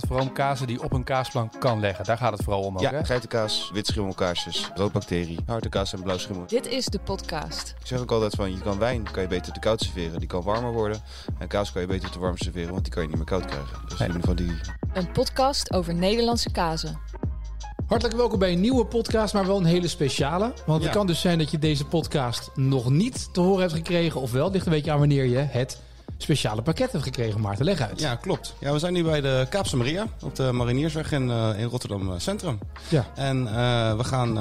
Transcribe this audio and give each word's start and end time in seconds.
gaat 0.00 0.06
vooral 0.08 0.26
om 0.26 0.32
kazen 0.32 0.66
die 0.66 0.82
op 0.82 0.92
een 0.92 1.04
kaasplank 1.04 1.52
kan 1.60 1.80
leggen. 1.80 2.04
Daar 2.04 2.16
gaat 2.16 2.32
het 2.32 2.42
vooral 2.42 2.62
om 2.62 2.74
ook, 2.74 2.80
Ja, 2.82 2.90
hè? 2.90 3.04
geitenkaas, 3.04 3.70
wit 3.72 3.86
schimmelkaarsjes, 3.86 4.70
roodbacterie, 4.74 5.38
harde 5.46 5.68
kaas 5.68 5.92
en 5.92 6.02
blauw 6.02 6.18
schimmel. 6.18 6.46
Dit 6.46 6.66
is 6.66 6.84
de 6.86 6.98
podcast. 6.98 7.74
Ik 7.80 7.86
zeg 7.86 8.00
ook 8.00 8.10
altijd 8.10 8.34
van, 8.34 8.50
je 8.52 8.58
kan 8.60 8.78
wijn 8.78 9.10
kan 9.10 9.22
je 9.22 9.28
beter 9.28 9.52
te 9.52 9.60
koud 9.60 9.80
serveren, 9.80 10.18
die 10.18 10.28
kan 10.28 10.42
warmer 10.42 10.72
worden. 10.72 11.00
En 11.38 11.48
kaas 11.48 11.72
kan 11.72 11.80
je 11.80 11.86
beter 11.88 12.10
te 12.10 12.18
warm 12.18 12.36
serveren, 12.36 12.70
want 12.70 12.84
die 12.84 12.92
kan 12.92 13.02
je 13.02 13.08
niet 13.08 13.16
meer 13.16 13.26
koud 13.26 13.44
krijgen. 13.44 13.78
Dus 13.88 13.98
Nee. 13.98 14.08
in 14.08 14.14
ieder 14.14 14.28
geval 14.28 14.46
die... 14.46 14.60
Een 14.92 15.12
podcast 15.12 15.72
over 15.72 15.94
Nederlandse 15.94 16.50
kazen. 16.50 16.98
Hartelijk 17.86 18.16
welkom 18.16 18.38
bij 18.38 18.52
een 18.52 18.60
nieuwe 18.60 18.86
podcast, 18.86 19.34
maar 19.34 19.46
wel 19.46 19.56
een 19.58 19.64
hele 19.64 19.88
speciale. 19.88 20.52
Want 20.66 20.82
het 20.82 20.92
Ja. 20.92 20.98
kan 20.98 21.06
dus 21.06 21.20
zijn 21.20 21.38
dat 21.38 21.50
je 21.50 21.58
deze 21.58 21.84
podcast 21.84 22.50
nog 22.54 22.90
niet 22.90 23.28
te 23.34 23.40
horen 23.40 23.60
hebt 23.60 23.72
gekregen. 23.72 24.20
Ofwel, 24.20 24.44
het 24.44 24.52
ligt 24.52 24.66
een 24.66 24.72
beetje 24.72 24.90
aan 24.92 24.98
wanneer 24.98 25.24
je 25.24 25.36
het 25.38 25.80
speciale 26.16 26.62
pakket 26.62 26.92
hebt 26.92 27.04
gekregen. 27.04 27.40
Maarten, 27.40 27.64
leg 27.64 27.80
uit. 27.80 28.00
Ja, 28.00 28.14
klopt. 28.14 28.54
Ja, 28.60 28.72
we 28.72 28.78
zijn 28.78 28.92
nu 28.92 29.02
bij 29.02 29.20
de 29.20 29.46
Kaapse 29.48 29.76
Maria 29.76 30.06
op 30.20 30.34
de 30.34 30.52
Mariniersweg 30.52 31.12
in, 31.12 31.30
eh, 31.30 31.50
in 31.58 31.66
Rotterdam 31.66 32.12
eh, 32.12 32.18
Centrum. 32.18 32.58
Ja. 32.88 33.06
En 33.14 33.46
eh, 33.46 33.96
we 33.96 34.04
gaan 34.04 34.38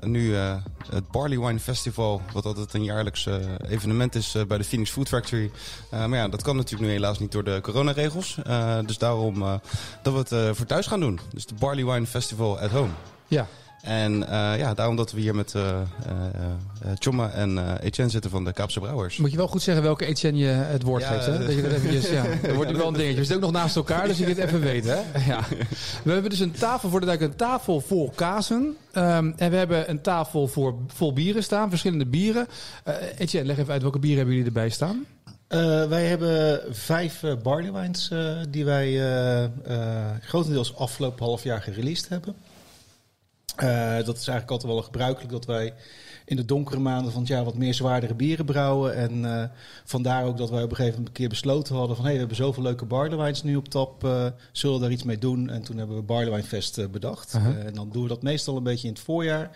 nu 0.00 0.34
het 0.34 1.10
Barley 1.10 1.38
Wine 1.38 1.58
Festival, 1.58 2.22
wat 2.32 2.44
altijd 2.44 2.74
een 2.74 2.84
jaarlijks 2.84 3.28
evenement 3.68 4.14
is 4.14 4.36
bij 4.48 4.58
de 4.58 4.64
Phoenix 4.64 4.90
Food 4.90 5.08
Factory. 5.08 5.50
Maar 5.90 6.08
ja, 6.08 6.28
dat 6.28 6.42
kan 6.42 6.56
natuurlijk 6.56 6.90
nu 6.90 6.94
helaas 6.96 7.18
niet 7.18 7.32
door 7.32 7.44
de 7.44 7.58
coronaregels. 7.62 8.38
Dus 8.86 8.98
daarom 8.98 9.60
dat 10.02 10.12
we 10.12 10.36
het 10.36 10.56
voor 10.56 10.66
thuis 10.66 10.86
gaan 10.86 11.00
doen. 11.00 11.20
Dus 11.32 11.46
de 11.46 11.54
Barley 11.54 11.84
Wine 11.84 12.06
Festival 12.06 12.58
at 12.58 12.70
home. 12.70 12.92
Ja. 13.26 13.46
En 13.84 14.28
eh, 14.28 14.58
ja, 14.58 14.74
daarom 14.74 14.96
dat 14.96 15.12
we 15.12 15.20
hier 15.20 15.34
met 15.34 15.54
eh 15.54 15.62
eh 15.62 15.80
eh, 16.82 16.90
Choma 16.98 17.30
en 17.30 17.58
eh 17.58 17.72
Etienne 17.80 18.12
zitten 18.12 18.30
van 18.30 18.44
de 18.44 18.52
Kaapse 18.52 18.80
Brouwers. 18.80 19.16
Moet 19.16 19.30
je 19.30 19.36
wel 19.36 19.48
goed 19.48 19.62
zeggen 19.62 19.82
welke 19.84 20.06
Etienne 20.06 20.38
je 20.38 20.46
het 20.46 20.82
woord 20.82 21.02
Ja, 21.02 21.08
geeft. 21.08 21.26
Hè? 21.26 21.38
Dat 21.38 21.54
je 21.54 21.62
dat 21.62 21.72
eventjes, 21.72 22.10
ja. 22.10 22.24
Dat 22.42 22.54
wordt 22.58 22.70
nu 22.70 22.76
wel 22.76 22.88
een 22.88 22.92
dingetje. 22.92 23.18
We 23.18 23.24
zitten 23.24 23.36
ook 23.36 23.52
nog 23.52 23.62
naast 23.62 23.76
elkaar, 23.76 24.06
dus 24.06 24.18
je 24.18 24.24
dit 24.26 24.38
even 24.38 24.60
weet. 24.60 24.84
Hè? 24.84 24.96
Ja. 25.26 25.40
We 26.02 26.12
hebben 26.12 26.30
dus 26.30 26.40
een 26.40 26.52
tafel 26.52 26.88
voor 26.88 27.00
de 27.00 27.06
duik, 27.06 27.20
een 27.20 27.36
tafel 27.36 27.80
vol 27.80 28.12
kazen. 28.14 28.76
Ehm, 28.92 29.32
en 29.36 29.50
we 29.50 29.56
hebben 29.56 29.90
een 29.90 30.00
tafel 30.00 30.46
voor, 30.46 30.74
vol 30.86 31.12
bieren 31.12 31.42
staan, 31.42 31.68
verschillende 31.68 32.06
bieren. 32.06 32.46
Eh 32.84 32.94
Etienne, 33.18 33.48
leg 33.48 33.58
even 33.58 33.72
uit 33.72 33.82
welke 33.82 33.98
bieren 33.98 34.18
hebben 34.18 34.34
jullie 34.34 34.50
erbij 34.50 34.70
staan? 34.70 35.06
Eh, 35.54 35.84
wij 35.88 36.04
hebben 36.04 36.60
vijf 36.74 37.22
barley 37.42 37.72
wines 37.72 38.10
eh, 38.10 38.36
die 38.48 38.64
wij 38.64 38.86
eh, 38.86 39.44
eh, 39.44 39.50
grotendeels 40.20 40.76
afgelopen 40.76 41.24
half 41.24 41.42
jaar 41.42 41.62
gereleased 41.62 42.08
hebben. 42.08 42.34
Eh, 43.56 43.94
dat 43.94 44.16
is 44.16 44.28
eigenlijk 44.28 44.50
altijd 44.50 44.72
wel 44.72 44.82
gebruikelijk 44.82 45.32
dat 45.32 45.46
wij 45.46 45.74
in 46.24 46.36
de 46.36 46.44
donkere 46.44 46.78
maanden 46.78 47.12
van 47.12 47.20
het 47.20 47.30
jaar 47.30 47.44
wat 47.44 47.54
meer 47.54 47.74
zwaardere 47.74 48.14
bieren 48.14 48.44
brouwen. 48.44 48.94
En 48.94 49.40
eh, 49.40 49.48
vandaar 49.84 50.24
ook 50.24 50.36
dat 50.36 50.50
wij 50.50 50.62
op 50.62 50.70
een 50.70 50.76
gegeven 50.76 50.98
moment 50.98 51.08
een 51.08 51.20
keer 51.20 51.28
besloten 51.28 51.74
hadden 51.74 51.96
van... 51.96 52.04
hé, 52.04 52.10
hey, 52.10 52.20
we 52.20 52.26
hebben 52.26 52.44
zoveel 52.44 52.62
leuke 52.62 52.84
barley 52.84 53.16
wines 53.16 53.42
nu 53.42 53.56
op 53.56 53.68
tap, 53.68 54.04
eh, 54.04 54.26
zullen 54.52 54.76
we 54.76 54.82
daar 54.82 54.92
iets 54.92 55.02
mee 55.02 55.18
doen? 55.18 55.50
En 55.50 55.62
toen 55.62 55.78
hebben 55.78 56.06
we 56.06 56.42
Fest 56.42 56.78
eh, 56.78 56.86
bedacht. 56.86 57.34
En 57.34 57.74
dan 57.74 57.90
doen 57.92 58.02
we 58.02 58.08
dat 58.08 58.22
meestal 58.22 58.56
een 58.56 58.62
beetje 58.62 58.88
in 58.88 58.92
het 58.92 59.02
voorjaar. 59.02 59.50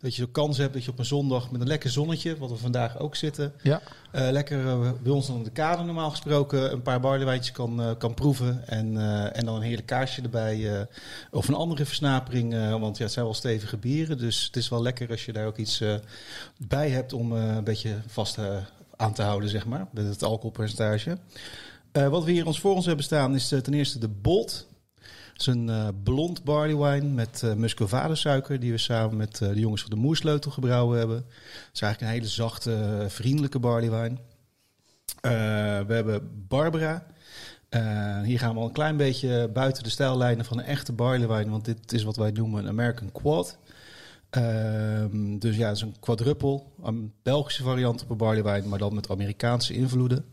Dat 0.00 0.14
je 0.14 0.22
zo 0.22 0.28
kans 0.32 0.58
hebt 0.58 0.72
dat 0.72 0.84
je 0.84 0.90
op 0.90 0.98
een 0.98 1.04
zondag 1.04 1.50
met 1.50 1.60
een 1.60 1.66
lekker 1.66 1.90
zonnetje, 1.90 2.36
wat 2.36 2.50
we 2.50 2.56
vandaag 2.56 2.98
ook 2.98 3.16
zitten... 3.16 3.52
Ja. 3.62 3.80
lekker 4.12 4.62
bij 5.02 5.12
ons 5.12 5.26
dan 5.26 5.36
in 5.36 5.42
de 5.42 5.50
kade 5.50 5.82
normaal 5.82 6.10
gesproken 6.10 6.72
een 6.72 6.82
paar 6.82 7.00
barleywijntjes 7.00 7.54
kan, 7.54 7.94
kan 7.98 8.14
proeven. 8.14 8.68
En, 8.68 8.96
en 9.32 9.44
dan 9.44 9.56
een 9.56 9.62
heerlijk 9.62 9.86
kaarsje 9.86 10.22
erbij. 10.22 10.86
of 11.30 11.48
een 11.48 11.54
andere 11.54 11.84
versnapering. 11.84 12.70
want 12.80 12.96
ja, 12.96 13.04
het 13.04 13.12
zijn 13.12 13.24
wel 13.24 13.34
stevige 13.34 13.76
bieren. 13.76 14.18
Dus 14.18 14.44
het 14.44 14.56
is 14.56 14.68
wel 14.68 14.82
lekker 14.82 15.10
als 15.10 15.24
je 15.24 15.32
daar 15.32 15.46
ook 15.46 15.56
iets 15.56 15.82
bij 16.66 16.90
hebt 16.90 17.12
om 17.12 17.36
eh, 17.36 17.56
een 17.56 17.64
beetje 17.64 17.96
vast 18.06 18.38
eh, 18.38 18.56
aan 18.96 19.12
te 19.12 19.22
houden, 19.22 19.48
zeg 19.48 19.66
maar. 19.66 19.86
Met 19.90 20.06
het 20.06 20.22
alcoholpercentage. 20.22 21.18
Eh, 21.92 22.08
wat 22.08 22.24
we 22.24 22.30
hier 22.30 22.46
ons 22.46 22.60
voor 22.60 22.74
ons 22.74 22.86
hebben 22.86 23.04
staan 23.04 23.34
is 23.34 23.48
ten 23.48 23.74
eerste 23.74 23.98
de 23.98 24.08
Bolt. 24.08 24.66
Het 25.32 25.46
is 25.46 25.54
een 25.54 26.00
blond 26.02 26.44
barley 26.44 26.76
wine 26.76 27.08
met 27.08 27.42
eh 27.42 27.52
muscovado 27.52 28.14
suiker 28.14 28.60
die 28.60 28.72
we 28.72 28.78
samen 28.78 29.16
met 29.16 29.36
de 29.36 29.60
jongens 29.60 29.82
van 29.82 29.90
de 29.90 29.96
Moersleutel 29.96 30.50
gebrouwen 30.50 30.98
hebben. 30.98 31.16
Het 31.16 31.70
is 31.72 31.80
eigenlijk 31.80 32.00
een 32.00 32.18
hele 32.18 32.32
zachte, 32.32 33.04
vriendelijke 33.08 33.58
barley 33.58 33.90
wine. 33.90 34.16
We 35.86 35.94
hebben 35.94 36.44
Barbara. 36.48 37.06
Hier 38.24 38.38
gaan 38.38 38.54
we 38.54 38.60
al 38.60 38.66
een 38.66 38.72
klein 38.72 38.96
beetje 38.96 39.48
buiten 39.52 39.82
de 39.82 39.90
stijllijnen 39.90 40.44
van 40.44 40.58
een 40.58 40.64
echte 40.64 40.92
barley 40.92 41.28
wine, 41.28 41.50
want 41.50 41.64
dit 41.64 41.92
is 41.92 42.02
wat 42.02 42.16
wij 42.16 42.30
noemen 42.30 42.62
een 42.62 42.68
American 42.68 43.12
Quad. 43.12 43.58
Ehm, 44.30 45.38
dus 45.38 45.56
ja, 45.56 45.66
het 45.66 45.76
is 45.76 45.82
een 45.82 45.96
quadruple, 46.00 46.62
een 46.82 47.12
Belgische 47.22 47.62
variant 47.62 48.02
op 48.02 48.10
een 48.10 48.16
barley 48.16 48.42
wine, 48.42 48.68
maar 48.68 48.78
dan 48.78 48.94
met 48.94 49.10
Amerikaanse 49.10 49.74
invloeden. 49.74 50.24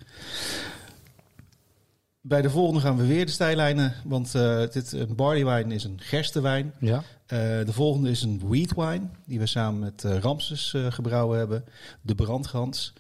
Bij 2.22 2.42
de 2.42 2.50
volgende 2.50 2.82
gaan 2.82 2.98
we 2.98 3.06
weer 3.06 3.26
de 3.26 3.32
stijlijnen, 3.32 3.94
want 4.04 4.36
eh, 4.36 4.62
dit, 4.72 4.92
een 4.92 5.16
barley 5.16 5.46
wine 5.46 5.74
is 5.74 5.84
een 5.84 6.00
gerstewijn. 6.02 6.74
Ja. 6.80 7.04
Eh, 7.26 7.40
de 7.40 7.74
volgende 7.74 8.10
is 8.10 8.22
een 8.22 8.42
wheat 8.46 8.74
wine, 8.76 9.08
die 9.26 9.40
we 9.40 9.46
samen 9.46 9.80
met 9.80 10.04
eh, 10.04 10.18
Ramses 10.18 10.76
gebrouwen 10.90 11.38
hebben. 11.38 11.66
De 12.02 12.16
brandgans. 12.16 12.94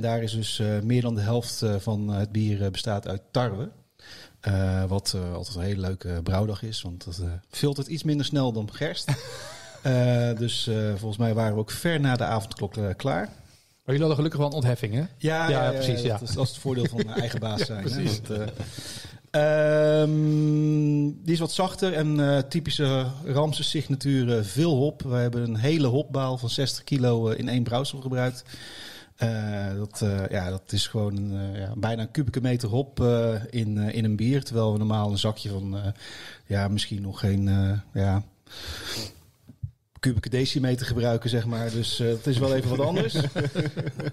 Daar 0.00 0.22
is 0.22 0.32
dus 0.32 0.62
meer 0.82 1.02
dan 1.02 1.14
de 1.14 1.20
helft 1.20 1.64
van 1.78 2.08
het 2.08 2.32
bier 2.32 2.70
bestaat 2.70 3.08
uit 3.08 3.22
tarwe. 3.30 3.70
Wat 4.88 5.16
altijd 5.34 5.56
een 5.56 5.62
hele 5.62 5.80
leuke 5.80 6.20
brouwdag 6.22 6.62
is, 6.62 6.82
want 6.82 7.04
dat 7.04 7.22
filtert 7.48 7.86
iets 7.86 8.02
minder 8.02 8.26
snel 8.26 8.52
dan 8.52 8.68
gerst. 8.72 9.12
Eh, 9.86 10.36
dus 10.38 10.66
eh, 10.66 10.76
volgens 10.88 11.16
mij 11.16 11.34
waren 11.34 11.54
we 11.54 11.60
ook 11.60 11.70
ver 11.70 12.00
na 12.00 12.16
de 12.16 12.24
avondklok 12.24 12.76
eh, 12.76 12.84
klaar. 12.96 13.24
Maar 13.24 13.94
jullie 13.94 14.00
hadden 14.00 14.16
gelukkig 14.16 14.40
wel 14.40 14.48
een 14.48 14.54
ontheffing, 14.54 14.94
hè? 14.94 15.04
Ja, 15.16 15.48
Ja, 15.48 15.70
precies, 15.70 16.02
ja. 16.02 16.18
Dat 16.18 16.28
is, 16.28 16.34
dat 16.34 16.44
is 16.44 16.50
het 16.50 16.58
voordeel 16.58 16.86
van 16.86 17.08
eigen 17.08 17.40
baas 17.40 17.64
zijn. 17.66 17.84
hè, 17.84 17.90
precies. 17.90 18.20
want, 18.28 18.40
eh, 19.30 20.00
ehm, 20.00 21.04
die 21.04 21.32
is 21.32 21.38
wat 21.38 21.52
zachter 21.52 21.92
en 21.92 22.44
typische 22.48 23.06
Ramses 23.24 23.70
signatuur 23.70 24.44
veel 24.44 24.74
hop. 24.76 25.02
We 25.02 25.16
hebben 25.16 25.42
een 25.42 25.56
hele 25.56 25.86
hopbaal 25.86 26.38
van 26.38 26.50
60 26.50 26.84
kilo 26.84 27.28
in 27.28 27.48
één 27.48 27.62
brouwsel 27.62 28.00
gebruikt. 28.00 28.44
Dat, 29.76 30.04
ja, 30.30 30.50
dat 30.50 30.72
is 30.72 30.86
gewoon 30.86 31.32
ja, 31.54 31.72
bijna 31.76 32.02
een 32.02 32.10
kubieke 32.10 32.40
meter 32.40 32.68
hop 32.68 33.00
in, 33.50 33.78
in 33.78 34.04
een 34.04 34.16
bier. 34.16 34.44
Terwijl 34.44 34.72
we 34.72 34.78
normaal 34.78 35.10
een 35.10 35.18
zakje 35.18 35.48
van 35.48 35.76
ja, 36.46 36.68
misschien 36.68 37.02
nog 37.02 37.20
geen 37.20 37.50
ja, 37.92 38.22
kubieke 40.08 40.28
decimeter 40.28 40.86
gebruiken, 40.86 41.30
zeg 41.30 41.46
maar. 41.46 41.70
Dus 41.70 42.00
eh 42.00 42.08
het 42.08 42.26
is 42.26 42.38
wel 42.38 42.54
even 42.54 42.70
wat 42.76 42.80
anders. 42.86 43.14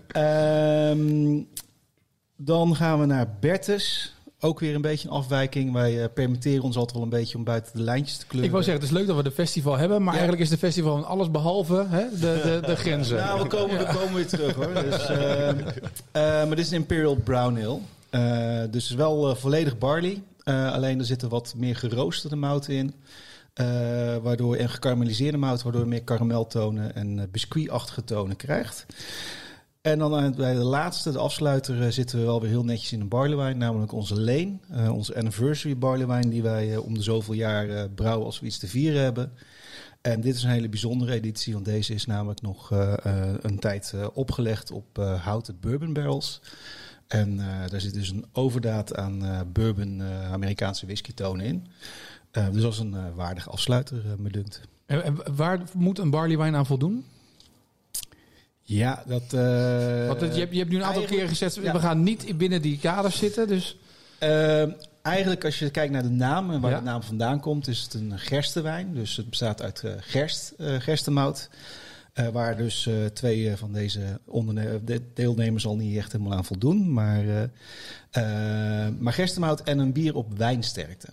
Ehm, 0.08 1.42
dan 2.38 2.76
gaan 2.76 3.00
we 3.00 3.06
naar 3.06 3.28
Bertus. 3.40 4.14
Ook 4.40 4.60
weer 4.60 4.76
een 4.76 4.82
beetje 4.82 5.08
een 5.08 5.14
afwijking. 5.14 5.74
Wij 5.74 6.02
eh, 6.04 6.10
permitteren 6.14 6.64
ons 6.64 6.76
altijd 6.76 6.94
wel 6.96 7.04
een 7.04 7.10
beetje 7.10 7.38
om 7.38 7.44
buiten 7.44 7.72
de 7.76 7.82
lijntjes 7.82 8.18
te 8.18 8.26
kleuren. 8.26 8.46
Ik 8.46 8.52
wou 8.52 8.64
zeggen, 8.64 8.82
het 8.84 8.92
is 8.92 8.98
leuk 8.98 9.08
dat 9.08 9.16
we 9.16 9.24
de 9.24 9.32
festival 9.32 9.78
hebben, 9.78 9.98
maar 9.98 10.14
Ja. 10.14 10.20
eigenlijk 10.20 10.42
is 10.42 10.50
de 10.50 10.58
festival 10.66 10.96
van 10.96 11.06
alles 11.06 11.32
behalve 11.32 11.86
hè, 11.90 12.10
de, 12.10 12.42
de, 12.44 12.60
de 12.68 12.76
grenzen. 12.76 13.18
Nou, 13.18 13.42
we 13.42 13.48
komen, 13.48 13.78
we 13.78 13.86
komen 13.86 14.14
weer 14.14 14.28
terug 14.28 14.56
hoor. 14.56 14.74
Dus, 14.74 15.06
eh, 15.10 15.50
eh, 15.50 15.56
maar 16.12 16.50
dit 16.50 16.60
is 16.66 16.72
een 16.72 16.78
Imperial 16.78 17.16
Brown 17.16 17.58
Ale. 17.66 17.80
Eh, 18.10 18.72
dus 18.72 18.90
wel 18.92 19.36
volledig 19.36 19.78
barley. 19.78 20.22
Eh, 20.44 20.72
alleen 20.74 21.00
er 21.00 21.06
zitten 21.06 21.30
wat 21.30 21.54
meer 21.58 21.76
geroosterde 21.76 22.36
mouten 22.36 22.74
in. 22.74 22.94
Eh, 23.54 24.18
waardoor, 24.18 24.56
en 24.56 24.70
gekarameliseerde 24.70 25.38
mout, 25.38 25.64
waardoor 25.64 25.82
je 25.82 25.88
meer 25.88 26.04
karameltonen 26.04 26.96
en 26.96 27.20
eh, 27.20 27.26
biscuitachtige 27.32 28.04
tonen 28.04 28.36
krijgt. 28.36 28.86
En 29.82 30.00
dan 30.00 30.34
bij 30.36 30.54
de 30.54 30.64
laatste, 30.64 31.12
de 31.12 31.18
afsluiter, 31.18 31.82
eh, 31.82 31.90
zitten 31.90 32.20
we 32.20 32.26
wel 32.26 32.42
weer 32.42 32.50
heel 32.50 32.64
netjes 32.64 32.92
in 32.92 33.02
een 33.02 33.08
barley 33.08 33.38
wine. 33.38 33.54
Namelijk 33.54 33.92
onze 33.92 34.20
Lane, 34.20 34.58
eh, 34.70 34.94
onze 34.94 35.16
anniversary 35.16 35.78
barley 35.78 36.08
wine 36.08 36.30
die 36.30 36.42
wij 36.42 36.78
om 36.78 36.94
de 36.94 37.02
zoveel 37.02 37.34
jaar 37.34 37.90
brouwen 37.90 38.26
als 38.26 38.40
we 38.40 38.46
iets 38.46 38.58
te 38.58 38.68
vieren 38.68 39.02
hebben. 39.02 39.32
En 40.02 40.22
dit 40.22 40.36
is 40.36 40.44
een 40.44 40.50
hele 40.50 40.70
bijzondere 40.70 41.14
editie, 41.14 41.54
want 41.54 41.66
deze 41.66 41.94
is 41.94 42.06
namelijk 42.06 42.42
nog 42.42 42.70
een 43.42 43.60
tijd 43.60 43.94
opgelegd 44.14 44.72
op 44.72 44.98
houten 45.22 45.58
bourbon 45.60 45.94
barrels. 45.94 46.42
En 47.08 47.38
daar 47.70 47.82
zit 47.82 47.94
dus 47.94 48.10
een 48.10 48.26
overdaad 48.32 48.96
aan 48.96 49.48
bourbon 49.54 50.04
Amerikaanse 50.32 50.86
whisky 50.86 51.14
tonen 51.14 51.46
in. 51.46 51.68
Eh, 52.34 52.48
dus 52.52 52.62
dat 52.62 52.74
is 52.74 52.80
een 52.80 52.94
eh, 52.96 53.04
waardige 53.16 53.50
afsluiter, 53.50 53.98
eh, 53.98 54.12
me 54.18 54.30
dunkt. 54.30 54.62
En, 54.86 55.04
en 55.04 55.36
waar 55.36 55.62
moet 55.74 56.00
een 56.00 56.10
barley 56.10 56.38
wine 56.38 56.58
aan 56.58 56.66
voldoen? 56.66 57.06
Ja, 58.62 59.04
dat... 59.08 59.32
Want 60.08 60.22
het- 60.22 60.34
je, 60.34 60.40
hebt, 60.40 60.52
je 60.52 60.58
hebt 60.60 60.70
nu 60.70 60.76
een 60.78 60.84
aantal 60.84 61.04
keer 61.06 61.28
gezegd, 61.28 61.56
ja. 61.56 61.74
we 61.74 61.80
gaan 61.80 62.04
niet 62.04 62.38
binnen 62.38 62.62
die 62.62 62.78
kaders 62.80 63.18
zitten. 63.18 63.48
Dus 63.48 63.78
Ehm, 64.20 64.72
eigenlijk 65.02 65.46
als 65.46 65.60
je 65.60 65.70
kijkt 65.70 65.94
naar 65.94 66.04
de 66.04 66.10
naam 66.10 66.52
en 66.52 66.62
waar 66.62 66.72
Ja. 66.72 66.78
de 66.78 66.84
naam 66.84 67.04
vandaan 67.04 67.40
komt, 67.40 67.68
is 67.68 67.82
het 67.82 67.94
een 67.94 68.20
gerstewijn. 68.20 68.94
Dus 68.94 69.16
het 69.18 69.30
bestaat 69.30 69.62
uit 69.62 69.84
gerst, 69.98 70.54
gerstemout. 70.58 71.50
Waar 72.32 72.58
dus 72.58 72.90
twee 73.14 73.58
van 73.58 73.74
deze 73.74 74.20
de 74.84 75.02
deelnemers 75.14 75.66
al 75.66 75.76
niet 75.76 75.98
echt 75.98 76.12
helemaal 76.12 76.38
aan 76.38 76.46
voldoen. 76.46 76.94
Maar, 76.94 77.50
maar 79.00 79.14
gerstemout 79.14 79.62
en 79.62 79.80
een 79.80 79.94
bier 79.94 80.16
op 80.16 80.38
wijnsterkte. 80.38 81.08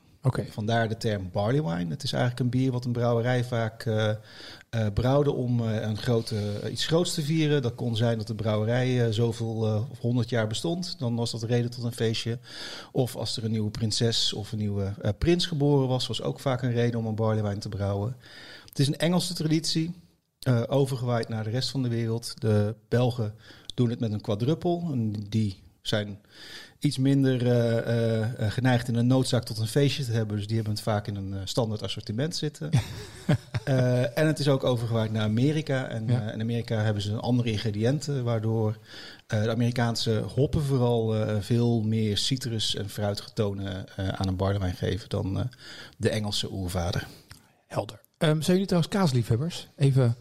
Vandaar 0.50 0.88
de 0.88 0.96
term 0.96 1.30
barley 1.32 1.62
wine. 1.62 1.90
Het 1.90 2.02
is 2.02 2.12
eigenlijk 2.12 2.42
een 2.42 2.60
bier 2.60 2.72
wat 2.72 2.84
een 2.84 2.92
brouwerij 2.92 3.44
vaak 3.44 3.84
eh, 3.84 4.86
brouwde 4.94 5.32
om 5.32 5.60
eh, 5.60 5.80
een 5.80 5.96
grote, 5.96 6.60
iets 6.70 6.86
groots 6.86 7.14
te 7.14 7.22
vieren. 7.22 7.62
Dat 7.62 7.74
kon 7.74 7.96
zijn 7.96 8.18
dat 8.18 8.26
de 8.26 8.34
brouwerij 8.34 9.12
zoveel 9.12 9.86
of 9.90 9.98
100 9.98 10.28
jaar 10.28 10.46
bestond. 10.46 10.98
Dan 10.98 11.16
was 11.16 11.30
dat 11.30 11.42
reden 11.42 11.70
tot 11.70 11.84
een 11.84 11.92
feestje. 11.92 12.38
Of 12.92 13.16
als 13.16 13.36
er 13.36 13.44
een 13.44 13.50
nieuwe 13.50 13.70
prinses 13.70 14.32
of 14.32 14.52
een 14.52 14.58
nieuwe 14.58 14.94
prins 15.18 15.46
geboren 15.46 15.88
was, 15.88 16.06
was 16.06 16.22
ook 16.22 16.40
vaak 16.40 16.62
een 16.62 16.72
reden 16.72 17.00
om 17.00 17.06
een 17.06 17.14
barley 17.14 17.42
wine 17.42 17.58
te 17.58 17.68
brouwen. 17.68 18.16
Het 18.68 18.78
is 18.78 18.86
een 18.86 18.98
Engelse 18.98 19.34
traditie, 19.34 19.94
overgewaaid 20.66 21.28
naar 21.28 21.44
de 21.44 21.50
rest 21.50 21.70
van 21.70 21.82
de 21.82 21.88
wereld. 21.88 22.34
De 22.40 22.74
Belgen 22.88 23.34
doen 23.74 23.90
het 23.90 24.00
met 24.00 24.12
een 24.12 24.20
quadruppel. 24.20 24.88
En 24.92 25.12
die 25.28 25.62
zijn 25.82 26.18
iets 26.80 26.98
minder 26.98 27.46
eh, 27.46 27.78
eh, 27.78 28.22
eh, 28.46 28.52
geneigd 28.52 28.88
in 28.88 28.94
een 28.94 29.06
noodzaak 29.06 29.44
tot 29.44 29.58
een 29.58 29.66
feestje 29.66 30.04
te 30.04 30.12
hebben. 30.12 30.36
Dus 30.36 30.46
die 30.46 30.56
hebben 30.56 30.74
het 30.74 30.82
vaak 30.82 31.06
in 31.06 31.16
een 31.16 31.34
standaard 31.48 31.82
assortiment 31.82 32.36
zitten. 32.36 32.70
Eh, 33.64 34.18
en 34.18 34.26
het 34.26 34.38
is 34.38 34.48
ook 34.48 34.64
overgewaaid 34.64 35.12
naar 35.12 35.22
Amerika. 35.22 35.88
En 35.88 36.06
Ja. 36.06 36.26
eh, 36.26 36.34
in 36.34 36.40
Amerika 36.40 36.76
hebben 36.82 37.02
ze 37.02 37.14
andere 37.16 37.50
ingrediënten, 37.50 38.24
waardoor 38.24 38.76
eh, 39.26 39.42
de 39.42 39.50
Amerikaanse 39.50 40.22
hoppen 40.34 40.62
vooral 40.62 41.14
eh, 41.16 41.36
veel 41.40 41.82
meer 41.82 42.18
citrus 42.18 42.74
en 42.76 42.88
fruitige 42.88 43.32
tonen 43.32 43.86
eh, 43.96 44.08
aan 44.08 44.28
een 44.28 44.36
barlewijn 44.36 44.74
geven 44.74 45.08
dan 45.08 45.38
eh, 45.38 45.44
de 45.96 46.10
Engelse 46.10 46.52
oervader. 46.52 47.06
Helder. 47.66 48.00
Ehm, 48.18 48.32
zijn 48.40 48.46
jullie 48.56 48.66
trouwens 48.66 48.92
kaasliefhebbers? 48.94 49.68
Even. 49.76 50.16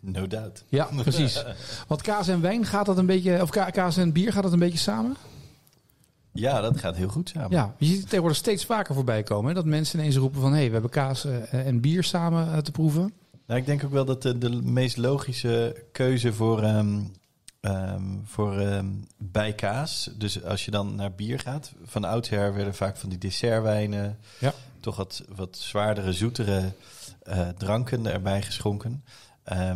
No 0.00 0.26
doubt. 0.26 0.64
Ja, 0.68 0.88
precies. 1.02 1.42
Want 1.88 2.02
kaas 2.02 2.28
en 2.28 2.40
wijn 2.40 2.66
gaat 2.66 2.86
dat 2.86 2.98
een 2.98 3.06
beetje, 3.06 3.42
of 3.42 3.50
ka- 3.50 3.70
kaas 3.70 3.96
en 3.96 4.12
bier 4.12 4.32
gaat 4.32 4.42
dat 4.42 4.52
een 4.52 4.58
beetje 4.58 4.78
samen? 4.78 5.16
Ja, 6.32 6.60
dat 6.60 6.78
gaat 6.78 6.96
heel 6.96 7.08
goed 7.08 7.28
samen. 7.28 7.50
Ja, 7.50 7.74
je 7.78 7.86
ziet 7.86 7.96
het 7.96 8.04
tegenwoordig 8.04 8.38
steeds 8.38 8.64
vaker 8.64 8.94
voorbij 8.94 9.22
komen. 9.22 9.48
Hè? 9.48 9.54
Dat 9.54 9.64
mensen 9.64 9.98
ineens 9.98 10.16
roepen 10.16 10.40
van, 10.40 10.50
hé, 10.50 10.56
hey, 10.56 10.66
we 10.66 10.72
hebben 10.72 10.90
kaas 10.90 11.24
eh, 11.24 11.66
en 11.66 11.80
bier 11.80 12.04
samen 12.04 12.52
eh, 12.52 12.58
te 12.58 12.70
proeven. 12.70 13.12
Nou, 13.46 13.60
ik 13.60 13.66
denk 13.66 13.84
ook 13.84 13.90
wel 13.90 14.04
dat 14.04 14.22
de, 14.22 14.38
de 14.38 14.50
meest 14.62 14.96
logische 14.96 15.84
keuze 15.92 16.32
voor, 16.32 16.62
ehm, 16.62 17.00
voor 18.24 18.58
ehm, 18.58 18.86
bij 19.18 19.52
kaas, 19.54 20.10
dus 20.18 20.44
als 20.44 20.64
je 20.64 20.70
dan 20.70 20.94
naar 20.94 21.12
bier 21.12 21.38
gaat, 21.38 21.72
van 21.84 22.04
oudsher 22.04 22.54
werden 22.54 22.74
vaak 22.74 22.96
van 22.96 23.08
die 23.08 23.18
dessertwijnen, 23.18 24.18
Ja. 24.38 24.52
toch 24.80 24.96
wat, 24.96 25.22
wat 25.34 25.56
zwaardere, 25.56 26.12
zoetere 26.12 26.72
eh, 27.22 27.48
dranken 27.48 28.06
erbij 28.06 28.42
geschonken. 28.42 29.04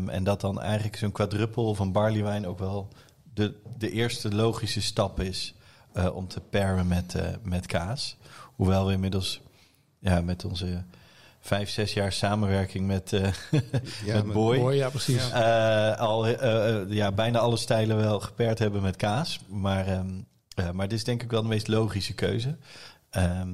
En 0.07 0.25
dat 0.25 0.41
dan 0.41 0.61
eigenlijk 0.61 0.97
zo'n 0.97 1.13
quadruppel 1.13 1.75
van 1.75 1.93
barleywijn 1.93 2.47
ook 2.47 2.59
wel 2.59 2.89
de, 3.35 3.55
de 3.79 3.91
eerste 3.91 4.35
logische 4.35 4.83
stap 4.83 5.21
is 5.21 5.55
eh, 5.97 6.17
om 6.17 6.29
te 6.29 6.41
paren 6.41 6.87
met, 6.87 7.15
eh, 7.15 7.27
met 7.43 7.67
kaas. 7.67 8.17
Hoewel 8.57 8.87
we 8.87 8.93
inmiddels 8.93 9.41
ja, 9.99 10.21
met 10.21 10.45
onze 10.45 10.83
vijf, 11.41 11.71
zes 11.71 11.93
jaar 11.93 12.13
samenwerking 12.13 12.87
met, 12.87 13.13
eh 13.13 13.21
Ja, 14.05 14.15
met 14.15 14.25
met- 14.25 14.33
Boy. 14.35 14.75
Ja, 14.75 14.89
precies. 14.89 15.31
eh, 15.31 15.97
al 15.99 16.27
ja, 16.93 17.13
bijna 17.13 17.39
alle 17.39 17.57
stijlen 17.57 17.97
wel 17.97 18.21
gepaard 18.21 18.59
hebben 18.59 18.83
met 18.83 18.97
kaas. 18.97 19.41
Maar, 19.49 19.87
ehm, 19.87 20.09
eh, 20.55 20.71
maar 20.71 20.89
dit 20.89 20.99
is 20.99 21.05
denk 21.05 21.23
ik 21.23 21.31
wel 21.31 21.43
de 21.43 21.49
meest 21.49 21.69
logische 21.69 22.15
keuze. 22.15 22.57
Ehm, 23.11 23.49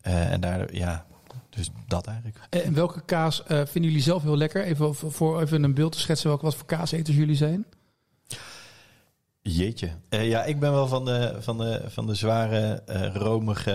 eh, 0.00 0.32
en 0.32 0.40
daar, 0.40 0.74
ja, 0.74 1.06
dus 1.50 1.70
dat 1.86 2.06
eigenlijk. 2.06 2.38
En 2.50 2.74
welke 2.74 3.02
kaas 3.04 3.42
eh, 3.42 3.56
vinden 3.56 3.90
jullie 3.90 4.02
zelf 4.02 4.22
heel 4.22 4.36
lekker? 4.36 4.64
Even 4.64 4.94
voor- 4.94 5.12
voor 5.12 5.40
even 5.42 5.62
een 5.62 5.74
beeld 5.74 5.92
te 5.92 5.98
schetsen 6.00 6.28
welke 6.28 6.44
wat 6.44 6.54
voor 6.54 6.66
kaaseters 6.66 7.16
jullie 7.16 7.36
zijn. 7.36 7.66
Jeetje. 9.48 9.88
Eh, 10.08 10.28
ja, 10.28 10.44
ik 10.44 10.60
ben 10.60 10.72
wel 10.72 10.86
van 10.86 11.04
de, 11.04 11.36
van 11.40 11.58
de, 11.58 11.80
van 11.86 12.06
de 12.06 12.14
zware, 12.14 12.82
eh, 12.86 13.14
romige, 13.14 13.70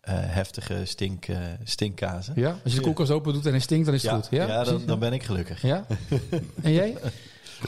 eh, 0.00 0.14
heftige 0.16 0.80
stink, 0.84 1.26
eh, 1.26 1.36
stinkkazen. 1.64 2.32
Ja? 2.36 2.50
Als 2.64 2.72
je 2.72 2.78
de 2.78 2.84
koelkast 2.84 3.10
open 3.10 3.32
doet 3.32 3.44
en 3.44 3.50
hij 3.50 3.60
stinkt, 3.60 3.84
dan 3.86 3.94
is 3.94 4.02
het 4.02 4.10
ja, 4.10 4.16
goed. 4.16 4.28
Ja, 4.30 4.46
ja, 4.46 4.64
dan, 4.64 4.82
dan 4.86 4.98
ben 4.98 5.12
ik 5.12 5.22
gelukkig. 5.22 5.62
ja? 5.62 5.86
En 6.62 6.72
jij? 6.72 6.96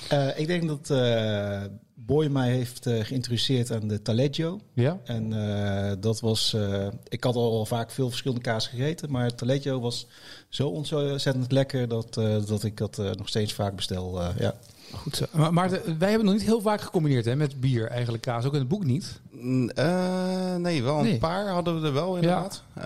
Eh, 0.09 0.39
ik 0.39 0.47
denk 0.47 0.69
dat 0.69 0.91
eh 0.91 1.63
Boy 1.95 2.27
mij 2.27 2.51
heeft 2.51 2.87
eh, 2.87 3.05
geïntroduceerd 3.05 3.71
aan 3.73 3.89
de 3.89 4.03
Taleggio. 4.03 4.61
Ja? 4.73 4.99
En 5.05 5.33
eh, 5.33 5.93
dat 6.01 6.21
was. 6.21 6.55
eh, 6.55 6.87
ik 7.09 7.25
had 7.25 7.35
al 7.35 7.67
vaak 7.67 7.91
veel 7.91 8.09
verschillende 8.09 8.43
kaas 8.43 8.67
gegeten. 8.67 9.11
Maar 9.11 9.35
Taleggio 9.35 9.81
was 9.81 10.07
zo 10.49 10.69
ontzettend 10.69 11.53
lekker 11.53 11.89
dat, 11.89 12.17
eh, 12.17 12.37
dat 12.47 12.65
ik 12.65 12.77
dat 12.77 12.99
eh, 12.99 13.11
nog 13.11 13.29
steeds 13.29 13.53
vaak 13.53 13.77
bestel. 13.77 14.21
eh, 14.23 14.29
ja. 14.39 14.55
Goed 14.95 15.17
zo. 15.17 15.25
Maar 15.33 15.53
Maarten, 15.53 15.99
wij 15.99 16.09
hebben 16.09 16.27
nog 16.27 16.37
niet 16.37 16.45
heel 16.47 16.61
vaak 16.61 16.81
gecombineerd 16.81 17.25
hè, 17.25 17.37
met 17.37 17.61
bier 17.61 17.89
eigenlijk 17.89 18.23
kaas. 18.23 18.45
Ook 18.45 18.53
in 18.53 18.59
het 18.59 18.69
boek 18.69 18.85
niet. 18.85 19.21
Mm, 19.31 19.71
eh, 19.71 20.55
nee, 20.57 20.83
wel 20.83 20.99
een 20.99 21.05
Nee. 21.05 21.19
paar 21.19 21.49
hadden 21.49 21.81
we 21.81 21.87
er 21.87 21.93
wel 21.93 22.15
inderdaad. 22.17 22.63
Eh, 22.75 22.85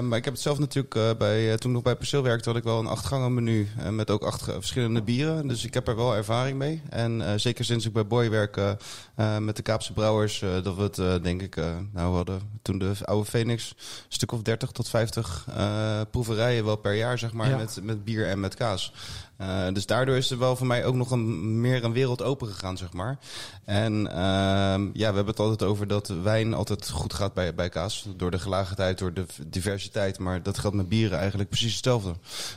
maar 0.00 0.18
ik 0.18 0.24
heb 0.24 0.32
het 0.34 0.42
zelf 0.42 0.58
natuurlijk 0.58 0.94
eh, 0.94 1.10
bij, 1.18 1.56
toen 1.56 1.70
ik 1.70 1.74
nog 1.76 1.82
bij 1.82 1.96
Perceel 1.96 2.22
werkte, 2.22 2.48
had 2.48 2.58
ik 2.58 2.64
wel 2.64 2.78
een 2.78 2.86
acht 2.86 3.06
gangen 3.06 3.34
menu 3.34 3.68
met 3.90 4.10
ook 4.10 4.22
acht 4.22 4.42
verschillende 4.42 5.02
bieren. 5.02 5.48
Dus 5.48 5.64
ik 5.64 5.74
heb 5.74 5.88
er 5.88 5.96
wel 5.96 6.14
ervaring 6.14 6.58
mee. 6.58 6.82
En 6.90 7.40
zeker 7.40 7.64
sinds 7.64 7.86
ik 7.86 7.92
bij 7.92 8.06
Boy 8.06 8.30
werk 8.30 8.60
met 9.40 9.56
de 9.56 9.62
Kaapse 9.62 9.92
brouwers, 9.92 10.44
dat 10.62 10.74
we 10.76 10.82
het 10.82 11.22
denk 11.24 11.42
ik, 11.42 11.56
nou 11.92 12.10
we 12.10 12.16
hadden 12.16 12.40
toen 12.62 12.78
de 12.78 12.92
oude 13.04 13.30
Phoenix 13.30 13.68
een 13.70 13.76
stuk 14.08 14.32
of 14.32 14.42
30 14.42 14.70
tot 14.70 14.88
50 14.88 15.46
eh, 15.56 16.00
proeverijen 16.10 16.64
wel 16.64 16.76
per 16.76 16.94
jaar 16.94 17.18
zeg 17.18 17.32
maar 17.32 17.48
Ja. 17.48 17.56
met, 17.56 17.78
met 17.82 18.04
bier 18.04 18.28
en 18.28 18.40
met 18.40 18.54
kaas. 18.54 18.92
Eh, 19.36 19.72
dus 19.72 19.86
daardoor 19.86 20.16
is 20.16 20.30
er 20.30 20.38
wel 20.38 20.56
voor 20.56 20.66
mij 20.66 20.84
ook 20.84 20.94
nog 20.94 21.10
een, 21.10 21.60
meer 21.60 21.84
een 21.84 21.92
wereld 21.92 22.22
open 22.22 22.48
gegaan, 22.48 22.76
zeg 22.76 22.92
maar. 22.92 23.18
En 23.64 24.10
ehm, 24.10 24.84
ja, 24.92 25.08
we 25.08 25.14
hebben 25.16 25.26
het 25.26 25.38
altijd 25.38 25.62
over 25.62 25.86
dat 25.86 26.08
wijn 26.08 26.54
altijd 26.54 26.90
goed 26.90 27.14
gaat 27.14 27.34
bij, 27.34 27.54
bij 27.54 27.68
kaas. 27.68 28.06
Door 28.16 28.30
de 28.30 28.38
gelaagdheid, 28.38 28.98
door 28.98 29.12
de 29.12 29.26
diversiteit. 29.46 30.18
Maar 30.18 30.42
dat 30.42 30.58
geldt 30.58 30.76
met 30.76 30.88
bieren 30.88 31.18
eigenlijk 31.18 31.48
precies 31.48 31.74
hetzelfde. 31.74 32.14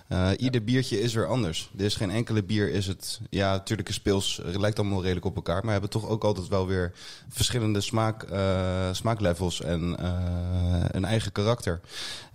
Eh, 0.08 0.30
ieder 0.38 0.64
biertje 0.64 1.02
is 1.02 1.14
weer 1.14 1.28
anders. 1.28 1.72
Er 1.78 1.86
is 1.86 1.96
geen 1.96 2.12
enkele 2.12 2.44
bier 2.44 2.72
is 2.72 2.88
het... 2.88 3.20
Ja, 3.30 3.52
natuurlijk 3.52 3.92
speels, 3.92 4.40
het 4.44 4.58
lijkt 4.58 4.80
allemaal 4.80 5.02
redelijk 5.02 5.26
op 5.26 5.36
elkaar. 5.36 5.56
Maar 5.56 5.66
we 5.66 5.72
hebben 5.72 5.90
toch 5.90 6.08
ook 6.08 6.24
altijd 6.24 6.48
wel 6.48 6.68
weer 6.68 6.94
verschillende 7.30 7.82
smaak, 7.82 8.24
eh, 8.24 8.88
smaaklevels 8.92 9.62
en 9.62 9.98
eh, 10.00 10.86
een 10.92 11.06
eigen 11.06 11.32
karakter. 11.32 11.80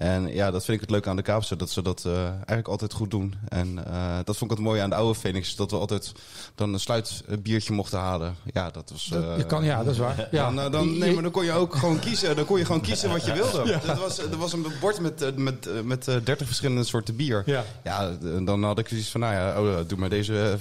En 0.02 0.34
ja, 0.34 0.50
dat 0.50 0.64
vind 0.64 0.76
ik 0.76 0.80
het 0.80 0.90
leuk 0.90 1.06
aan 1.06 1.16
de 1.16 1.22
Kaapse, 1.22 1.56
dat 1.56 1.70
ze 1.70 1.82
dat 1.82 2.04
eh, 2.04 2.26
eigenlijk 2.26 2.68
altijd 2.68 2.92
goed 2.92 3.10
doen. 3.10 3.34
En 3.48 3.86
eh, 3.86 4.18
dat 4.32 4.40
vond 4.40 4.50
ik 4.50 4.56
het 4.56 4.66
mooie 4.66 4.82
aan 4.82 4.90
de 4.90 4.96
oude 4.96 5.18
Phoenix, 5.18 5.56
dat 5.56 5.70
we 5.70 5.76
altijd 5.76 6.12
dan 6.54 6.72
een 6.72 6.80
sluitbiertje 6.80 7.72
mochten 7.72 7.98
halen. 7.98 8.36
Ja, 8.52 8.70
dat 8.70 8.90
was... 8.90 9.06
Dat, 9.06 9.22
eh, 9.22 9.36
je 9.36 9.46
kan, 9.46 9.64
ja, 9.64 9.84
dat 9.84 9.92
is 9.92 9.98
waar. 9.98 10.28
Ja. 10.30 10.44
dan, 10.44 10.60
eh, 10.60 10.72
dan, 10.72 10.98
nee, 10.98 11.12
maar 11.12 11.22
dan 11.22 11.32
kon 11.32 11.44
je 11.44 11.52
ook 11.52 11.74
gewoon 11.74 11.98
kiezen. 11.98 12.36
Dan 12.36 12.44
kon 12.44 12.58
je 12.58 12.64
gewoon 12.64 12.80
kiezen 12.80 13.10
wat 13.10 13.24
je 13.24 13.32
wilde. 13.32 13.80
Dat 13.86 13.98
was, 13.98 14.18
er 14.18 14.36
was 14.36 14.52
een 14.52 14.66
bord 14.80 15.00
met, 15.00 15.22
eh, 15.22 15.32
met, 15.34 15.66
eh, 15.66 15.80
met 15.80 16.08
eh, 16.08 16.16
30 16.24 16.46
verschillende 16.46 16.84
soorten 16.84 17.16
bier. 17.16 17.42
Ja. 17.46 17.64
Ja, 17.84 18.10
dan 18.44 18.62
had 18.62 18.78
ik 18.78 18.88
zoiets 18.88 19.10
van, 19.10 19.20
nou 19.20 19.34
ja, 19.34 19.60
oh, 19.60 19.88
doe 19.88 19.98
maar 19.98 20.08
deze, 20.08 20.58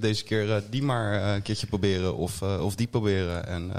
deze 0.00 0.24
keer 0.24 0.62
die 0.70 0.82
maar 0.82 1.34
een 1.34 1.42
keertje 1.42 1.66
proberen 1.66 2.16
of, 2.16 2.42
of 2.42 2.74
die 2.74 2.86
proberen. 2.86 3.46
En 3.46 3.72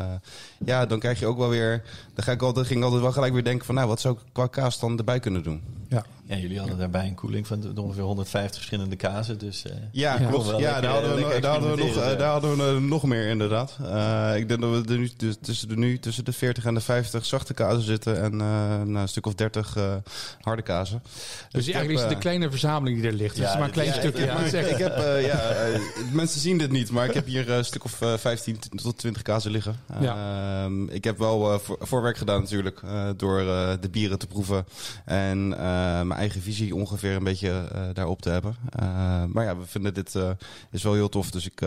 ja, 0.66 0.86
dan 0.86 1.00
krijg 1.00 1.20
je 1.20 1.26
ook 1.26 1.38
wel 1.38 1.50
weer, 1.50 1.84
dan 2.14 2.24
ga 2.24 2.32
ik 2.32 2.42
altijd, 2.42 2.68
ging 2.68 2.80
ik 2.80 2.86
altijd 2.86 3.02
wel 3.02 3.12
gelijk 3.12 3.34
weer 3.34 3.44
denken 3.44 3.66
van, 3.66 3.76
nou, 3.76 3.88
wat 3.88 4.00
zou 4.00 4.16
ik 4.16 4.20
qua 4.32 4.48
kaas 4.48 4.80
dan 4.80 4.98
erbij 4.98 5.20
kunnen 5.20 5.44
doen? 5.44 5.62
Ja. 5.90 6.06
Ja, 6.28 6.36
jullie 6.38 6.60
hadden 6.60 6.78
daarbij 6.78 7.08
een 7.08 7.16
koeling 7.16 7.48
van 7.48 7.78
ongeveer 7.78 8.04
150 8.04 8.56
verschillende 8.56 8.96
kazen. 8.96 9.38
Dus 9.38 9.64
eh, 9.66 9.72
Ja, 9.92 10.20
Ja. 10.20 10.28
klopt. 10.28 10.46
Ja, 10.46 10.52
lekker- 10.58 10.82
daar 10.82 10.92
hadden 10.92 11.10
we, 11.10 11.16
lekker 11.16 11.34
nog- 11.34 11.42
daar 11.42 11.52
hadden 11.52 11.76
we, 11.76 11.84
nog, 11.86 11.96
eh, 11.96 12.18
daar 12.18 12.30
hadden 12.32 12.58
we 12.58 12.64
eh, 12.64 12.78
nog 12.90 13.04
meer 13.04 13.28
inderdaad. 13.28 13.78
Eh, 13.84 14.32
ik 14.36 14.48
denk 14.48 14.62
dat 14.62 14.70
we 14.86 14.94
er 14.94 15.00
nu, 15.00 15.10
dus, 15.18 15.36
tussen, 15.42 15.68
de, 15.68 15.76
nu 15.78 16.00
tussen 16.00 16.26
de 16.26 16.32
40 16.34 16.66
en 16.66 16.74
de 16.74 16.82
50 16.82 17.26
zachte 17.26 17.54
kazen 17.54 17.82
zitten 17.82 18.22
en 18.22 18.32
eh, 18.32 18.38
nou, 18.84 18.96
een 18.98 19.08
stuk 19.08 19.26
of 19.26 19.34
30 19.36 19.76
eh, 19.78 19.94
harde 20.42 20.62
kazen. 20.62 21.02
Dus 21.50 21.64
eigenlijk 21.66 21.94
is 21.94 22.00
het 22.00 22.10
de 22.10 22.16
eh, 22.16 22.22
kleine 22.22 22.50
verzameling 22.50 22.98
die 23.02 23.08
er 23.08 23.14
ligt. 23.16 23.36
Het 23.36 23.44
Ja, 23.46 23.52
is 23.52 23.58
maar 23.58 23.68
een 23.68 23.74
klein 23.74 23.94
stukje. 23.94 24.24
ik 24.24 24.30
Ja, 24.30 24.38
heb, 24.58 24.66
ik 24.70 24.80
eh, 24.80 25.26
ja, 25.26 25.40
eh, 25.40 25.80
mensen 26.12 26.40
zien 26.42 26.58
dit 26.58 26.72
niet, 26.72 26.92
maar 26.92 27.06
ik 27.08 27.14
heb 27.14 27.26
hier 27.26 27.50
eh, 27.50 27.58
een 27.58 27.66
stuk 27.66 27.84
of 27.84 28.02
eh, 28.02 28.14
15 28.18 28.60
tot 28.76 28.98
20 28.98 29.22
kazen 29.22 29.52
liggen. 29.52 29.76
Ehm, 30.02 30.88
ik 30.88 31.04
heb 31.04 31.18
wel 31.18 31.54
eh, 31.54 31.60
voor, 31.60 31.78
voorwerk 31.80 32.18
gedaan 32.18 32.42
natuurlijk, 32.42 32.82
eh, 32.84 33.10
door 33.18 33.40
eh, 33.40 33.70
de 33.82 33.90
bieren 33.90 34.20
te 34.20 34.28
proeven 34.28 34.66
en 35.06 35.54
eh, 35.58 36.14
mijn 36.16 36.28
eigen 36.28 36.52
visie 36.52 36.76
ongeveer 36.76 37.16
een 37.16 37.24
beetje 37.24 37.68
eh, 37.74 37.82
daarop 37.94 38.22
te 38.22 38.30
hebben. 38.30 38.56
Eh, 38.70 39.24
maar 39.26 39.44
ja, 39.44 39.58
we 39.58 39.66
vinden 39.66 39.94
dit 39.94 40.16
eh, 40.16 40.30
is 40.72 40.84
wel 40.84 40.94
heel 40.94 41.10
tof, 41.10 41.32
dus 41.32 41.46
ik, 41.46 41.62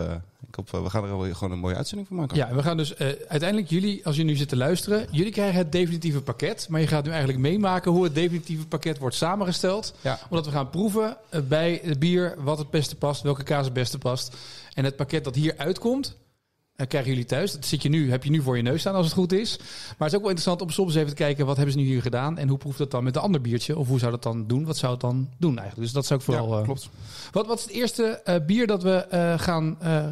ik 0.47 0.55
hoop, 0.55 0.69
we 0.69 0.89
gaan 0.89 1.03
er 1.03 1.17
wel 1.17 1.33
gewoon 1.33 1.51
een 1.51 1.59
mooie 1.59 1.75
uitzending 1.75 2.07
van 2.07 2.17
maken. 2.17 2.37
Ja, 2.37 2.53
we 2.53 2.63
gaan 2.63 2.77
dus 2.77 2.97
uiteindelijk 3.27 3.69
jullie, 3.69 4.05
als 4.05 4.15
je 4.15 4.23
nu 4.23 4.35
zit 4.35 4.49
te 4.49 4.57
luisteren, 4.57 5.07
jullie 5.11 5.31
krijgen 5.31 5.57
het 5.57 5.71
definitieve 5.71 6.21
pakket. 6.21 6.67
Maar 6.69 6.81
je 6.81 6.87
gaat 6.87 7.03
nu 7.03 7.09
eigenlijk 7.09 7.39
meemaken 7.39 7.91
hoe 7.91 8.03
het 8.03 8.15
definitieve 8.15 8.67
pakket 8.67 8.97
wordt 8.97 9.15
samengesteld. 9.15 9.93
Ja. 10.01 10.19
Omdat 10.29 10.45
we 10.45 10.51
gaan 10.51 10.69
proeven 10.69 11.17
bij 11.47 11.81
het 11.83 11.99
bier 11.99 12.35
wat 12.37 12.57
het 12.57 12.69
beste 12.69 12.95
past, 12.95 13.21
welke 13.21 13.43
kaas 13.43 13.65
het 13.65 13.73
beste 13.73 13.97
past. 13.97 14.35
En 14.73 14.83
het 14.83 14.95
pakket 14.95 15.23
dat 15.23 15.35
hier 15.35 15.53
uitkomt, 15.57 16.17
eh, 16.79 16.87
krijgen 16.87 17.09
jullie 17.09 17.25
thuis. 17.25 17.51
Dat 17.51 17.65
zit 17.65 17.81
je 17.81 17.89
nu, 17.89 18.11
heb 18.11 18.23
je 18.23 18.29
nu 18.29 18.41
voor 18.41 18.57
je 18.57 18.63
neus 18.63 18.79
staan 18.79 18.95
als 18.95 19.05
het 19.05 19.15
goed 19.15 19.31
is. 19.31 19.57
Maar 19.57 19.67
het 19.97 20.07
is 20.07 20.13
ook 20.13 20.21
wel 20.21 20.29
interessant 20.29 20.61
om 20.61 20.69
soms 20.69 20.95
even 20.95 21.09
te 21.09 21.13
kijken 21.15 21.45
wat 21.45 21.55
hebben 21.55 21.73
ze 21.73 21.79
nu 21.79 21.85
hier 21.85 22.01
gedaan. 22.01 22.37
En 22.37 22.47
hoe 22.47 22.57
proeft 22.57 22.77
dat 22.77 22.91
dan 22.91 23.03
met 23.03 23.15
een 23.15 23.21
ander 23.21 23.41
biertje? 23.41 23.77
Of 23.77 23.87
hoe 23.87 23.99
zou 23.99 24.11
dat 24.11 24.23
dan 24.23 24.47
doen? 24.47 24.65
Wat 24.65 24.77
zou 24.77 24.91
het 24.91 25.01
dan 25.01 25.29
doen 25.37 25.57
eigenlijk? 25.57 25.81
Dus 25.81 25.91
dat 25.91 26.05
zou 26.05 26.19
ik 26.19 26.25
vooral... 26.25 26.57
eh, 26.57 26.63
klopt. 26.63 26.89
Wat, 27.31 27.47
wat 27.47 27.57
is 27.57 27.63
het 27.63 27.73
eerste 27.73 28.03
eh, 28.03 28.35
bier 28.45 28.67
dat 28.67 28.83
we 28.83 28.95
eh, 28.95 29.39
gaan 29.39 29.77
eh, 29.81 30.05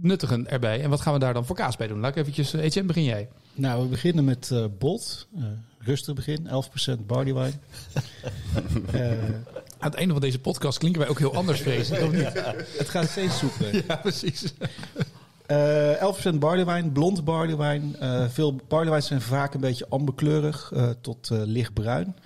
nuttigen 0.00 0.50
erbij? 0.50 0.82
En 0.82 0.90
wat 0.90 1.00
gaan 1.00 1.12
we 1.12 1.18
daar 1.18 1.34
dan 1.34 1.46
voor 1.46 1.56
kaas 1.56 1.76
bij 1.76 1.86
doen? 1.86 2.00
Laat 2.00 2.10
ik 2.10 2.16
eventjes... 2.16 2.54
Uh, 2.54 2.62
Etienne, 2.62 2.88
begin 2.88 3.04
jij. 3.04 3.28
Nou, 3.54 3.82
we 3.82 3.88
beginnen 3.88 4.24
met 4.24 4.50
eh 4.50 4.64
Bolt. 4.78 5.26
eh, 5.36 5.42
rustig 5.78 6.14
begin, 6.14 6.48
11% 6.48 7.06
barley 7.06 7.34
wine. 7.34 7.52
Eh, 8.92 9.10
Aan 9.78 9.90
het 9.90 9.94
einde 9.94 10.12
van 10.12 10.22
deze 10.22 10.38
podcast 10.38 10.78
klinken 10.78 11.00
wij 11.00 11.10
ook 11.10 11.18
heel 11.18 11.34
anders, 11.34 11.60
vrees 11.60 11.90
ik, 11.90 12.00
of 12.02 12.12
niet? 12.12 12.32
het 12.78 12.88
gaat 12.88 13.08
steeds 13.08 13.38
soepeler. 13.38 13.84
Ja, 13.88 13.96
precies. 13.96 14.44
Eh 15.46 16.34
11% 16.34 16.38
barley 16.38 16.64
wine, 16.66 16.90
blond 16.90 17.24
barley 17.24 17.56
wine. 17.56 17.98
Eh, 17.98 18.28
veel 18.28 18.60
barley 18.68 18.90
wines 18.90 19.06
zijn 19.06 19.20
vaak 19.20 19.54
een 19.54 19.60
beetje 19.60 19.88
amberkleurig 19.88 20.72
eh, 20.74 20.88
tot 21.00 21.30
eh, 21.30 21.38
lichtbruin. 21.44 22.16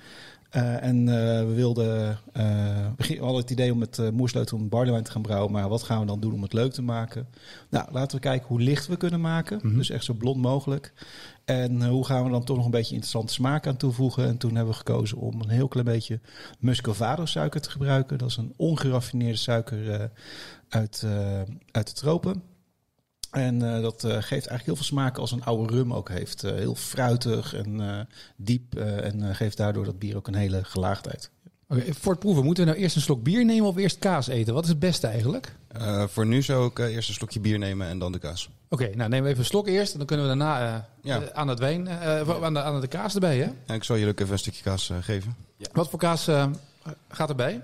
Eh, 0.50 0.82
en 0.82 1.08
eh, 1.08 1.46
we 1.46 1.52
wilden, 1.54 2.18
eh, 2.32 2.86
we 2.96 3.16
hadden 3.18 3.40
het 3.40 3.50
idee 3.50 3.72
om 3.72 3.78
met 3.78 4.10
moersleutel 4.12 4.58
een 4.58 4.68
barley 4.68 4.90
wine 4.92 5.04
te 5.04 5.10
gaan 5.10 5.22
brouwen. 5.22 5.52
Maar 5.52 5.68
wat 5.68 5.82
gaan 5.82 6.00
we 6.00 6.06
dan 6.06 6.20
doen 6.20 6.32
om 6.32 6.42
het 6.42 6.52
leuk 6.52 6.72
te 6.72 6.82
maken? 6.82 7.28
Nou, 7.70 7.88
laten 7.92 8.16
we 8.16 8.22
kijken 8.22 8.48
hoe 8.48 8.60
licht 8.60 8.86
we 8.86 8.96
kunnen 8.96 9.20
maken. 9.20 9.60
Mhm. 9.62 9.76
Dus 9.76 9.90
echt 9.90 10.04
zo 10.04 10.14
blond 10.14 10.42
mogelijk. 10.42 10.92
En 11.44 11.82
eh, 11.82 11.88
hoe 11.88 12.04
gaan 12.06 12.24
we 12.24 12.30
dan 12.30 12.44
toch 12.44 12.56
nog 12.56 12.64
een 12.64 12.70
beetje 12.70 12.94
interessante 12.94 13.32
smaak 13.32 13.66
aan 13.66 13.76
toevoegen? 13.76 14.26
En 14.26 14.36
toen 14.36 14.54
hebben 14.54 14.72
we 14.72 14.78
gekozen 14.78 15.18
om 15.18 15.40
een 15.40 15.48
heel 15.48 15.68
klein 15.68 15.86
beetje 15.86 16.20
muscovado 16.58 17.26
suiker 17.26 17.60
te 17.60 17.70
gebruiken. 17.70 18.18
Dat 18.18 18.28
is 18.28 18.36
een 18.36 18.54
ongeraffineerde 18.56 19.38
suiker 19.38 19.90
eh, 19.90 20.04
uit, 20.68 21.02
eh, 21.04 21.40
uit 21.70 21.86
de 21.86 21.92
tropen. 21.92 22.42
En 23.36 23.74
eh, 23.74 23.82
dat 23.82 24.04
eh, 24.04 24.10
geeft 24.10 24.30
eigenlijk 24.30 24.64
heel 24.64 24.74
veel 24.76 24.84
smaak 24.84 25.18
als 25.18 25.30
een 25.32 25.44
oude 25.44 25.72
rum 25.74 25.92
ook 25.94 26.08
heeft. 26.08 26.44
Eh, 26.44 26.52
heel 26.54 26.74
fruitig 26.74 27.54
en 27.54 27.80
eh, 27.80 28.00
diep. 28.36 28.76
eh, 28.76 29.04
en 29.04 29.22
eh, 29.28 29.34
geeft 29.34 29.56
daardoor 29.56 29.84
dat 29.84 29.98
bier 29.98 30.16
ook 30.16 30.26
een 30.28 30.34
hele 30.34 30.64
gelaagdheid. 30.64 31.30
Oké, 31.68 31.82
voor 31.94 32.10
het 32.12 32.20
proeven, 32.20 32.44
moeten 32.44 32.64
we 32.64 32.70
nou 32.70 32.82
eerst 32.82 32.96
een 32.96 33.02
slok 33.02 33.22
bier 33.22 33.44
nemen 33.44 33.68
of 33.68 33.76
eerst 33.76 33.98
kaas 33.98 34.26
eten? 34.28 34.54
Wat 34.54 34.62
is 34.64 34.68
het 34.70 34.78
beste 34.78 35.06
eigenlijk? 35.06 35.54
Eh, 35.68 36.04
voor 36.06 36.26
nu 36.26 36.42
zou 36.42 36.66
ik 36.66 36.78
eh, 36.78 36.94
eerst 36.94 37.08
een 37.08 37.14
slokje 37.14 37.40
bier 37.40 37.58
nemen 37.58 37.86
en 37.86 37.98
dan 37.98 38.12
de 38.12 38.18
kaas. 38.18 38.50
Oké, 38.68 38.84
nou 38.84 39.08
nemen 39.08 39.22
we 39.22 39.28
even 39.28 39.38
een 39.40 39.44
slok 39.46 39.66
eerst. 39.68 39.92
En 39.92 39.98
dan 39.98 40.06
kunnen 40.06 40.26
we 40.28 40.36
daarna 40.36 40.88
Ja. 41.02 41.32
aan 41.32 41.48
het 41.48 41.58
wijn, 41.58 41.86
eh, 41.88 42.42
aan, 42.42 42.54
de, 42.54 42.62
aan 42.62 42.80
de 42.80 42.86
kaas 42.86 43.14
erbij, 43.14 43.36
hè? 43.38 43.48
Ja, 43.66 43.74
ik 43.74 43.84
zal 43.84 43.96
jullie 43.96 44.10
ook 44.12 44.20
even 44.20 44.32
een 44.32 44.38
stukje 44.38 44.62
kaas 44.62 44.90
geven. 45.00 45.36
Wat 45.72 45.90
voor 45.90 45.98
kaas 45.98 46.28
eh, 46.28 46.46
gaat 47.08 47.28
erbij? 47.28 47.62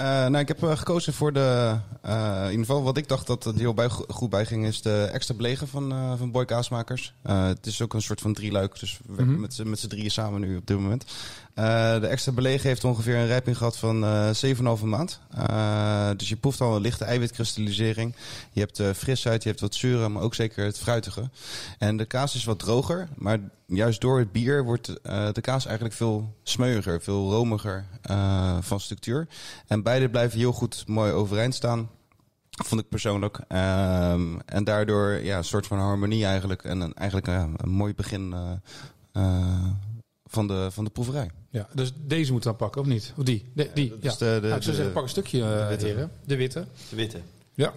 Eh, 0.00 0.06
nou, 0.06 0.38
ik 0.38 0.48
heb 0.48 0.62
eh, 0.62 0.76
gekozen 0.76 1.12
voor 1.12 1.32
de, 1.32 1.76
eh, 2.02 2.42
in 2.44 2.50
ieder 2.50 2.66
geval 2.66 2.82
wat 2.82 2.96
ik 2.96 3.08
dacht 3.08 3.26
dat 3.26 3.44
er 3.44 3.54
heel 3.54 3.74
bij, 3.74 3.88
goed 3.88 4.30
bij 4.30 4.46
ging, 4.46 4.66
is 4.66 4.82
de 4.82 5.08
extra 5.12 5.34
belegen 5.34 5.68
van, 5.68 5.94
van 6.18 6.30
Boy 6.30 6.44
Kaasmakers. 6.44 7.14
Het 7.22 7.66
is 7.66 7.82
ook 7.82 7.94
een 7.94 8.02
soort 8.02 8.20
van 8.20 8.32
drieluik, 8.32 8.80
dus 8.80 9.00
we 9.06 9.14
werken 9.14 9.32
Mhm. 9.32 9.40
met, 9.40 9.64
met 9.64 9.78
z'n 9.78 9.88
drieën 9.88 10.10
samen 10.10 10.40
nu 10.40 10.56
op 10.56 10.66
dit 10.66 10.78
moment. 10.78 11.04
Eh, 11.54 12.00
de 12.00 12.06
extra 12.06 12.32
belegen 12.32 12.68
heeft 12.68 12.84
ongeveer 12.84 13.16
een 13.16 13.26
rijping 13.26 13.56
gehad 13.56 13.76
van 13.76 14.04
eh 14.04 14.30
7,5 14.32 14.82
maand. 14.84 15.20
Eh, 15.30 16.10
dus 16.16 16.28
je 16.28 16.36
proeft 16.36 16.60
al 16.60 16.76
een 16.76 16.82
lichte 16.82 17.04
eiwitkristallisering. 17.04 18.14
Je 18.52 18.60
hebt 18.60 18.80
eh, 18.80 18.90
frisheid, 18.90 19.42
je 19.42 19.48
hebt 19.48 19.60
wat 19.60 19.74
zuren, 19.74 20.12
maar 20.12 20.22
ook 20.22 20.34
zeker 20.34 20.64
het 20.64 20.78
fruitige. 20.78 21.30
En 21.78 21.96
de 21.96 22.04
kaas 22.04 22.34
is 22.34 22.44
wat 22.44 22.58
droger, 22.58 23.08
maar 23.16 23.38
juist 23.66 24.00
door 24.00 24.18
het 24.18 24.32
bier 24.32 24.64
wordt 24.64 25.00
eh, 25.00 25.32
de 25.32 25.40
kaas 25.40 25.64
eigenlijk 25.64 25.94
veel 25.94 26.34
smeuiger, 26.42 27.00
veel 27.02 27.30
romiger 27.30 27.84
eh, 28.02 28.56
van 28.60 28.80
structuur. 28.80 29.28
En 29.66 29.82
beide 29.82 30.10
blijven 30.10 30.38
heel 30.38 30.52
goed 30.52 30.84
mooi 30.86 31.12
overeind 31.12 31.54
staan. 31.54 31.88
Vond 32.64 32.80
ik 32.80 32.88
persoonlijk. 32.88 33.40
Ehm, 33.48 34.38
en 34.46 34.64
daardoor 34.64 35.10
ja, 35.22 35.36
een 35.36 35.44
soort 35.44 35.66
van 35.66 35.78
harmonie 35.78 36.24
eigenlijk. 36.24 36.64
En 36.64 36.80
een, 36.80 36.94
eigenlijk 36.94 37.26
een 37.26 37.56
mooi 37.64 37.94
begin 37.94 38.32
eh, 38.32 38.50
eh, 39.12 39.66
van, 40.30 40.46
de, 40.46 40.68
van 40.70 40.84
de 40.84 40.90
proeverij. 40.90 41.30
Ja, 41.50 41.68
dus 41.74 41.92
deze 42.06 42.32
moeten 42.32 42.50
we 42.50 42.56
dan 42.58 42.66
pakken, 42.66 42.80
of 42.80 42.86
niet? 42.86 43.12
Of 43.16 43.24
die? 43.24 43.50
De, 43.54 43.70
die, 43.74 43.88
ja. 43.88 43.96
Dus 44.00 44.16
de, 44.16 44.24
de, 44.24 44.30
Nou, 44.46 44.54
ik 44.54 44.62
zou 44.62 44.64
de- 44.64 44.72
zeggen, 44.74 44.92
pak 44.92 45.02
een 45.02 45.08
stukje, 45.08 45.42
eh, 45.42 45.68
witte. 45.68 45.86
heren. 45.86 46.10
De 46.24 46.36
witte. 46.36 46.64
De 46.90 46.96
witte. 46.96 47.18
Ja. 47.54 47.72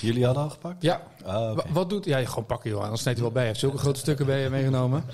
Jullie 0.00 0.24
hadden 0.24 0.42
al 0.42 0.50
gepakt? 0.50 0.82
Ja. 0.82 1.02
Ah, 1.24 1.58
Wat 1.72 1.90
doet... 1.90 2.04
Ja, 2.04 2.24
gewoon 2.24 2.46
pakken, 2.46 2.70
joh. 2.70 2.80
Dan 2.84 2.98
snijdt 2.98 3.18
hij 3.18 3.28
wel 3.28 3.30
bij. 3.30 3.38
Hij 3.42 3.46
heeft 3.46 3.60
zulke 3.60 3.78
grote 3.78 3.98
stukken 4.00 4.26
bij 4.26 4.50
meegenomen. 4.50 5.04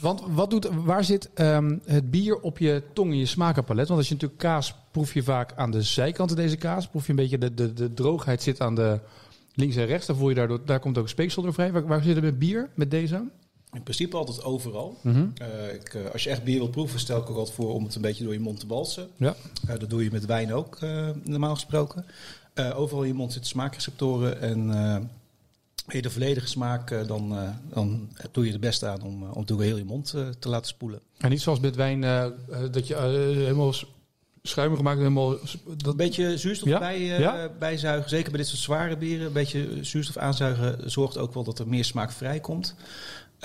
Want 0.00 0.22
wat 0.28 0.50
doet, 0.50 0.68
waar 0.84 1.04
zit 1.04 1.30
ehm, 1.34 1.78
het 1.84 2.10
bier 2.10 2.40
op 2.40 2.58
je 2.58 2.82
tong 2.92 3.12
in 3.12 3.18
je 3.18 3.26
smakenpalet? 3.26 3.86
Want 3.88 3.98
als 3.98 4.08
je 4.08 4.14
natuurlijk 4.14 4.40
kaas 4.40 4.74
proef 4.90 5.14
je 5.14 5.22
vaak 5.22 5.52
aan 5.56 5.70
de 5.70 5.82
zijkanten 5.82 6.36
deze 6.36 6.56
kaas. 6.56 6.88
Proef 6.88 7.04
je 7.04 7.10
een 7.10 7.16
beetje 7.16 7.38
de, 7.38 7.54
de, 7.54 7.72
de 7.72 7.94
droogheid 7.94 8.42
zit 8.42 8.60
aan 8.60 8.74
de 8.74 9.00
links 9.54 9.76
en 9.76 9.86
rechts. 9.86 10.06
Daar, 10.06 10.16
voel 10.16 10.28
je 10.28 10.34
daardoor, 10.34 10.60
daar 10.64 10.80
komt 10.80 10.98
ook 10.98 11.08
speeksel 11.08 11.42
door 11.42 11.52
vrij. 11.54 11.72
Waar, 11.72 11.86
waar 11.86 12.02
zit 12.02 12.14
het 12.14 12.24
met 12.24 12.38
bier, 12.38 12.68
met 12.74 12.90
deze? 12.90 13.22
In 13.74 13.82
principe 13.82 14.16
altijd 14.16 14.44
overal. 14.44 14.98
Mhm. 15.02 15.26
Eh, 15.34 15.74
ik, 15.74 15.94
eh, 15.94 16.10
als 16.12 16.24
je 16.24 16.30
echt 16.30 16.44
bier 16.44 16.58
wilt 16.58 16.70
proeven, 16.70 17.00
stel 17.00 17.20
ik 17.20 17.30
ook 17.30 17.36
altijd 17.36 17.56
voor 17.56 17.74
om 17.74 17.84
het 17.84 17.94
een 17.94 18.02
beetje 18.02 18.24
door 18.24 18.32
je 18.32 18.40
mond 18.40 18.60
te 18.60 18.66
walsen. 18.66 19.08
Ja. 19.16 19.34
Eh, 19.66 19.78
dat 19.78 19.90
doe 19.90 20.04
je 20.04 20.10
met 20.12 20.26
wijn 20.26 20.52
ook, 20.52 20.78
normaal 21.22 21.54
gesproken. 21.54 22.06
Overal 22.74 23.02
in 23.02 23.08
je 23.08 23.14
mond 23.14 23.32
zitten 23.32 23.50
smaakreceptoren. 23.50 24.40
En 24.40 24.66
wil 25.86 25.96
je 25.96 26.02
de 26.02 26.10
volledige 26.10 26.46
smaak, 26.46 27.06
dan, 27.06 27.54
dan 27.68 28.08
doe 28.32 28.44
je 28.44 28.52
het 28.52 28.60
beste 28.60 28.86
aan 28.86 29.02
om, 29.02 29.22
om 29.22 29.46
door 29.46 29.62
heel 29.62 29.76
je 29.76 29.84
mond 29.84 30.14
te 30.38 30.48
laten 30.48 30.66
spoelen. 30.66 31.00
En 31.18 31.30
niet 31.30 31.42
zoals 31.42 31.60
met 31.60 31.76
wijn, 31.76 32.00
dat 32.70 32.86
je 32.86 32.96
helemaal 32.96 33.72
schuimig 34.42 34.80
maakt. 34.80 34.98
Helemaal, 34.98 35.30
dat, 35.76 35.86
Een 35.86 35.96
beetje 35.96 36.38
zuurstof 36.38 36.68
Ja? 36.68 36.78
bij, 36.78 37.00
Ja? 37.00 37.48
bijzuigen, 37.58 38.08
zeker 38.10 38.30
bij 38.30 38.40
dit 38.40 38.48
soort 38.48 38.60
zware 38.60 38.96
bieren. 38.96 39.26
Een 39.26 39.32
beetje 39.32 39.84
zuurstof 39.84 40.16
aanzuigen 40.16 40.90
zorgt 40.90 41.18
ook 41.18 41.34
wel 41.34 41.44
dat 41.44 41.58
er 41.58 41.68
meer 41.68 41.84
smaak 41.84 42.12
vrijkomt. 42.12 42.74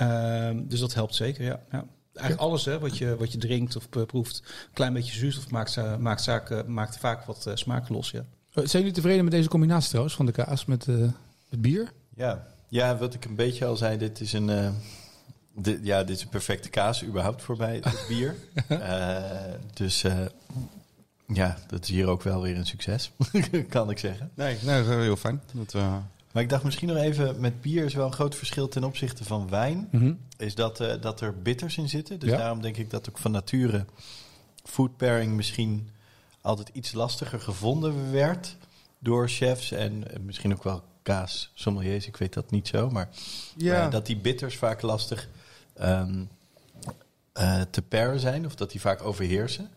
Ehm, 0.00 0.66
dus 0.68 0.80
dat 0.80 0.94
helpt 0.94 1.14
zeker, 1.14 1.44
ja. 1.44 1.60
ja. 1.70 1.84
Eigenlijk 2.12 2.48
alles 2.48 2.64
hè, 2.64 2.78
wat, 2.78 2.98
je, 2.98 3.16
wat 3.16 3.32
je 3.32 3.38
drinkt 3.38 3.76
of 3.76 3.88
eh, 3.90 4.02
proeft, 4.02 4.38
een 4.44 4.72
klein 4.72 4.92
beetje 4.92 5.14
zuurstof 5.18 5.50
maakt, 5.50 5.98
maakt, 5.98 6.22
zaken, 6.22 6.72
maakt 6.72 6.98
vaak 6.98 7.24
wat 7.24 7.46
eh, 7.46 7.54
smaak 7.54 7.88
los, 7.88 8.10
ja. 8.10 8.24
Eh, 8.52 8.64
Zijn 8.66 8.82
jullie 8.82 8.92
tevreden 8.92 9.24
met 9.24 9.32
deze 9.32 9.48
combinatie 9.48 9.88
trouwens 9.88 10.14
van 10.14 10.26
de 10.26 10.32
kaas 10.32 10.64
met 10.64 10.88
eh, 10.88 10.96
het 11.48 11.60
bier? 11.60 11.92
Ja. 12.16 12.46
ja, 12.68 12.96
wat 12.96 13.14
ik 13.14 13.24
een 13.24 13.34
beetje 13.36 13.64
al 13.66 13.76
zei, 13.76 13.96
dit 13.98 14.20
is 14.20 14.32
een, 14.32 14.50
eh, 14.50 14.70
dit, 15.54 15.78
ja, 15.82 16.04
dit 16.04 16.16
is 16.16 16.22
een 16.22 16.28
perfecte 16.28 16.68
kaas 16.68 17.04
überhaupt 17.04 17.42
voor 17.42 17.56
mij, 17.56 17.80
het 17.82 18.04
bier. 18.08 18.36
Eh, 18.68 19.22
dus 19.74 20.04
eh, 20.04 20.18
ja, 21.26 21.58
dat 21.66 21.82
is 21.82 21.88
hier 21.88 22.06
ook 22.06 22.22
wel 22.22 22.40
weer 22.42 22.56
een 22.56 22.66
succes, 22.66 23.12
kan 23.68 23.90
ik 23.90 23.98
zeggen. 23.98 24.30
Nee, 24.34 24.56
nee, 24.62 24.84
dat 24.84 24.96
is 24.96 25.02
heel 25.02 25.16
fijn. 25.16 25.42
Dat, 25.52 25.74
eh, 25.74 25.96
Maar 26.32 26.42
ik 26.42 26.48
dacht 26.48 26.64
misschien 26.64 26.88
nog 26.88 26.96
even, 26.96 27.40
met 27.40 27.60
bier 27.60 27.84
is 27.84 27.94
wel 27.94 28.06
een 28.06 28.12
groot 28.12 28.34
verschil 28.34 28.68
ten 28.68 28.84
opzichte 28.84 29.24
van 29.24 29.48
wijn. 29.48 29.88
Is 30.36 30.54
dat, 30.54 30.80
eh, 30.80 31.00
dat 31.00 31.20
er 31.20 31.42
bitters 31.42 31.76
in 31.76 31.88
zitten. 31.88 32.18
Dus 32.18 32.30
Ja. 32.30 32.36
daarom 32.36 32.62
denk 32.62 32.76
ik 32.76 32.90
dat 32.90 33.08
ook 33.08 33.18
van 33.18 33.30
nature 33.30 33.84
food 34.64 34.96
pairing 34.96 35.32
misschien 35.32 35.90
altijd 36.40 36.68
iets 36.72 36.92
lastiger 36.92 37.40
gevonden 37.40 38.12
werd 38.12 38.56
door 38.98 39.28
chefs 39.28 39.70
en 39.72 40.10
eh, 40.12 40.20
misschien 40.20 40.52
ook 40.52 40.62
wel 40.62 40.82
kaas 41.02 41.50
sommeliers. 41.54 42.06
Ik 42.06 42.16
weet 42.16 42.32
dat 42.32 42.50
niet 42.50 42.68
zo, 42.68 42.90
maar 42.90 43.08
ja, 43.56 43.88
dat 43.88 44.06
die 44.06 44.16
bitters 44.16 44.56
vaak 44.56 44.82
lastig 44.82 45.28
ehm, 45.74 46.24
eh, 47.32 47.60
te 47.70 47.82
pairen 47.82 48.20
zijn 48.20 48.46
of 48.46 48.54
dat 48.54 48.70
die 48.70 48.80
vaak 48.80 49.02
overheersen. 49.02 49.70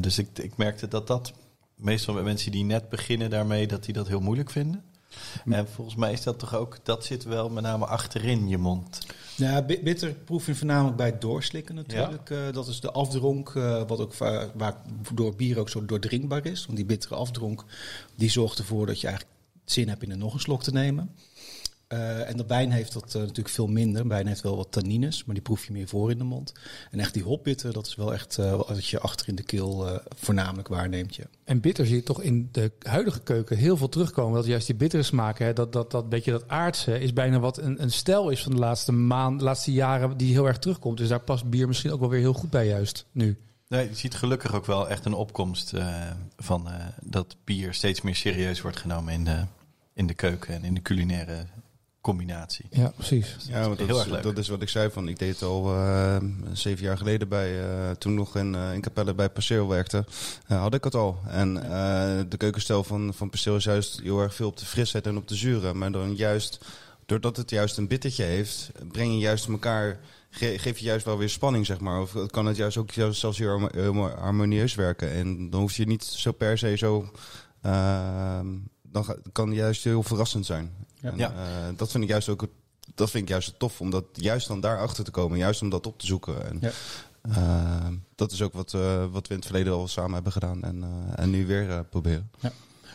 Dus 0.00 0.18
ik, 0.18 0.38
ik 0.38 0.56
merkte 0.56 0.88
dat 0.88 1.06
dat 1.06 1.32
meestal 1.74 2.14
met 2.14 2.24
mensen 2.24 2.52
die 2.52 2.64
net 2.64 2.88
beginnen 2.88 3.30
daarmee, 3.30 3.66
dat 3.66 3.84
die 3.84 3.94
dat 3.94 4.08
heel 4.08 4.20
moeilijk 4.20 4.50
vinden. 4.50 4.84
En 5.44 5.68
volgens 5.68 5.96
mij 5.96 6.12
is 6.12 6.22
dat 6.22 6.38
toch 6.38 6.54
ook, 6.54 6.78
dat 6.82 7.04
zit 7.04 7.24
wel 7.24 7.48
met 7.50 7.62
name 7.62 7.86
achterin 7.86 8.48
je 8.48 8.58
mond. 8.58 8.98
Ja, 9.36 9.62
bi- 9.62 9.80
bitter 9.82 10.12
proef 10.12 10.46
je 10.46 10.54
voornamelijk 10.54 10.96
bij 10.96 11.06
het 11.06 11.20
doorslikken 11.20 11.74
natuurlijk. 11.74 12.30
Eh, 12.30 12.38
dat 12.52 12.66
is 12.68 12.80
de 12.80 12.90
afdronk, 12.92 13.48
eh, 13.54 13.82
wat 13.86 14.00
ook 14.00 14.14
waar 14.54 14.76
door 15.14 15.36
bier 15.36 15.58
ook 15.58 15.68
zo 15.68 15.84
doordringbaar 15.84 16.46
is. 16.46 16.64
Want 16.66 16.76
die 16.76 16.86
bittere 16.86 17.14
afdronk, 17.14 17.64
die 18.16 18.30
zorgt 18.30 18.58
ervoor 18.58 18.86
dat 18.86 19.00
je 19.00 19.06
eigenlijk 19.06 19.36
zin 19.64 19.88
hebt 19.88 20.02
in 20.02 20.10
er 20.10 20.18
nog 20.18 20.34
een 20.34 20.40
slok 20.40 20.62
te 20.62 20.72
nemen. 20.72 21.10
Eh, 21.88 22.28
en 22.28 22.36
de 22.36 22.46
wijn 22.46 22.70
heeft 22.70 22.92
dat 22.92 23.14
eh, 23.14 23.20
natuurlijk 23.20 23.48
veel 23.48 23.66
minder. 23.66 24.08
Wijn 24.08 24.26
heeft 24.26 24.40
wel 24.40 24.56
wat 24.56 24.72
tannines, 24.72 25.24
maar 25.24 25.34
die 25.34 25.44
proef 25.44 25.66
je 25.66 25.72
meer 25.72 25.88
voor 25.88 26.10
in 26.10 26.18
de 26.18 26.24
mond. 26.24 26.52
En 26.90 27.00
echt 27.00 27.14
die 27.14 27.22
hopbitter, 27.22 27.72
dat 27.72 27.86
is 27.86 27.94
wel 27.94 28.12
echt 28.12 28.38
eh, 28.38 28.56
wat 28.56 28.86
je 28.86 29.00
achter 29.00 29.28
in 29.28 29.34
de 29.34 29.42
keel 29.42 29.88
eh, 29.88 29.98
voornamelijk 30.16 30.68
waarneemt. 30.68 31.14
Ja. 31.14 31.24
En 31.44 31.60
bitter 31.60 31.86
zie 31.86 31.96
je 31.96 32.02
toch 32.02 32.22
in 32.22 32.48
de 32.52 32.72
huidige 32.78 33.20
keuken 33.20 33.56
heel 33.56 33.76
veel 33.76 33.88
terugkomen. 33.88 34.34
Dat 34.34 34.46
juist 34.46 34.66
die 34.66 34.76
bittere 34.76 35.02
smaken, 35.02 35.46
hè, 35.46 35.52
dat, 35.52 35.72
dat, 35.72 35.90
dat 35.90 36.08
beetje 36.08 36.30
dat 36.30 36.48
aardse, 36.48 37.00
is 37.00 37.12
bijna 37.12 37.38
wat 37.38 37.58
een, 37.58 37.82
een 37.82 37.92
stijl 37.92 38.30
is 38.30 38.42
van 38.42 38.52
de 38.52 38.58
laatste 38.58 38.92
maand, 38.92 39.38
de 39.38 39.44
laatste 39.44 39.72
jaren, 39.72 40.16
die 40.16 40.32
heel 40.32 40.46
erg 40.46 40.58
terugkomt. 40.58 40.98
Dus 40.98 41.08
daar 41.08 41.20
past 41.20 41.50
bier 41.50 41.66
misschien 41.66 41.92
ook 41.92 42.00
wel 42.00 42.08
weer 42.08 42.20
heel 42.20 42.32
goed 42.32 42.50
bij, 42.50 42.66
juist 42.66 43.06
nu. 43.12 43.38
Nee, 43.68 43.88
je 43.88 43.94
ziet 43.94 44.14
gelukkig 44.14 44.54
ook 44.54 44.66
wel 44.66 44.88
echt 44.88 45.04
een 45.04 45.14
opkomst 45.14 45.72
eh, 45.72 46.10
van 46.36 46.68
eh, 46.68 46.86
dat 47.02 47.36
bier 47.44 47.74
steeds 47.74 48.00
meer 48.00 48.14
serieus 48.14 48.60
wordt 48.60 48.76
genomen 48.76 49.12
in 49.12 49.24
de, 49.24 49.44
in 49.94 50.06
de 50.06 50.14
keuken 50.14 50.54
en 50.54 50.64
in 50.64 50.74
de 50.74 50.82
culinaire 50.82 51.46
combinatie. 52.04 52.64
Ja, 52.70 52.92
precies. 52.96 53.36
Ja, 53.48 53.60
want 53.66 53.78
dat, 53.78 53.86
Heel 53.86 53.96
is, 53.96 54.02
erg 54.02 54.12
leuk. 54.12 54.22
dat 54.22 54.38
is 54.38 54.48
wat 54.48 54.62
ik 54.62 54.68
zei. 54.68 54.90
Van, 54.90 55.08
ik 55.08 55.18
deed 55.18 55.32
het 55.32 55.42
al 55.42 55.74
eh, 55.74 56.16
zeven 56.52 56.84
jaar 56.84 56.96
geleden 56.96 57.28
bij, 57.28 57.60
eh, 57.62 57.90
toen 57.90 58.14
nog 58.14 58.36
in, 58.36 58.54
eh, 58.54 58.74
in 58.74 58.80
Capelle 58.80 59.14
bij 59.14 59.30
Perceel 59.30 59.68
werkte. 59.68 60.04
eh, 60.46 60.60
had 60.60 60.74
ik 60.74 60.84
het 60.84 60.94
al. 60.94 61.18
En 61.28 61.62
eh, 61.62 62.20
de 62.28 62.36
keukenstijl 62.36 62.84
van, 62.84 63.14
van 63.14 63.30
Perceel 63.30 63.56
is 63.56 63.64
juist 63.64 64.00
heel 64.02 64.20
erg 64.20 64.34
veel 64.34 64.48
op 64.48 64.56
de 64.56 64.64
frisheid 64.66 65.06
en 65.06 65.16
op 65.16 65.28
de 65.28 65.34
zuren. 65.34 65.78
Maar 65.78 65.92
dan 65.92 66.14
juist, 66.16 66.58
doordat 67.06 67.36
het 67.36 67.50
juist 67.50 67.76
een 67.78 67.88
bittertje 67.88 68.24
heeft, 68.24 68.70
breng 68.92 69.12
je 69.12 69.18
juist 69.18 69.48
elkaar, 69.48 70.00
ge- 70.30 70.58
geef 70.58 70.78
je 70.78 70.84
juist 70.84 71.04
wel 71.04 71.18
weer 71.18 71.30
spanning, 71.30 71.66
zeg 71.66 71.80
maar. 71.80 72.00
Of 72.00 72.12
het 72.12 72.30
kan 72.30 72.46
het 72.46 72.56
juist 72.56 72.76
ook 72.76 72.90
juist 72.90 73.20
zelfs 73.20 73.38
heel 73.38 73.48
harmo- 73.48 73.68
heel 73.72 73.94
harmonieus 74.08 74.74
werken. 74.74 75.10
En 75.10 75.50
dan 75.50 75.60
hoef 75.60 75.76
je 75.76 75.86
niet 75.86 76.04
zo 76.04 76.32
per 76.32 76.58
se 76.58 76.76
zo... 76.76 77.10
ehm, 77.62 78.46
dan 78.82 79.16
kan 79.32 79.48
het 79.48 79.56
juist 79.56 79.84
heel 79.84 80.02
verrassend 80.02 80.46
zijn. 80.46 80.70
Ja. 81.04 81.10
En, 81.10 81.18
Ja. 81.18 81.30
eh, 81.32 81.76
dat 81.76 81.90
vind 81.90 82.04
ik 82.04 82.10
juist 82.10 82.28
ook 82.28 82.40
het 82.40 82.50
dat 82.94 83.10
vind 83.10 83.22
ik 83.22 83.28
juist 83.28 83.58
tof, 83.58 83.80
om 83.80 83.90
dat 83.90 84.04
juist 84.12 84.48
dan 84.48 84.60
daarachter 84.60 85.04
te 85.04 85.10
komen. 85.10 85.38
Juist 85.38 85.62
om 85.62 85.68
dat 85.70 85.86
op 85.86 85.98
te 85.98 86.06
zoeken. 86.06 86.46
En, 86.46 86.58
Ja. 86.60 86.70
eh, 87.22 87.86
dat 88.14 88.32
is 88.32 88.42
ook 88.42 88.52
wat, 88.52 88.74
eh, 88.74 89.04
wat 89.12 89.26
we 89.26 89.32
in 89.34 89.38
het 89.40 89.48
verleden 89.48 89.72
al 89.72 89.88
samen 89.88 90.14
hebben 90.14 90.32
gedaan. 90.32 90.62
En, 90.62 90.82
eh, 90.82 91.22
en 91.22 91.30
nu 91.30 91.46
weer 91.46 91.70
eh, 91.70 91.80
proberen. 91.90 92.30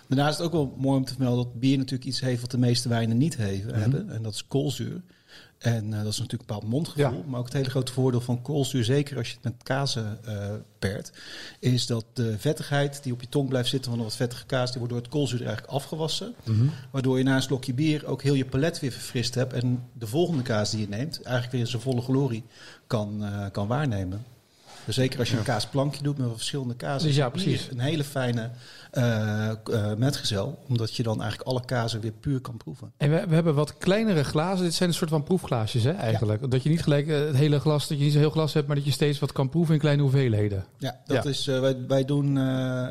Daarnaast 0.07 0.39
is 0.39 0.45
het 0.45 0.45
ook 0.45 0.51
wel 0.51 0.75
mooi 0.77 0.97
om 0.97 1.05
te 1.05 1.13
vermelden 1.13 1.43
dat 1.43 1.59
bier 1.59 1.77
natuurlijk 1.77 2.09
iets 2.09 2.19
heeft 2.19 2.41
wat 2.41 2.51
de 2.51 2.57
meeste 2.57 2.89
wijnen 2.89 3.17
niet 3.17 3.37
Mhm. 3.37 3.73
hebben. 3.79 4.09
En 4.09 4.21
dat 4.23 4.33
is 4.33 4.47
koolzuur. 4.47 5.01
En 5.59 5.93
eh, 5.93 6.03
dat 6.03 6.11
is 6.11 6.19
natuurlijk 6.19 6.31
een 6.31 6.55
bepaald 6.55 6.71
mondgevoel. 6.71 7.17
Ja. 7.17 7.23
Maar 7.27 7.39
ook 7.39 7.45
het 7.45 7.53
hele 7.53 7.69
grote 7.69 7.93
voordeel 7.93 8.21
van 8.21 8.41
koolzuur, 8.41 8.83
zeker 8.83 9.17
als 9.17 9.27
je 9.27 9.33
het 9.33 9.43
met 9.43 9.63
kazen 9.63 10.19
eh 10.25 10.49
pert, 10.79 11.11
is 11.59 11.85
dat 11.85 12.05
de 12.13 12.39
vettigheid 12.39 13.03
die 13.03 13.13
op 13.13 13.21
je 13.21 13.29
tong 13.29 13.49
blijft 13.49 13.69
zitten 13.69 13.91
van 13.91 13.99
een 13.99 14.05
wat 14.05 14.15
vettige 14.15 14.45
kaas, 14.45 14.69
die 14.69 14.79
wordt 14.79 14.93
door 14.93 15.01
het 15.01 15.11
koolzuur 15.11 15.39
eigenlijk 15.39 15.71
afgewassen. 15.71 16.33
Mhm. 16.43 16.65
Waardoor 16.91 17.17
je 17.17 17.23
na 17.23 17.35
een 17.35 17.41
slokje 17.41 17.73
bier 17.73 18.05
ook 18.05 18.21
heel 18.21 18.33
je 18.33 18.45
palet 18.45 18.79
weer 18.79 18.91
verfrist 18.91 19.35
hebt. 19.35 19.53
En 19.53 19.89
de 19.93 20.07
volgende 20.07 20.43
kaas 20.43 20.71
die 20.71 20.79
je 20.79 20.87
neemt, 20.87 21.21
eigenlijk 21.21 21.51
weer 21.51 21.61
in 21.61 21.67
zijn 21.67 21.81
volle 21.81 22.01
glorie 22.01 22.43
kan, 22.87 23.23
eh, 23.23 23.45
kan 23.51 23.67
waarnemen. 23.67 24.25
Dus 24.85 24.95
zeker 24.95 25.19
als 25.19 25.29
je 25.29 25.37
een 25.37 25.43
kaasplankje 25.43 26.03
doet 26.03 26.17
met 26.17 26.27
verschillende 26.31 26.75
kazen. 26.75 27.07
Dus 27.07 27.17
ja, 27.17 27.29
precies. 27.29 27.67
Een 27.71 27.79
hele 27.79 28.03
fijne 28.03 28.49
k- 28.91 29.69
eh, 29.69 29.93
metgezel. 29.97 30.59
Omdat 30.67 30.95
je 30.95 31.03
dan 31.03 31.21
eigenlijk 31.21 31.49
alle 31.49 31.65
kazen 31.65 32.01
weer 32.01 32.11
puur 32.11 32.39
kan 32.41 32.57
proeven. 32.57 32.91
En 32.97 33.09
we, 33.09 33.23
we 33.27 33.33
hebben 33.33 33.55
wat 33.55 33.77
kleinere 33.77 34.23
glazen. 34.23 34.63
Dit 34.65 34.73
zijn 34.73 34.89
een 34.89 34.95
soort 34.95 35.09
van 35.09 35.23
proefglaasjes, 35.23 35.83
hè, 35.83 35.91
eigenlijk. 35.91 36.51
Dat 36.51 36.63
je 36.63 36.69
niet 36.69 36.83
gelijk 36.83 37.07
eh, 37.07 37.19
het 37.25 37.35
hele 37.35 37.59
glas, 37.59 37.87
dat 37.87 37.97
je 37.97 38.03
niet 38.03 38.13
zo'n 38.13 38.21
heel 38.21 38.29
glas 38.29 38.53
hebt, 38.53 38.67
maar 38.67 38.75
dat 38.75 38.85
je 38.85 38.91
steeds 38.91 39.19
wat 39.19 39.31
kan 39.31 39.49
proeven 39.49 39.73
in 39.73 39.79
kleine 39.79 40.01
hoeveelheden. 40.01 40.65
Ja, 40.77 40.99
dat 41.05 41.23
Ja. 41.23 41.29
is, 41.29 41.45
wij, 41.45 41.77
wij 41.87 42.05
doen... 42.05 42.33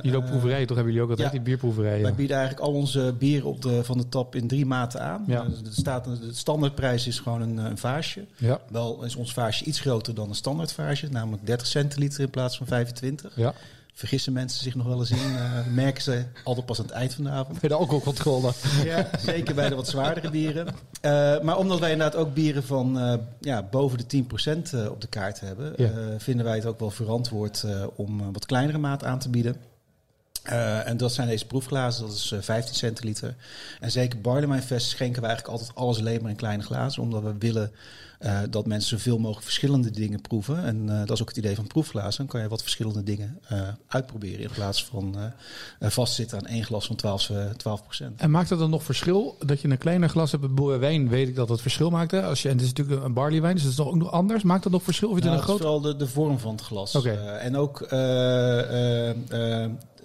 Jullie 0.03 0.17
ook 0.17 0.27
proeverijen, 0.27 0.67
toch 0.67 0.77
hebben 0.77 0.95
jullie 0.95 1.03
ook 1.03 1.11
altijd 1.11 1.29
ja. 1.29 1.35
die 1.35 1.43
bierproeverijen? 1.43 2.03
Wij 2.03 2.15
bieden 2.15 2.37
eigenlijk 2.37 2.67
al 2.67 2.73
onze 2.75 3.15
bieren 3.19 3.49
op 3.49 3.63
de, 3.63 3.85
van 3.85 3.99
de 3.99 4.09
tap 4.09 4.35
in 4.35 4.49
drie 4.49 4.67
maten 4.67 5.01
aan. 5.01 5.25
Ja. 5.27 5.45
De, 5.45 5.71
staat, 5.71 6.05
de 6.05 6.29
standaardprijs 6.33 7.07
is 7.07 7.19
gewoon 7.21 7.41
een, 7.41 7.57
een 7.57 7.79
vaasje. 7.79 8.27
Ja, 8.37 8.61
Wel 8.71 9.05
is 9.05 9.17
ons 9.17 9.33
vaasje 9.33 9.65
iets 9.65 9.81
groter 9.81 10.15
dan 10.15 10.29
een 10.29 10.35
standaardvaasje. 10.35 11.09
Namelijk 11.11 11.47
30 11.47 11.67
centiliter 11.67 12.21
in 12.21 12.31
plaats 12.31 12.57
van 12.57 12.67
25. 12.67 13.33
ja. 13.37 13.55
Vergissen 13.99 14.33
mensen 14.33 14.63
zich 14.63 14.75
nog 14.75 14.87
wel 14.87 14.99
eens 14.99 15.11
in. 15.11 15.17
eh, 15.37 15.67
merken 15.73 16.03
ze 16.03 16.25
altijd 16.45 16.67
pas 16.67 16.79
aan 16.79 16.85
het 16.85 16.95
eind 16.95 17.15
van 17.15 17.25
de 17.25 17.31
avond. 17.31 17.61
Bij 17.61 17.69
de 17.69 17.75
alcoholcontrole. 17.75 18.53
Ja, 18.85 19.09
zeker 19.19 19.55
bij 19.55 19.69
de 19.69 19.75
wat 19.75 19.89
zwaardere 19.89 20.31
bieren. 20.31 20.67
Eh, 21.01 21.41
maar 21.41 21.57
omdat 21.59 21.79
wij 21.79 21.91
inderdaad 21.93 22.21
ook 22.21 22.35
bieren 22.35 22.63
van 22.65 22.99
eh, 22.99 23.15
ja, 23.41 23.63
boven 23.63 23.99
de 23.99 24.05
10% 24.07 24.73
eh, 24.75 24.91
op 24.91 25.01
de 25.01 25.07
kaart 25.07 25.41
hebben, 25.41 25.73
Ja. 25.77 25.91
vinden 26.19 26.45
wij 26.45 26.55
het 26.55 26.67
ook 26.67 26.79
wel 26.81 26.91
verantwoord 26.91 27.65
om 27.97 28.33
wat 28.33 28.47
kleinere 28.47 28.79
maat 28.79 29.05
aan 29.05 29.19
te 29.19 29.29
bieden. 29.29 29.57
Eh, 30.49 30.89
en 30.89 30.97
dat 30.97 31.13
zijn 31.13 31.29
deze 31.29 31.47
proefglazen, 31.47 32.07
dat 32.07 32.15
is 32.15 32.33
eh, 32.33 32.39
15 32.41 32.75
centiliter. 32.75 33.35
En 33.81 33.91
zeker 33.91 34.21
Barley 34.21 34.63
Fest 34.63 34.89
schenken 34.89 35.23
we 35.23 35.29
eigenlijk 35.29 35.59
altijd 35.59 35.79
alles 35.79 35.99
alleen 35.99 36.23
maar 36.23 36.31
in 36.31 36.37
kleine 36.37 36.63
glazen, 36.63 37.03
omdat 37.03 37.23
we 37.23 37.35
willen 37.39 37.73
eh, 38.19 38.39
dat 38.51 38.67
mensen 38.67 38.99
zoveel 38.99 39.19
mogelijk 39.19 39.45
verschillende 39.45 39.91
dingen 39.91 40.21
proeven. 40.21 40.65
En 40.65 40.87
dat 40.87 41.11
is 41.11 41.21
ook 41.21 41.29
het 41.29 41.37
idee 41.37 41.55
van 41.55 41.67
proefglazen. 41.67 42.17
Dan 42.17 42.27
kan 42.27 42.41
je 42.41 42.49
wat 42.49 42.63
verschillende 42.63 43.03
dingen 43.03 43.41
uitproberen 43.89 44.41
in 44.41 44.51
plaats 44.51 44.85
van 44.85 45.17
vastzitten 45.81 46.39
aan 46.39 46.47
één 46.47 46.65
glas 46.65 46.87
van 46.87 46.97
12, 46.97 47.31
eh, 47.31 47.51
12 47.57 47.83
En 48.17 48.31
maakt 48.31 48.49
dat 48.49 48.59
dan 48.59 48.71
nog 48.71 48.83
verschil 48.83 49.37
dat 49.47 49.61
je 49.61 49.69
een 49.69 49.79
kleiner 49.79 50.09
glas 50.09 50.31
hebt? 50.31 50.55
Bij 50.55 50.79
wijn 50.79 51.09
weet 51.09 51.29
ik 51.29 51.35
dat 51.35 51.49
het 51.49 51.61
verschil 51.61 51.91
maakt. 51.91 52.11
Hè? 52.11 52.23
Als 52.23 52.43
je, 52.43 52.49
en 52.49 52.55
het 52.55 52.65
is 52.65 52.73
natuurlijk 52.73 53.05
een 53.05 53.13
barley 53.13 53.41
wijn, 53.41 53.55
dus 53.55 53.63
dat 53.63 53.71
is 53.71 53.79
toch 53.79 53.89
ook 53.89 53.97
nog 53.97 54.13
anders. 54.13 54.43
Maakt 54.43 54.63
dat 54.63 54.73
nog 54.73 54.83
verschil? 54.83 55.09
Of 55.09 55.19
je 55.19 55.21
het 55.21 55.31
Nou, 55.31 55.43
in 55.43 55.49
een 55.49 55.55
het 55.55 55.61
is 55.61 55.67
groot... 55.67 55.83
vooral 55.83 55.99
de, 55.99 56.05
de 56.05 56.13
vorm 56.13 56.39
van 56.39 56.53
het 56.53 56.61
glas. 56.61 57.05
Eh, 57.05 57.45
en 57.45 57.57
ook 57.57 57.81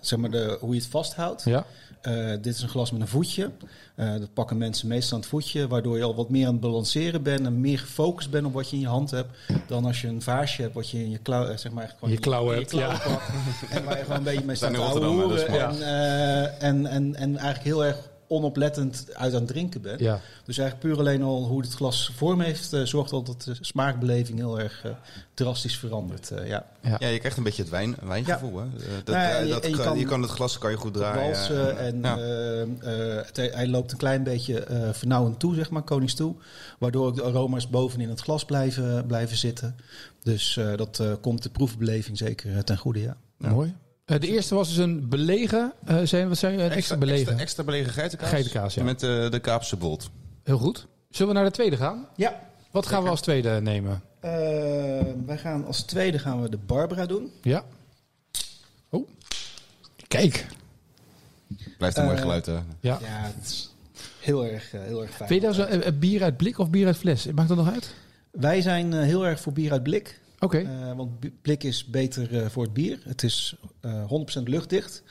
zeg 0.07 0.19
maar 0.19 0.31
de, 0.31 0.57
hoe 0.60 0.74
je 0.74 0.79
het 0.79 0.89
vasthoudt. 0.89 1.43
Ja, 1.43 1.65
Eh, 2.01 2.29
dit 2.41 2.55
is 2.55 2.62
een 2.62 2.69
glas 2.69 2.91
met 2.91 3.01
een 3.01 3.07
voetje. 3.07 3.51
Eh, 3.95 4.12
dat 4.12 4.33
pakken 4.33 4.57
mensen 4.57 4.88
meestal 4.88 5.13
aan 5.13 5.19
het 5.19 5.29
voetje, 5.29 5.67
waardoor 5.67 5.98
je 5.98 6.03
al 6.03 6.15
wat 6.15 6.29
meer 6.29 6.45
aan 6.45 6.51
het 6.51 6.62
balanceren 6.62 7.24
bent 7.24 7.45
en 7.45 7.62
meer 7.62 7.79
gefocust 7.79 8.29
bent 8.29 8.45
op 8.45 8.53
wat 8.53 8.69
je 8.69 8.75
in 8.75 8.81
je 8.81 8.88
hand 8.88 9.12
hebt, 9.12 9.29
dan 9.67 9.86
als 9.86 10.01
je 10.01 10.07
een 10.07 10.22
vaasje 10.22 10.62
hebt 10.62 10.74
wat 10.74 10.89
je 10.89 11.03
in 11.03 11.10
je 11.10 11.17
klauw, 11.17 11.45
eh, 11.45 11.57
zeg 11.57 11.72
maar, 11.72 11.83
echt 11.83 11.93
gewoon 11.93 12.13
Je 12.13 12.19
klauwen 12.19 12.53
in 12.53 12.60
hebt, 12.60 12.72
klauwen 12.72 12.95
ja. 12.98 13.07
pakt. 13.07 13.24
en 13.72 13.83
waar 13.83 13.98
je 13.98 14.03
gewoon 14.03 14.17
een 14.17 14.24
beetje 14.24 14.45
mee 14.45 14.55
staat 14.55 14.74
te 14.74 15.45
en, 15.48 15.81
eh, 15.81 16.63
en, 16.63 16.86
en, 16.86 17.15
en 17.15 17.38
eigenlijk 17.38 17.63
heel 17.63 17.86
erg 17.86 17.98
onoplettend 18.34 19.06
uit 19.13 19.34
aan 19.34 19.40
het 19.40 19.48
drinken 19.48 19.82
bent. 19.82 20.00
ja. 20.00 20.20
Dus 20.46 20.58
eigenlijk 20.58 20.88
puur 20.90 21.00
alleen 21.00 21.24
al 21.24 21.44
hoe 21.46 21.62
het 21.62 21.74
glas 21.74 22.12
vorm 22.16 22.42
heeft, 22.42 22.74
eh, 22.74 22.82
zorgt 22.84 23.12
al 23.12 23.24
dat 23.24 23.42
de 23.42 23.56
smaakbeleving 23.62 24.38
heel 24.38 24.60
erg 24.60 24.82
eh, 24.86 24.91
drastisch 25.34 25.78
verandert. 25.78 26.32
eh, 26.32 26.48
ja. 26.48 26.65
Ja, 27.00 27.08
je 27.08 27.19
krijgt 27.19 27.38
een 27.38 27.43
beetje 27.43 27.62
het 27.62 27.72
wijn, 27.72 27.96
wijngevoel. 28.04 28.58
Hè? 28.58 28.63
Eh, 28.65 28.72
Dat, 29.04 29.15
Nou 29.15 29.28
ja, 29.28 29.54
dat, 29.54 29.63
je 29.63 29.69
je, 29.69 29.76
kan- 29.78 30.04
kan, 30.06 30.22
het 30.22 30.32
glas 30.32 30.58
kan 30.58 30.72
je 30.72 30.78
goed 30.78 30.93
draaien. 30.93 31.32
walsen 31.32 31.78
en 31.78 32.00
ja. 32.02 32.17
eh, 32.17 32.62
eh, 32.62 33.26
het- 33.26 33.38
hij 33.54 33.67
loopt 33.67 33.91
een 33.91 33.98
klein 33.98 34.24
beetje 34.24 34.60
eh 34.60 34.89
vernauwend 34.93 35.39
toe, 35.39 35.56
zeg 35.56 35.69
maar, 35.69 35.82
konings 35.82 36.13
toe. 36.13 36.36
Waardoor 36.80 37.06
ook 37.08 37.15
de 37.15 37.24
aroma's 37.24 37.69
bovenin 37.69 38.10
het 38.10 38.19
glas 38.22 38.46
blijven, 38.46 39.06
blijven 39.08 39.38
zitten. 39.38 39.76
Dus 40.24 40.58
eh, 40.58 40.76
dat 40.78 41.00
eh, 41.00 41.12
komt 41.22 41.43
de 41.43 41.50
proefbeleving 41.50 42.17
zeker 42.17 42.63
ten 42.63 42.78
goede, 42.78 43.00
ja. 43.02 43.17
Ja. 43.38 43.50
Mooi. 43.50 43.76
Eh, 44.06 44.20
de 44.20 44.28
eerste 44.28 44.56
was 44.56 44.68
dus 44.68 44.78
een 44.78 45.10
belegen. 45.10 45.74
eh 45.86 45.98
zijn, 46.04 46.28
wat 46.28 46.38
zei 46.38 46.58
je? 46.58 46.63
Een 46.63 46.72
extra, 46.72 46.98
belegen. 46.98 47.22
Extra, 47.22 47.39
extra 47.42 47.63
belegen 47.63 47.94
geitenkaas. 47.94 48.30
Geitenkaas, 48.30 48.74
ja. 48.74 48.84
Met 48.84 49.04
eh, 49.04 49.30
de 49.30 49.39
Kaapse 49.39 49.76
bolt. 49.78 50.10
Heel 50.44 50.58
goed. 50.58 50.88
Zullen 51.10 51.34
we 51.34 51.39
naar 51.39 51.48
de 51.50 51.56
tweede 51.56 51.78
gaan? 51.78 52.08
Ja. 52.16 52.39
Wat 52.72 52.86
gaan 52.86 53.04
we 53.04 53.10
als 53.10 53.22
tweede 53.22 53.62
nemen? 53.62 54.02
Eh, 54.20 54.32
wij 55.26 55.38
gaan 55.38 55.66
als 55.66 55.82
tweede 55.82 56.20
gaan 56.20 56.42
we 56.42 56.50
de 56.50 56.58
Barbara 56.58 57.06
doen. 57.06 57.32
Ja. 57.42 57.63
Oh. 58.89 59.08
Kijk. 60.08 60.46
Blijft 61.78 61.98
een 61.98 62.04
mooi 62.04 62.16
Eh, 62.16 62.22
geluid. 62.22 62.46
hè. 62.46 62.54
Ja. 62.54 62.62
Ja, 62.80 62.98
het 63.02 63.46
is 63.46 63.74
heel 64.20 64.46
erg, 64.46 64.74
eh, 64.74 64.82
heel 64.82 65.02
erg 65.02 65.12
fijn. 65.16 65.30
Vind 65.30 65.42
je 65.42 65.48
dat 65.48 65.56
zo, 65.56 65.63
eh, 65.63 65.88
eh, 65.88 65.94
bier 66.00 66.24
uit 66.24 66.38
blik 66.38 66.58
of 66.58 66.70
bier 66.70 66.86
uit 66.86 66.98
fles? 66.98 67.26
Maakt 67.26 67.48
dat 67.48 67.58
nog 67.58 67.72
uit? 67.72 67.94
Wij 68.32 68.62
zijn 68.62 68.94
eh, 68.94 69.00
heel 69.02 69.26
erg 69.26 69.39
voor 69.39 69.54
bier 69.54 69.72
uit 69.72 69.84
blik. 69.84 70.20
Oké. 70.43 70.58
Eh, 70.58 70.95
want 70.95 71.41
blik 71.41 71.63
is 71.63 71.86
beter 71.86 72.38
eh, 72.43 72.49
voor 72.49 72.63
het 72.63 72.73
bier. 72.73 72.99
Het 73.03 73.23
is 73.23 73.56
eh 73.79 74.03
100% 74.39 74.43
luchtdicht. 74.43 75.03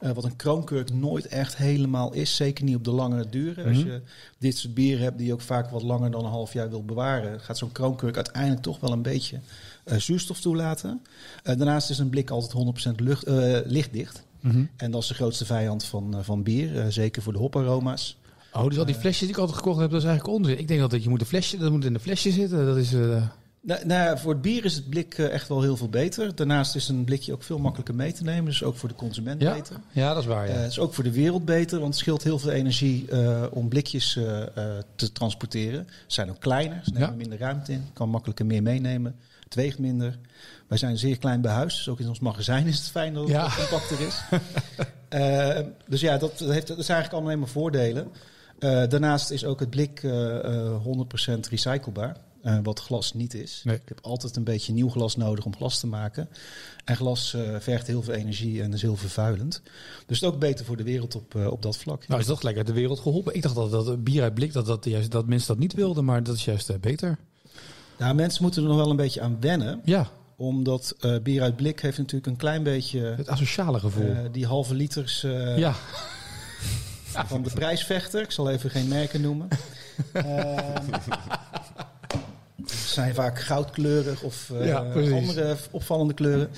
Eh, 0.00 0.10
wat 0.12 0.24
een 0.24 0.36
kroonkurk 0.36 0.92
nooit 0.92 1.26
echt 1.26 1.56
helemaal 1.56 2.12
is. 2.12 2.36
Zeker 2.36 2.64
niet 2.64 2.76
op 2.76 2.84
de 2.84 2.90
lange 2.90 3.28
duren. 3.28 3.66
Als 3.66 3.76
Mhm. 3.78 3.86
je 3.86 4.00
dit 4.38 4.56
soort 4.58 4.74
bieren 4.74 5.02
hebt 5.02 5.18
die 5.18 5.26
je 5.26 5.32
ook 5.32 5.40
vaak 5.40 5.70
wat 5.70 5.82
langer 5.82 6.10
dan 6.10 6.24
een 6.24 6.30
half 6.30 6.52
jaar 6.52 6.68
wil 6.70 6.84
bewaren, 6.84 7.40
gaat 7.40 7.58
zo'n 7.58 7.72
kroonkurk 7.72 8.16
uiteindelijk 8.16 8.62
toch 8.62 8.80
wel 8.80 8.92
een 8.92 9.02
beetje 9.02 9.40
zuurstof 9.96 10.40
toelaten. 10.40 11.02
Daarnaast 11.42 11.90
is 11.90 11.98
een 11.98 12.10
blik 12.10 12.30
altijd 12.30 12.52
100% 12.52 13.00
lucht, 13.00 13.24
lichtdicht. 13.66 14.22
Mhm. 14.40 14.64
En 14.76 14.90
dat 14.90 15.02
is 15.02 15.08
de 15.08 15.14
grootste 15.14 15.44
vijand 15.44 15.84
van, 15.84 16.24
van 16.24 16.42
bier. 16.42 16.92
zeker 16.92 17.22
voor 17.22 17.32
de 17.32 17.38
hoparoma's. 17.38 18.16
Oh, 18.52 18.68
dus 18.68 18.78
al 18.78 18.84
die 18.84 18.94
flesjes 18.94 19.20
die 19.20 19.28
ik 19.30 19.38
altijd 19.38 19.58
gekocht 19.58 19.80
heb, 19.80 19.90
dat 19.90 20.00
is 20.00 20.06
eigenlijk 20.06 20.38
onzin. 20.38 20.58
Ik 20.58 20.68
denk 20.68 20.90
dat 20.90 21.02
je 21.02 21.08
moet 21.08 21.20
een 21.20 21.26
flesje, 21.26 21.56
dat 21.56 21.70
moet 21.72 21.84
in 21.84 21.94
een 21.94 22.00
flesje 22.00 22.30
zitten. 22.30 22.66
Dat 22.66 22.76
is. 22.76 22.92
Eh, 23.66 23.74
Nou, 23.74 23.86
nou 23.86 24.18
voor 24.18 24.32
het 24.32 24.42
bier 24.42 24.64
is 24.64 24.74
het 24.74 24.88
blik 24.88 25.18
eh, 25.18 25.30
echt 25.32 25.48
wel 25.48 25.62
heel 25.62 25.76
veel 25.76 25.88
beter. 25.88 26.34
Daarnaast 26.34 26.74
is 26.74 26.88
een 26.88 27.04
blikje 27.04 27.32
ook 27.32 27.42
veel 27.42 27.58
makkelijker 27.58 27.94
mee 27.94 28.12
te 28.12 28.22
nemen. 28.22 28.44
Dus 28.44 28.62
ook 28.62 28.76
voor 28.76 28.88
de 28.88 28.94
consument 28.94 29.42
Ja? 29.42 29.54
beter. 29.54 29.76
ja, 29.92 30.08
dat 30.14 30.22
is 30.22 30.28
waar. 30.28 30.44
Eh, 30.46 30.54
Ja. 30.54 30.60
het 30.60 30.70
is 30.70 30.78
ook 30.78 30.94
voor 30.94 31.04
de 31.04 31.12
wereld 31.12 31.44
beter, 31.44 31.78
want 31.78 31.90
het 31.92 32.02
scheelt 32.02 32.22
heel 32.22 32.38
veel 32.38 32.50
energie 32.50 33.10
eh, 33.10 33.44
om 33.50 33.68
blikjes 33.68 34.16
eh, 34.16 34.42
eh, 34.42 34.48
te 34.94 35.12
transporteren. 35.12 35.86
Ze 35.88 35.94
zijn 36.06 36.30
ook 36.30 36.40
kleiner, 36.40 36.80
ze 36.84 36.90
nemen 36.92 37.08
Ja. 37.08 37.14
minder 37.14 37.38
ruimte 37.38 37.72
in, 37.72 37.84
kan 37.92 38.08
makkelijker 38.08 38.46
meer 38.46 38.62
meenemen. 38.62 39.16
Het 39.44 39.54
weegt 39.54 39.78
minder. 39.78 40.18
Wij 40.68 40.78
zijn 40.78 40.98
zeer 40.98 41.18
klein 41.18 41.40
bij 41.40 41.52
huis, 41.52 41.76
dus 41.76 41.88
ook 41.88 42.00
in 42.00 42.08
ons 42.08 42.20
magazijn 42.20 42.66
is 42.66 42.78
het 42.78 42.88
fijn 42.88 43.14
dat 43.14 43.28
het 43.28 43.54
compacter 43.54 44.00
is. 44.06 44.20
Eh, 45.08 45.58
dus 45.88 46.00
ja, 46.00 46.18
dat, 46.18 46.38
heeft, 46.38 46.66
dat 46.66 46.78
is 46.78 46.88
eigenlijk 46.88 47.12
allemaal 47.12 47.28
alleen 47.28 47.38
maar 47.38 47.48
voordelen. 47.48 48.08
Eh, 48.58 48.88
daarnaast 48.88 49.30
is 49.30 49.44
ook 49.44 49.60
het 49.60 49.70
blik 49.70 50.00
eh, 50.02 50.44
eh, 50.44 50.82
100% 50.84 51.48
recyclebaar. 51.50 52.16
Eh, 52.46 52.58
wat 52.62 52.80
glas 52.80 53.14
niet 53.14 53.34
is. 53.34 53.60
Nee. 53.64 53.76
Ik 53.76 53.88
heb 53.88 53.98
altijd 54.02 54.36
een 54.36 54.44
beetje 54.44 54.72
nieuw 54.72 54.88
glas 54.88 55.16
nodig 55.16 55.44
om 55.44 55.56
glas 55.56 55.80
te 55.80 55.86
maken. 55.86 56.28
En 56.84 56.96
glas 56.96 57.34
eh, 57.34 57.56
vergt 57.58 57.86
heel 57.86 58.02
veel 58.02 58.14
energie 58.14 58.62
en 58.62 58.72
is 58.72 58.82
heel 58.82 58.96
vervuilend. 58.96 59.60
Dus 59.62 60.00
het 60.00 60.10
is 60.10 60.24
ook 60.24 60.38
beter 60.38 60.64
voor 60.64 60.76
de 60.76 60.82
wereld 60.82 61.14
op, 61.14 61.34
eh, 61.34 61.46
op 61.46 61.62
dat 61.62 61.76
vlak. 61.76 62.08
Nou, 62.08 62.20
is 62.20 62.26
dat 62.26 62.38
gelijk 62.38 62.56
uit 62.56 62.66
de 62.66 62.72
wereld 62.72 63.00
geholpen? 63.00 63.34
Ik 63.34 63.42
dacht 63.42 63.54
dat, 63.54 63.70
dat 63.70 64.04
bier 64.04 64.22
uit 64.22 64.34
blik, 64.34 64.52
dat, 64.52 64.66
dat, 64.66 64.84
juist, 64.84 65.10
dat 65.10 65.26
mensen 65.26 65.48
dat 65.48 65.58
niet 65.58 65.72
wilden, 65.72 66.04
maar 66.04 66.22
dat 66.22 66.34
is 66.34 66.44
juist 66.44 66.80
beter. 66.80 67.18
Nou, 67.98 68.14
mensen 68.14 68.42
moeten 68.42 68.62
er 68.62 68.68
nog 68.68 68.76
wel 68.76 68.90
een 68.90 68.96
beetje 68.96 69.20
aan 69.20 69.36
wennen. 69.40 69.80
Ja, 69.84 70.08
Omdat 70.36 70.96
bier 71.22 71.42
uit 71.42 71.56
blik 71.56 71.80
heeft 71.80 71.98
natuurlijk 71.98 72.26
een 72.26 72.36
klein 72.36 72.62
beetje 72.62 73.00
het 73.00 73.28
asociale 73.28 73.80
gevoel. 73.80 74.14
die 74.32 74.46
halve 74.46 74.74
liters 74.74 75.20
ja, 75.56 75.74
van 77.26 77.42
de 77.42 77.50
prijsvechter. 77.54 78.22
Ik 78.22 78.30
zal 78.30 78.50
even 78.50 78.70
geen 78.70 78.88
merken 78.88 79.20
noemen. 79.20 79.48
Zijn 82.96 83.14
vaak 83.14 83.40
goudkleurig 83.40 84.22
of 84.22 84.50
eh, 84.50 84.66
Ja, 84.66 84.78
andere 85.14 85.56
opvallende 85.70 86.14
kleuren. 86.14 86.48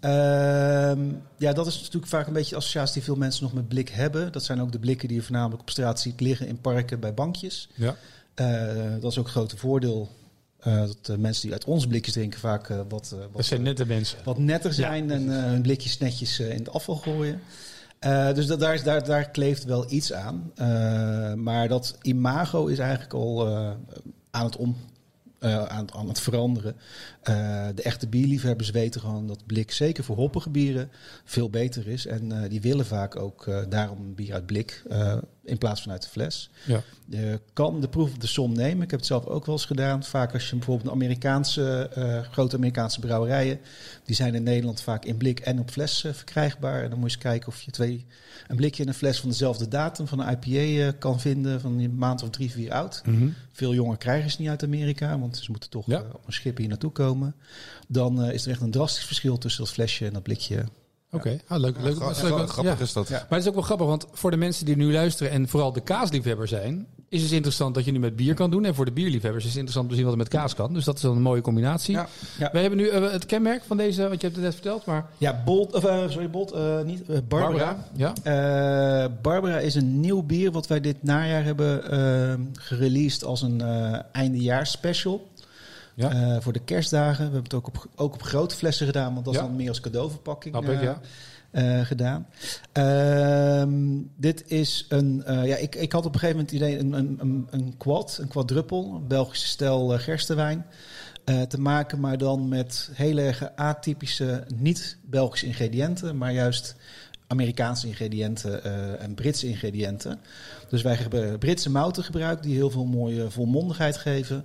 Ehm, 0.00 1.00
ja, 1.36 1.52
dat 1.52 1.66
is 1.66 1.76
natuurlijk 1.80 2.06
vaak 2.06 2.26
een 2.26 2.32
beetje 2.32 2.50
de 2.50 2.56
associatie 2.56 2.94
die 2.94 3.02
veel 3.02 3.14
mensen 3.16 3.42
nog 3.42 3.52
met 3.52 3.68
blik 3.68 3.88
hebben. 3.88 4.32
Dat 4.32 4.44
zijn 4.44 4.60
ook 4.60 4.72
de 4.72 4.78
blikken 4.78 5.08
die 5.08 5.16
je 5.16 5.22
voornamelijk 5.22 5.60
op 5.60 5.70
straat 5.70 6.00
ziet 6.00 6.20
liggen 6.20 6.46
in 6.46 6.60
parken 6.60 7.00
bij 7.00 7.14
bankjes. 7.14 7.68
ja. 7.74 7.96
Eh, 8.34 8.74
dat 9.00 9.10
is 9.10 9.18
ook 9.18 9.24
een 9.24 9.30
grote 9.30 9.56
voordeel. 9.56 10.08
eh, 10.60 10.76
dat 10.78 10.96
de 11.06 11.18
mensen 11.18 11.42
die 11.42 11.52
uit 11.52 11.64
onze 11.64 11.88
blikjes 11.88 12.14
drinken 12.14 12.40
vaak 12.40 12.68
wat, 12.68 12.88
dat 12.88 13.28
wat, 13.32 13.44
zijn 13.44 13.62
nette 13.62 13.86
mensen. 13.86 14.18
wat 14.24 14.38
netter 14.38 14.72
zijn 14.72 15.10
en 15.10 15.28
hun 15.28 15.62
blikjes 15.62 15.98
netjes 15.98 16.40
in 16.40 16.58
het 16.58 16.72
afval 16.72 16.96
gooien. 16.96 17.40
Dus 18.34 18.46
dat, 18.46 18.60
daar, 18.60 18.74
is- 18.74 18.82
daar, 18.82 19.04
daar 19.04 19.30
kleeft 19.30 19.64
wel 19.64 19.92
iets 19.92 20.12
aan. 20.12 20.52
Maar 21.42 21.68
dat 21.68 21.98
imago 22.02 22.66
is 22.66 22.78
eigenlijk 22.78 23.12
al 23.14 23.48
aan 24.30 24.44
het 24.44 24.56
om. 24.56 24.76
Eh, 25.40 25.64
aan, 25.64 25.94
aan 25.94 26.08
het 26.08 26.20
veranderen. 26.20 26.76
Eh, 27.20 27.66
de 27.74 27.82
echte 27.82 28.08
bierliefhebbers 28.08 28.70
weten 28.70 29.00
gewoon 29.00 29.26
dat 29.26 29.46
blik, 29.46 29.72
zeker 29.72 30.04
voor 30.04 30.16
hoppige 30.16 30.50
bieren, 30.50 30.90
veel 31.24 31.50
beter 31.50 31.88
is. 31.88 32.06
En 32.06 32.32
eh, 32.32 32.50
die 32.50 32.60
willen 32.60 32.86
vaak 32.86 33.16
ook 33.16 33.46
eh, 33.46 33.58
daarom 33.68 33.98
een 33.98 34.14
bier 34.14 34.34
uit 34.34 34.46
blik 34.46 34.82
in 35.44 35.58
plaats 35.58 35.82
van 35.82 35.92
uit 35.92 36.02
de 36.02 36.08
fles. 36.08 36.50
Ja. 36.66 36.82
Je 37.08 37.40
kan 37.52 37.80
de 37.80 37.88
proef 37.88 38.14
op 38.14 38.20
de 38.20 38.26
som 38.26 38.52
nemen. 38.52 38.82
Ik 38.82 38.90
heb 38.90 39.00
het 39.00 39.08
zelf 39.08 39.26
ook 39.26 39.46
wel 39.46 39.54
eens 39.54 39.64
gedaan. 39.64 40.04
Vaak 40.04 40.32
als 40.32 40.50
je 40.50 40.56
bijvoorbeeld 40.56 40.88
een 40.88 40.94
Amerikaanse, 40.94 41.90
grote 42.30 42.56
Amerikaanse 42.56 43.00
brouwerijen, 43.00 43.60
die 44.04 44.16
zijn 44.16 44.34
in 44.34 44.42
Nederland 44.42 44.80
vaak 44.80 45.04
in 45.04 45.16
blik 45.16 45.40
en 45.40 45.58
op 45.60 45.70
fles 45.70 46.06
verkrijgbaar. 46.12 46.82
En 46.82 46.90
dan 46.90 46.98
moet 46.98 47.10
je 47.10 47.16
eens 47.16 47.24
kijken 47.24 47.48
of 47.48 47.62
je 47.62 47.70
twee, 47.70 48.06
een 48.48 48.56
blikje 48.56 48.82
en 48.82 48.88
een 48.88 48.94
fles 48.94 49.20
van 49.20 49.28
dezelfde 49.28 49.68
datum 49.68 50.06
van 50.06 50.20
een 50.20 50.38
IPA 50.40 50.92
kan 50.98 51.20
vinden, 51.20 51.60
van 51.60 51.78
een 51.78 51.94
maand 51.94 52.22
of 52.22 52.30
drie, 52.30 52.50
vier 52.50 52.72
oud. 52.72 53.02
Mhm. 53.04 53.28
Veel 53.52 53.74
jonger 53.74 53.96
krijgen 53.96 54.30
ze 54.30 54.36
niet 54.40 54.48
uit 54.50 54.62
Amerika, 54.64 55.18
want 55.18 55.36
ze 55.36 55.50
moeten 55.50 55.70
toch 55.70 55.86
Ja. 55.86 56.00
op 56.12 56.26
een 56.26 56.32
schip 56.32 56.56
hier 56.56 56.68
naartoe 56.68 56.92
komen. 56.92 57.09
Dan 57.88 58.22
eh, 58.22 58.32
is 58.34 58.44
er 58.44 58.50
echt 58.50 58.60
een 58.60 58.70
drastisch 58.70 59.04
verschil 59.04 59.38
tussen 59.38 59.64
dat 59.64 59.72
flesje 59.72 60.06
en 60.06 60.12
dat 60.12 60.22
blikje. 60.22 60.64
Oké, 61.12 61.40
ah, 61.46 61.58
leuk. 61.60 61.76
leuk. 61.82 61.96
Grappig 61.96 62.62
Ja. 62.62 62.76
is 62.78 62.92
dat. 62.92 63.08
Ja. 63.08 63.14
Maar 63.16 63.26
het 63.38 63.40
is 63.40 63.48
ook 63.48 63.54
wel 63.54 63.62
grappig, 63.62 63.86
want 63.86 64.06
voor 64.12 64.30
de 64.30 64.36
mensen 64.36 64.66
die 64.66 64.76
nu 64.76 64.92
luisteren 64.92 65.32
en 65.32 65.48
vooral 65.48 65.72
de 65.72 65.80
kaasliefhebber 65.80 66.48
zijn, 66.48 66.86
is 67.08 67.22
het 67.22 67.32
interessant 67.32 67.74
dat 67.74 67.84
je 67.84 67.92
nu 67.92 67.98
met 67.98 68.16
bier 68.16 68.34
kan 68.34 68.50
doen. 68.50 68.64
En 68.64 68.74
voor 68.74 68.84
de 68.84 68.92
bierliefhebbers 68.92 69.44
is 69.44 69.50
het 69.50 69.58
interessant 69.58 69.84
om 69.84 69.90
te 69.90 69.96
zien 69.96 70.04
wat 70.04 70.12
er 70.12 70.20
met 70.20 70.28
kaas 70.28 70.54
kan. 70.54 70.72
Dus 70.74 70.84
dat 70.84 70.94
is 70.96 71.00
dan 71.02 71.16
een 71.16 71.22
mooie 71.22 71.40
combinatie. 71.40 71.94
Ja. 71.94 72.08
Ja. 72.38 72.48
Wij 72.52 72.60
hebben 72.60 72.78
nu 72.78 72.88
eh, 72.88 73.10
het 73.12 73.26
kenmerk 73.26 73.62
van 73.64 73.76
deze, 73.76 74.08
want 74.08 74.20
je 74.20 74.26
hebt 74.26 74.34
het 74.34 74.44
net 74.44 74.54
verteld, 74.54 74.84
maar 74.84 75.06
Ja, 75.18 75.42
Bolt, 75.44 75.74
of, 75.74 75.84
eh, 75.84 76.08
sorry, 76.08 76.30
Bolt, 76.30 76.52
eh, 76.52 76.80
niet, 76.82 77.08
eh, 77.08 77.18
Barbara. 77.28 77.86
Ja. 77.96 78.12
Eh, 78.22 79.10
Barbara 79.22 79.58
is 79.58 79.74
een 79.74 80.00
nieuw 80.00 80.22
bier 80.22 80.52
wat 80.52 80.66
wij 80.66 80.80
dit 80.80 81.02
najaar 81.02 81.44
hebben 81.44 81.82
gereleased 82.52 83.24
als 83.24 83.42
een 83.42 83.60
eh 83.60 83.98
eindejaars 84.12 84.70
special. 84.70 85.28
Ja. 86.00 86.34
Eh, 86.34 86.40
voor 86.40 86.52
de 86.52 86.64
kerstdagen. 86.64 87.16
We 87.16 87.22
hebben 87.22 87.42
het 87.42 87.54
ook 87.54 87.66
op, 87.66 87.86
ook 87.96 88.14
op 88.14 88.22
grote 88.22 88.54
flessen 88.56 88.86
gedaan, 88.86 89.12
want 89.12 89.24
dat 89.24 89.34
is 89.34 89.40
Ja. 89.40 89.46
dan 89.46 89.56
meer 89.56 89.68
als 89.68 89.80
cadeauverpakking 89.80 90.54
Snap 90.56 90.70
ik, 90.70 90.78
eh, 90.78 90.82
ja. 90.82 91.00
eh, 91.50 91.86
gedaan. 91.86 92.26
Ehm, 92.72 93.98
dit 94.16 94.44
is 94.46 94.86
een. 94.88 95.22
ja, 95.26 95.56
ik, 95.56 95.74
ik 95.74 95.92
had 95.92 96.04
op 96.06 96.14
een 96.14 96.20
gegeven 96.20 96.44
moment 96.44 96.50
het 96.54 96.60
idee 96.60 96.78
een, 96.78 96.92
een, 97.20 97.46
een, 97.50 97.74
quad, 97.76 98.18
een 98.20 98.28
quadruppel, 98.28 98.94
een 98.94 99.06
Belgische 99.06 99.46
stijl 99.48 99.88
gerstewijn. 99.98 100.66
te 101.48 101.60
maken, 101.60 102.00
maar 102.00 102.18
dan 102.18 102.48
met 102.48 102.90
heel 102.92 103.18
erg 103.18 103.50
atypische, 103.56 104.44
niet-Belgische 104.54 105.46
ingrediënten, 105.46 106.16
maar 106.16 106.32
juist 106.32 106.74
Amerikaanse 107.26 107.86
ingrediënten 107.86 108.64
en 109.00 109.14
Britse 109.14 109.48
ingrediënten. 109.48 110.18
Dus 110.68 110.82
wij 110.82 110.94
hebben 110.94 111.38
Britse 111.38 111.70
mouten 111.70 112.04
gebruikt 112.04 112.42
die 112.42 112.54
heel 112.54 112.70
veel 112.70 112.84
mooie 112.84 113.30
volmondigheid 113.30 113.96
geven. 113.96 114.44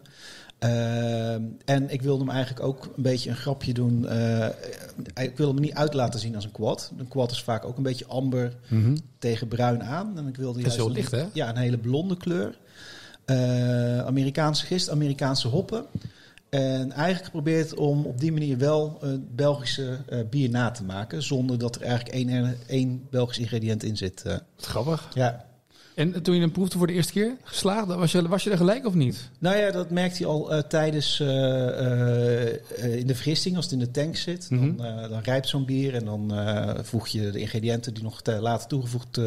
Ehm, 0.60 1.42
en 1.66 1.90
ik 1.94 2.02
wilde 2.02 2.24
hem 2.24 2.34
eigenlijk 2.34 2.66
ook 2.66 2.86
een 2.98 3.04
beetje 3.04 3.30
een 3.30 3.36
grapje 3.36 3.74
doen. 3.74 4.08
eh, 4.08 4.48
ik 5.24 5.38
wilde 5.38 5.54
hem 5.54 5.62
niet 5.62 5.74
uit 5.74 5.94
laten 5.94 6.20
zien 6.20 6.36
als 6.36 6.44
een 6.46 6.52
quad. 6.52 6.92
Een 6.98 7.08
quad 7.08 7.32
is 7.32 7.44
vaak 7.44 7.66
ook 7.66 7.78
een 7.78 7.84
beetje 7.84 8.06
amber 8.08 8.54
Mhm. 8.68 8.96
tegen 9.20 9.48
bruin 9.48 9.84
aan. 9.84 10.18
En 10.18 10.28
ik 10.28 10.36
wilde 10.36 10.60
juist 10.62 10.76
heel 10.76 10.92
licht, 10.92 11.12
hè? 11.12 11.24
Ja, 11.34 11.50
een 11.50 11.58
hele 11.58 11.78
blonde 11.78 12.18
kleur. 12.18 12.58
Eh, 13.26 14.00
Amerikaanse 14.06 14.66
gist, 14.66 14.90
Amerikaanse 14.90 15.48
hoppen. 15.48 15.86
En 16.50 16.92
eigenlijk 16.92 17.26
geprobeerd 17.26 17.74
om 17.74 18.06
op 18.06 18.20
die 18.20 18.32
manier 18.32 18.58
wel 18.58 18.98
een 19.02 19.28
Belgische 19.36 19.98
eh, 20.10 20.20
bier 20.30 20.50
na 20.50 20.72
te 20.72 20.84
maken. 20.84 21.24
Zonder 21.24 21.58
dat 21.58 21.76
er 21.76 21.82
eigenlijk 21.82 22.16
één, 22.16 22.56
één 22.68 23.08
Belgisch 23.10 23.38
ingrediënt 23.40 23.84
in 23.84 23.98
zit. 23.98 24.24
grappig. 24.58 25.10
ja. 25.14 25.46
En 25.96 26.22
toen 26.24 26.36
je 26.36 26.42
hem 26.42 26.52
proefde 26.52 26.78
voor 26.78 26.88
de 26.88 26.94
eerste 26.94 27.14
keer, 27.14 27.36
geslaagd, 27.44 27.88
was 27.88 28.12
je, 28.12 28.28
was 28.28 28.44
je 28.44 28.50
er 28.50 28.58
gelijk 28.58 28.86
of 28.86 28.94
niet? 28.94 29.30
Nou 29.40 29.58
ja, 29.58 29.72
dat 29.72 29.90
merkt 29.90 30.18
hij 30.18 30.28
al 30.28 30.54
eh, 30.54 30.62
tijdens 30.62 31.20
eh, 31.20 32.50
eh, 32.50 32.96
in 32.96 33.08
de 33.08 33.16
vergisting, 33.16 33.56
als 33.56 33.66
het 33.66 33.74
in 33.74 33.80
de 33.80 33.92
tank 33.92 34.16
zit. 34.16 34.50
Mhm. 34.50 34.76
Dan, 34.76 35.10
dan 35.10 35.20
rijpt 35.20 35.48
zo'n 35.48 35.66
bier 35.66 35.96
en 35.96 36.06
dan 36.06 36.34
voeg 36.84 37.08
je 37.08 37.32
de 37.32 37.40
ingrediënten 37.40 37.94
die 37.94 38.04
nog 38.04 38.22
te- 38.22 38.42
later 38.42 38.68
toegevoegd 38.68 39.20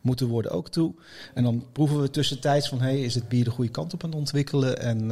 moeten 0.00 0.26
worden 0.26 0.50
ook 0.50 0.68
toe. 0.68 0.94
En 1.34 1.42
dan 1.42 1.64
proeven 1.72 2.00
we 2.00 2.10
tussentijds 2.10 2.68
van, 2.68 2.80
hey, 2.80 3.00
is 3.00 3.14
het 3.14 3.28
bier 3.28 3.44
de 3.44 3.50
goede 3.50 3.70
kant 3.70 3.94
op 3.94 4.04
aan 4.04 4.10
het 4.10 4.18
ontwikkelen? 4.18 4.80
En 4.80 5.08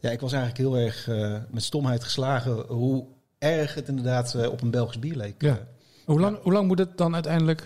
ja, 0.00 0.10
ik 0.10 0.20
was 0.20 0.32
eigenlijk 0.32 0.62
heel 0.62 0.78
erg 0.78 1.08
met 1.50 1.62
stomheid 1.62 2.04
geslagen 2.04 2.64
hoe 2.68 3.04
erg 3.38 3.74
het 3.74 3.88
inderdaad 3.88 4.48
op 4.48 4.62
een 4.62 4.70
Belgisch 4.70 4.98
bier 4.98 5.16
leek. 5.16 5.42
Ja. 5.42 5.58
Hoe 6.04 6.20
lang, 6.20 6.38
hoe 6.42 6.52
lang 6.52 6.66
moet 6.66 6.78
het 6.78 6.96
dan 6.96 7.14
uiteindelijk, 7.14 7.62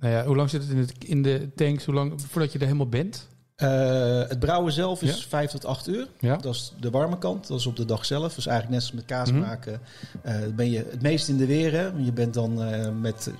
nou 0.00 0.14
ja, 0.14 0.24
hoe 0.24 0.36
lang 0.36 0.50
zit 0.50 0.62
het 0.62 0.70
in, 0.70 0.78
het, 0.78 0.92
in 1.04 1.22
de 1.22 1.48
tanks, 1.54 1.84
hoe 1.84 1.94
lang, 1.94 2.12
voordat 2.28 2.52
je 2.52 2.58
er 2.58 2.64
helemaal 2.64 2.88
bent? 2.88 3.26
Eh, 3.56 4.28
het 4.28 4.38
brouwen 4.38 4.72
zelf 4.72 5.02
is 5.02 5.16
Ja. 5.22 5.28
5 5.28 5.50
tot 5.50 5.64
8 5.64 5.88
uur. 5.88 6.08
Ja. 6.18 6.36
Dat 6.36 6.54
is 6.54 6.72
de 6.80 6.90
warme 6.90 7.18
kant. 7.18 7.46
Dat 7.48 7.58
is 7.58 7.66
op 7.66 7.76
de 7.76 7.84
dag 7.84 8.04
zelf. 8.04 8.34
Dus 8.34 8.46
eigenlijk 8.46 8.76
net 8.80 8.86
als 8.88 8.96
met 8.98 9.04
kaas 9.04 9.30
Mhm. 9.30 9.40
maken. 9.40 9.80
eh, 10.22 10.34
ben 10.56 10.70
je 10.70 10.78
het 10.90 11.02
meest 11.02 11.28
in 11.28 11.36
de 11.36 11.46
weer. 11.46 11.72
Hè? 11.72 11.86
Je 11.96 12.12
bent 12.12 12.34
dan 12.34 12.62
eh, 12.62 12.88
met, 13.00 13.30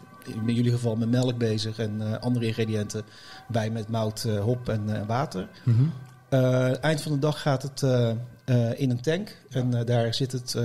in 0.46 0.54
jullie 0.54 0.70
geval 0.72 0.96
met 0.96 1.10
melk 1.10 1.38
bezig 1.38 1.78
en 1.78 2.20
andere 2.20 2.46
ingrediënten. 2.46 3.02
Wij 3.48 3.70
met 3.70 3.88
mout, 3.88 4.22
hop 4.22 4.68
en 4.68 5.06
water. 5.06 5.48
Mhm. 5.64 5.84
Eind 6.80 7.02
van 7.02 7.12
de 7.12 7.18
dag 7.18 7.42
gaat 7.42 7.62
het 7.62 7.82
in 8.78 8.90
een 8.90 9.00
tank. 9.00 9.36
En 9.50 9.84
daar 9.84 10.14
zit 10.14 10.32
het 10.32 10.56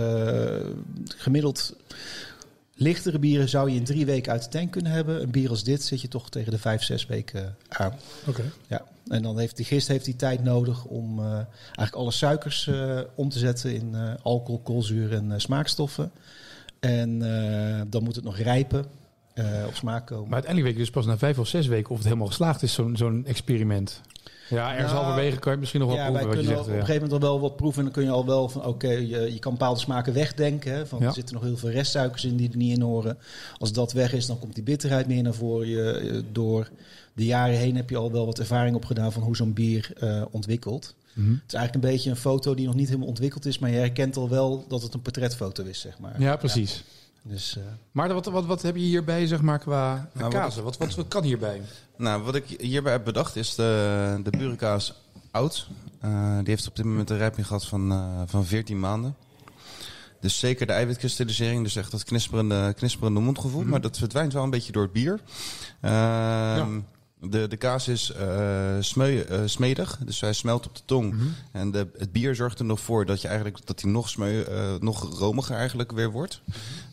gemiddeld... 1.18 1.76
Lichtere 2.84 3.20
bieren 3.20 3.50
zou 3.50 3.70
je 3.70 3.76
in 3.76 3.84
drie 3.84 4.06
weken 4.06 4.32
uit 4.32 4.44
de 4.44 4.50
tank 4.50 4.72
kunnen 4.72 4.92
hebben. 4.92 5.22
Een 5.22 5.32
bier 5.32 5.50
als 5.50 5.64
dit 5.64 5.84
zit 5.84 6.02
je 6.02 6.08
toch 6.08 6.30
tegen 6.30 6.52
de 6.52 6.60
vijf, 6.60 6.84
zes 6.84 7.06
weken 7.06 7.56
aan. 7.70 7.94
Oké. 8.28 8.44
Ja, 8.68 8.86
en 9.08 9.24
dan 9.24 9.40
heeft 9.40 9.56
die 9.58 9.66
gist 9.66 9.88
heeft 9.88 10.06
die 10.06 10.16
tijd 10.16 10.44
nodig 10.44 10.86
om 10.86 11.20
eh, 11.20 11.34
eigenlijk 11.66 11.96
alle 11.96 12.12
suikers 12.12 12.68
eh, 12.68 13.00
om 13.16 13.30
te 13.30 13.40
zetten 13.40 13.76
in 13.76 13.96
eh, 13.96 14.14
alcohol, 14.22 14.60
koolzuur 14.60 15.14
en 15.14 15.32
eh, 15.32 15.40
smaakstoffen. 15.40 16.12
En 16.80 17.22
eh, 17.22 17.82
dan 17.88 18.04
moet 18.04 18.16
het 18.16 18.24
nog 18.24 18.38
rijpen, 18.38 18.86
eh, 19.34 19.46
op 19.68 19.76
smaak 19.76 20.06
komen. 20.06 20.24
Maar 20.24 20.34
uiteindelijk 20.34 20.64
weet 20.64 20.74
je 20.74 20.92
dus 20.92 21.04
pas 21.04 21.06
na 21.06 21.18
vijf 21.18 21.40
of 21.40 21.48
zes 21.48 21.68
weken 21.68 21.90
of 21.90 21.98
het 21.98 22.06
helemaal 22.06 22.28
geslaagd 22.28 22.64
is, 22.64 22.74
zo'n 22.74 22.98
zo'n 22.98 23.26
experiment. 23.26 24.02
Ja, 24.54 24.74
ergens 24.74 24.92
Nou, 24.92 25.04
halverwege 25.06 25.40
kan 25.40 25.54
je 25.54 25.60
misschien 25.60 25.80
nog 25.80 25.90
wel 25.90 25.98
ja, 25.98 26.12
wij 26.12 26.22
proeven 26.22 26.38
wat 26.38 26.50
je 26.50 26.56
zegt. 26.56 26.68
op 26.68 26.68
een 26.68 26.80
gegeven 26.80 27.02
moment 27.02 27.24
al 27.24 27.30
wel 27.30 27.40
wat 27.40 27.56
proeven. 27.56 27.78
En 27.78 27.84
dan 27.84 27.94
kun 27.94 28.04
je 28.04 28.10
al 28.10 28.26
wel 28.26 28.50
van, 28.50 28.66
oké, 28.66 28.90
je, 28.90 29.34
je 29.34 29.40
kan 29.40 29.52
bepaalde 29.52 29.80
smaken 29.80 30.14
wegdenken. 30.14 30.74
Hè, 30.74 30.88
van, 30.88 31.00
Ja. 31.00 31.08
Er 31.08 31.14
zitten 31.14 31.36
nog 31.36 31.44
heel 31.44 31.58
veel 31.58 31.70
restsuikers 31.70 32.26
in 32.26 32.36
die 32.36 32.50
er 32.52 32.58
niet 32.58 32.76
in 32.76 32.82
horen. 32.82 33.18
Als 33.58 33.74
dat 33.74 33.92
weg 33.92 34.14
is, 34.14 34.26
dan 34.26 34.40
komt 34.40 34.56
die 34.56 34.64
bitterheid 34.64 35.08
meer 35.08 35.24
naar 35.24 35.34
voren. 35.34 35.68
Je, 35.68 35.92
eh, 35.92 36.22
door 36.32 36.70
de 37.14 37.26
jaren 37.26 37.58
heen 37.58 37.76
heb 37.76 37.90
je 37.90 37.98
al 37.98 38.12
wel 38.12 38.26
wat 38.26 38.40
ervaring 38.40 38.76
opgedaan 38.76 39.12
van 39.12 39.22
hoe 39.24 39.36
zo'n 39.36 39.54
bier 39.54 39.92
eh, 40.00 40.22
ontwikkelt. 40.32 40.96
Mhm. 41.14 41.32
Het 41.32 41.42
is 41.48 41.54
eigenlijk 41.54 41.86
een 41.86 41.92
beetje 41.92 42.10
een 42.10 42.16
foto 42.16 42.56
die 42.56 42.66
nog 42.66 42.76
niet 42.76 42.88
helemaal 42.88 43.08
ontwikkeld 43.08 43.46
is. 43.46 43.60
Maar 43.60 43.70
je 43.70 43.78
herkent 43.78 44.18
al 44.18 44.30
wel 44.30 44.66
dat 44.68 44.82
het 44.82 44.94
een 44.94 45.02
portretfoto 45.02 45.64
is, 45.64 45.80
zeg 45.80 46.00
maar. 46.00 46.22
Ja, 46.22 46.36
precies. 46.36 46.84
Dus, 47.24 47.58
eh, 47.58 47.64
Maar 47.92 48.14
wat, 48.14 48.26
wat, 48.26 48.46
wat 48.46 48.62
heb 48.62 48.76
je 48.76 48.82
hierbij, 48.82 49.28
zeg 49.28 49.42
maar, 49.42 49.60
qua 49.60 50.10
Nou, 50.14 50.32
kazen? 50.32 50.64
Wat, 50.64 50.78
wat, 50.78 50.96
wat 50.96 51.08
kan 51.08 51.24
hierbij? 51.24 51.62
Nou, 51.98 52.24
wat 52.24 52.36
ik 52.36 52.46
hierbij 52.48 52.92
heb 52.92 53.04
bedacht 53.04 53.36
is 53.36 53.56
de, 53.56 54.20
de 54.24 54.30
burenkaas 54.30 54.94
oud. 55.32 55.68
Eh, 56.00 56.38
die 56.38 56.50
heeft 56.50 56.68
op 56.68 56.76
dit 56.76 56.86
moment 56.86 57.10
een 57.10 57.18
rijping 57.18 57.48
gehad 57.48 57.66
van, 57.66 57.92
eh, 57.92 58.22
van 58.26 58.46
14 58.46 58.80
maanden. 58.80 59.16
Dus 60.20 60.40
zeker 60.40 60.68
de 60.68 60.74
eiwitkristallisering, 60.74 61.64
dus 61.64 61.76
echt 61.76 61.92
dat 61.92 62.04
knisperende, 62.04 62.74
knisperende 62.74 63.20
mondgevoel. 63.20 63.62
Mhm. 63.62 63.70
Maar 63.70 63.82
dat 63.82 63.98
verdwijnt 63.98 64.34
wel 64.34 64.44
een 64.44 64.50
beetje 64.50 64.72
door 64.72 64.84
het 64.84 64.92
bier. 64.92 65.20
Ehm, 65.82 66.80
de, 67.30 67.48
de 67.48 67.58
kaas 67.58 67.88
is 67.88 68.12
smeu, 68.80 69.20
eh, 69.20 69.40
smedig, 69.46 70.00
dus 70.06 70.22
hij 70.22 70.34
smelt 70.34 70.66
op 70.66 70.76
de 70.76 70.82
tong. 70.86 71.14
Mhm. 71.14 71.28
En 71.52 71.72
de, 71.72 71.88
het 71.98 72.12
bier 72.12 72.36
zorgt 72.36 72.60
er 72.60 72.66
nog 72.66 72.80
voor 72.80 73.06
dat, 73.06 73.22
je 73.22 73.28
eigenlijk, 73.28 73.66
dat 73.66 73.82
hij 73.82 73.92
nog, 73.92 74.10
smeu, 74.10 74.42
eh, 74.42 74.74
nog 74.80 75.20
romiger 75.20 75.56
eigenlijk 75.56 75.92
weer 75.92 76.12
wordt. 76.12 76.42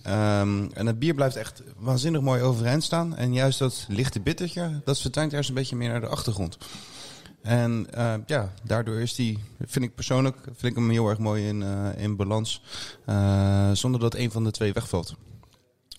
Ehm, 0.02 0.68
en 0.72 0.86
het 0.86 0.98
bier 0.98 1.14
blijft 1.14 1.36
echt 1.36 1.62
waanzinnig 1.76 2.20
mooi 2.20 2.42
overeind 2.42 2.84
staan. 2.84 3.16
En 3.16 3.32
juist 3.32 3.58
dat 3.58 3.86
lichte 3.88 4.20
bittertje, 4.20 4.80
dat 4.84 5.00
verdwijnt 5.00 5.30
ergens 5.30 5.48
een 5.48 5.54
beetje 5.54 5.76
meer 5.76 5.88
naar 5.88 6.00
de 6.00 6.06
achtergrond. 6.06 6.58
En 7.42 7.86
ja, 8.26 8.52
daardoor 8.62 9.00
is 9.00 9.14
die, 9.14 9.38
vind 9.66 9.84
ik 9.84 9.94
persoonlijk, 9.94 10.36
vind 10.44 10.72
ik 10.72 10.74
hem 10.74 10.90
heel 10.90 11.08
erg 11.08 11.18
mooi 11.18 11.48
in, 11.48 11.62
in 11.96 12.16
balans. 12.16 12.62
zonder 13.72 14.00
dat 14.00 14.14
een 14.14 14.30
van 14.30 14.44
de 14.44 14.50
twee 14.50 14.72
wegvalt. 14.72 15.16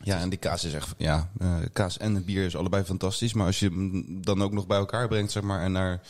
Ja, 0.04 0.20
en 0.20 0.30
die 0.30 0.40
kaas 0.40 0.64
is 0.64 0.74
echt, 0.74 0.94
ja, 0.98 1.30
eh, 1.40 1.56
kaas 1.74 1.98
en 1.98 2.16
het 2.16 2.26
bier 2.26 2.46
is 2.46 2.56
allebei 2.56 2.84
fantastisch. 2.84 3.34
Maar 3.34 3.46
als 3.46 3.60
je 3.60 3.66
hem 3.66 4.06
dan 4.22 4.42
ook 4.42 4.52
nog 4.52 4.68
bij 4.68 4.78
elkaar 4.78 5.08
brengt, 5.08 5.32
zeg 5.32 5.44
maar, 5.44 5.62
en 5.62 5.72
naar 5.72 6.02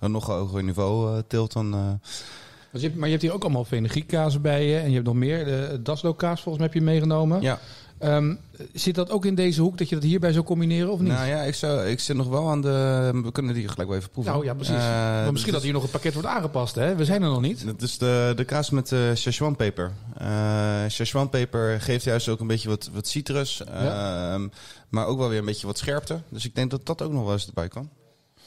een 0.00 0.10
nog 0.10 0.26
hoger 0.26 0.64
niveau 0.64 1.16
eh, 1.16 1.22
tilt, 1.28 1.52
dan... 1.52 1.74
eh, 1.74 2.94
maar 2.94 3.04
je 3.04 3.10
hebt 3.10 3.22
hier 3.22 3.32
ook 3.32 3.42
allemaal 3.42 3.64
fenugriekkazen 3.64 4.42
bij 4.42 4.66
je. 4.66 4.78
En 4.78 4.88
je 4.88 4.94
hebt 4.94 5.06
nog 5.06 5.14
meer. 5.14 5.44
De 5.44 5.80
Daslo-kaas 5.82 6.42
volgens 6.42 6.56
mij 6.56 6.66
heb 6.72 6.74
je 6.74 6.90
meegenomen. 6.90 7.40
ja, 7.40 7.58
Ehm, 7.98 8.34
zit 8.72 8.94
dat 8.94 9.10
ook 9.10 9.24
in 9.24 9.34
deze 9.34 9.60
hoek 9.60 9.78
dat 9.78 9.88
je 9.88 9.94
dat 9.94 10.04
hierbij 10.04 10.32
zou 10.32 10.44
combineren 10.44 10.92
of 10.92 11.00
niet? 11.00 11.12
nou 11.12 11.26
ja, 11.26 11.42
ik, 11.42 11.54
zou, 11.54 11.86
ik 11.86 12.00
zit 12.00 12.16
nog 12.16 12.28
wel 12.28 12.48
aan 12.48 12.60
de... 12.60 13.10
We 13.24 13.32
kunnen 13.32 13.54
die 13.54 13.68
gelijk 13.68 13.88
wel 13.88 13.98
even 13.98 14.10
proeven. 14.10 14.32
Nou 14.32 14.44
ja, 14.44 14.54
precies. 14.54 14.74
Eh, 14.74 15.20
Want 15.20 15.32
misschien 15.32 15.52
dat 15.52 15.62
hier 15.62 15.72
nog 15.72 15.82
het 15.82 15.90
pakket 15.90 16.12
wordt 16.12 16.28
aangepast, 16.28 16.74
hè? 16.74 16.94
We 16.94 17.04
zijn 17.04 17.22
er 17.22 17.28
nog 17.28 17.40
niet. 17.40 17.66
Dat 17.66 17.82
is 17.82 17.98
de, 17.98 18.32
de 18.36 18.44
kaas 18.44 18.70
met 18.70 18.88
de 18.88 19.10
Szechuan-peper. 19.14 19.92
Eh 20.16 20.84
Szechuan-peper 20.88 21.80
geeft 21.80 22.04
juist 22.04 22.28
ook 22.28 22.40
een 22.40 22.46
beetje 22.46 22.68
wat, 22.68 22.90
wat 22.92 23.08
citrus. 23.08 23.62
Ja. 23.66 24.32
ehm, 24.32 24.48
maar 24.88 25.06
ook 25.06 25.18
wel 25.18 25.28
weer 25.28 25.38
een 25.38 25.44
beetje 25.44 25.66
wat 25.66 25.78
scherpte. 25.78 26.20
Dus 26.28 26.44
ik 26.44 26.54
denk 26.54 26.70
dat 26.70 26.86
dat 26.86 27.02
ook 27.02 27.12
nog 27.12 27.24
wel 27.24 27.32
eens 27.32 27.46
erbij 27.46 27.68
kan. 27.68 27.88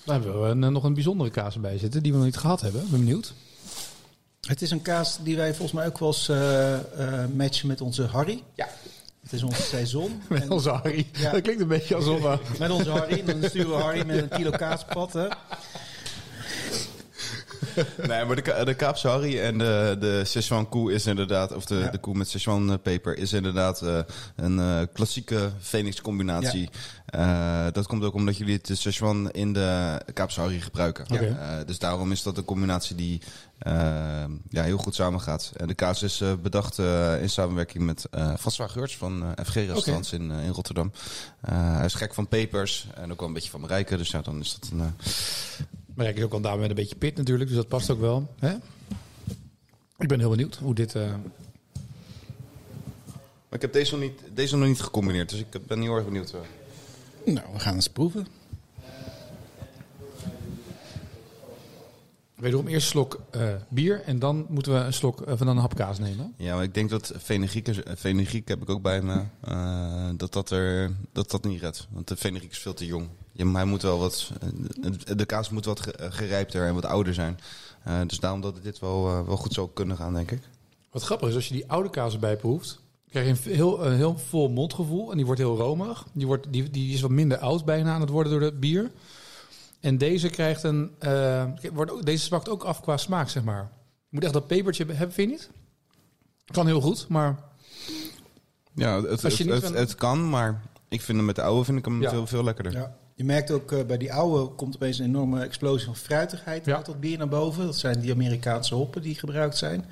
Daar 0.04 0.22
hebben 0.22 0.42
we 0.42 0.48
een, 0.48 0.74
nog 0.74 0.84
een 0.84 0.94
bijzondere 0.94 1.30
kaas 1.30 1.60
bij 1.60 1.78
zitten 1.78 2.04
die 2.04 2.12
we 2.12 2.18
nog 2.18 2.26
niet 2.26 2.38
gehad 2.38 2.62
hebben. 2.62 2.82
Ben 2.90 3.00
benieuwd. 3.00 3.34
Het 4.48 4.62
is 4.62 4.72
een 4.72 4.82
kaas 4.82 5.18
die 5.24 5.36
wij 5.36 5.50
volgens 5.50 5.72
mij 5.72 5.88
ook 5.88 6.00
wel 6.00 6.08
eens 6.08 6.30
eh, 6.30 6.74
eh, 6.74 7.30
matchen 7.36 7.68
met 7.68 7.82
onze 7.82 8.06
Harry. 8.06 8.44
Ja. 8.56 8.68
Het 9.32 9.40
is 9.40 9.46
onze 9.46 9.62
seizoen. 9.62 10.22
Met 10.30 10.42
En- 10.42 10.52
onze 10.52 10.70
Harry. 10.70 11.08
Ja. 11.12 11.32
Dat 11.32 11.42
klinkt 11.42 11.62
een 11.62 11.68
beetje 11.68 11.96
alsof... 11.96 12.20
Met 12.60 12.70
onze 12.72 12.90
Harry. 12.90 13.24
Dan 13.24 13.44
sturen 13.44 13.70
we 13.70 13.76
Harry 13.76 14.06
met 14.06 14.18
een 14.18 14.30
kilo 14.30 14.50
kaas 14.50 14.82
op 14.82 14.88
pad. 14.88 15.14
Hè. 15.14 15.28
Nee, 18.08 18.26
maar 18.26 18.36
de, 18.36 18.62
de 18.66 18.74
Kaapse 18.74 19.08
Harry 19.08 19.40
en 19.40 19.58
de, 19.58 19.96
de 20.00 20.22
Szechuan 20.26 20.70
koe 20.70 20.94
is 20.94 21.06
inderdaad, 21.06 21.54
of 21.54 21.66
de, 21.66 21.76
Ja. 21.76 21.90
de 21.90 21.98
koe 21.98 22.16
met 22.16 22.28
Szechuan 22.30 22.72
eh, 22.72 22.78
peper 22.84 23.18
is 23.18 23.34
inderdaad 23.34 23.82
eh, 23.82 24.00
een 24.36 24.60
eh, 24.60 24.82
klassieke 24.94 25.52
Phoenix 25.60 26.02
combinatie. 26.02 26.70
Dat 27.72 27.88
komt 27.88 28.04
ook 28.04 28.14
omdat 28.14 28.38
jullie 28.38 28.60
het 28.64 28.78
Szechuan 28.78 29.32
in 29.32 29.54
de 29.54 30.02
Kaapse 30.14 30.40
Harry 30.40 30.60
gebruiken. 30.60 31.06
Dus 31.66 31.80
daarom 31.80 32.12
is 32.12 32.24
dat 32.24 32.38
een 32.38 32.46
combinatie 32.46 32.96
die 32.96 33.22
ja, 34.50 34.64
heel 34.64 34.78
goed 34.78 34.96
samengaat. 34.96 35.52
En 35.58 35.68
de 35.68 35.74
kaas 35.74 36.04
is 36.04 36.24
bedacht 36.42 36.78
in 37.22 37.30
samenwerking 37.30 37.84
met 37.84 38.08
eh 38.12 38.34
François 38.40 38.72
Geurts 38.72 38.98
van 38.98 39.34
FG 39.44 39.54
Restaurants 39.54 40.14
in, 40.14 40.32
in 40.32 40.52
Rotterdam. 40.52 40.92
Hij 41.42 41.86
is 41.86 41.94
gek 41.94 42.14
van 42.14 42.28
pepers 42.28 42.88
en 42.96 43.12
ook 43.12 43.20
wel 43.20 43.28
een 43.28 43.34
beetje 43.34 43.50
van 43.50 43.62
Marijke. 43.62 43.98
Dus 43.98 44.12
ja, 44.12 44.22
dan 44.22 44.40
is 44.40 44.58
dat 44.60 44.70
een... 44.72 44.94
Maar 45.94 46.08
ik 46.08 46.18
is 46.18 46.24
ook 46.24 46.32
wel 46.32 46.42
daar 46.42 46.58
met 46.60 46.70
een 46.70 46.76
beetje 46.76 46.96
pit 46.96 47.18
natuurlijk, 47.18 47.50
dus 47.50 47.58
dat 47.58 47.68
past 47.68 47.90
ook 47.90 48.00
wel. 48.00 48.34
Hè? 48.40 48.54
Ik 49.98 50.08
ben 50.08 50.20
heel 50.20 50.30
benieuwd 50.30 50.56
hoe 50.56 50.76
dit... 50.76 50.96
eh, 50.96 51.10
Maar 53.50 53.60
ik 53.60 53.62
heb 53.62 53.74
deze 53.74 53.92
nog 53.92 54.02
niet, 54.02 54.22
deze 54.34 54.58
nog 54.58 54.68
niet 54.68 54.82
gecombineerd, 54.82 55.30
dus 55.30 55.40
ik 55.40 55.68
ben 55.68 55.82
heel 55.82 55.96
erg 55.96 56.06
benieuwd. 56.06 56.34
eh. 56.34 57.34
Nou, 57.34 57.48
we 57.54 57.60
gaan 57.60 57.74
eens 57.76 57.90
proeven. 57.90 58.28
Wederom 62.36 62.68
eerst 62.68 62.86
een 62.86 62.92
slok 62.92 63.20
eh, 63.30 63.54
bier 63.70 64.02
en 64.04 64.20
dan 64.20 64.46
moeten 64.50 64.74
we 64.74 64.80
een 64.80 64.94
slok 64.94 65.22
eh, 65.22 65.34
van 65.38 65.48
een 65.48 65.58
hap 65.58 65.76
kaas 65.76 66.00
nemen. 66.00 66.34
Ja, 66.38 66.56
maar 66.56 66.64
ik 66.64 66.74
denk 66.74 66.90
dat 66.90 67.14
fenugreek, 67.22 68.48
heb 68.48 68.62
ik 68.62 68.70
ook 68.70 68.82
bij 68.82 69.02
me, 69.02 69.24
dat, 70.18 70.34
dat, 70.34 70.50
er, 70.52 70.92
dat 71.12 71.32
dat 71.32 71.44
niet 71.44 71.62
redt. 71.62 71.88
Want 71.92 72.08
de 72.08 72.18
fenugreek 72.18 72.52
is 72.52 72.58
veel 72.60 72.74
te 72.74 72.86
jong. 72.86 73.08
Ja, 73.42 73.48
maar 73.48 73.62
hij 73.62 73.70
moet 73.72 73.82
wel 73.82 74.00
wat, 74.00 74.32
eh, 74.82 75.18
de 75.18 75.26
kaas 75.26 75.50
moet 75.50 75.66
wat 75.66 75.80
ge- 75.80 75.96
gerijpter 76.12 76.68
en 76.68 76.74
wat 76.74 76.86
ouder 76.86 77.14
zijn. 77.14 77.40
Eh, 77.84 78.00
dus 78.08 78.20
daarom 78.20 78.42
dat 78.42 78.64
dit 78.64 78.80
wel, 78.80 79.08
eh, 79.08 79.26
wel 79.28 79.38
goed 79.38 79.54
zou 79.54 79.70
kunnen 79.74 79.98
gaan, 79.98 80.14
denk 80.14 80.32
ik. 80.32 80.42
Wat 80.92 81.04
grappig 81.04 81.30
is, 81.30 81.36
als 81.36 81.48
je 81.48 81.54
die 81.54 81.70
oude 81.72 81.90
kaas 81.90 82.14
erbij 82.14 82.36
proeft, 82.38 82.80
krijg 83.10 83.26
je 83.44 83.50
een 83.50 83.56
heel, 83.56 83.86
een 83.86 83.96
heel 83.96 84.18
vol 84.18 84.50
mondgevoel 84.50 85.10
en 85.12 85.16
die 85.18 85.26
wordt 85.26 85.42
heel 85.42 85.58
romig. 85.58 86.06
Die, 86.14 86.28
wordt, 86.28 86.48
die, 86.50 86.70
die 86.70 86.94
is 86.94 87.02
wat 87.02 87.10
minder 87.12 87.38
oud 87.38 87.66
bijna 87.66 87.94
aan 87.94 88.02
het 88.02 88.10
worden 88.10 88.32
door 88.32 88.42
het 88.42 88.60
bier. 88.60 88.92
En 89.80 89.98
deze 89.98 90.30
krijgt 90.30 90.64
een, 90.64 90.92
eh, 91.00 91.44
wordt 91.74 91.92
ook, 91.92 92.06
deze 92.06 92.24
smaakt 92.26 92.50
ook 92.50 92.64
af 92.64 92.82
qua 92.82 92.98
smaak, 92.98 93.30
zeg 93.30 93.44
maar. 93.44 93.70
Je 93.98 94.08
moet 94.10 94.24
echt 94.24 94.34
dat 94.34 94.48
pepertje 94.48 94.86
hebben, 94.86 95.12
vind 95.12 95.30
je 95.30 95.36
niet? 95.36 95.50
Kan 96.46 96.66
heel 96.66 96.82
goed, 96.82 97.08
maar 97.08 97.40
Ja, 98.74 99.02
het, 99.02 99.24
Als 99.24 99.38
je 99.38 99.44
het, 99.44 99.54
niet 99.54 99.62
het, 99.62 99.72
van- 99.72 99.76
het 99.82 99.96
kan, 99.96 100.30
maar 100.30 100.62
ik 100.88 101.02
vind 101.02 101.18
hem 101.18 101.26
met 101.26 101.36
de 101.36 101.42
oude 101.42 101.64
vind 101.66 101.78
ik 101.78 101.86
hem 101.86 102.02
Ja. 102.02 102.10
veel, 102.10 102.28
veel 102.28 102.44
lekkerder. 102.44 102.72
Ja. 102.74 102.96
Je 103.16 103.24
merkt 103.24 103.52
ook 103.52 103.72
eh, 103.72 103.86
bij 103.86 103.98
die 103.98 104.14
oude 104.14 104.52
komt 104.56 104.76
opeens 104.76 105.00
een 105.00 105.06
enorme 105.06 105.44
explosie 105.44 105.86
van 105.86 105.96
fruitigheid 105.96 106.66
Ja. 106.66 106.76
uit 106.76 106.86
dat 106.86 107.00
bier 107.00 107.18
naar 107.18 107.28
boven. 107.28 107.66
Dat 107.66 107.78
zijn 107.78 108.00
die 108.00 108.12
Amerikaanse 108.12 108.76
hoppen 108.76 109.02
die 109.02 109.16
gebruikt 109.16 109.58
zijn. 109.58 109.86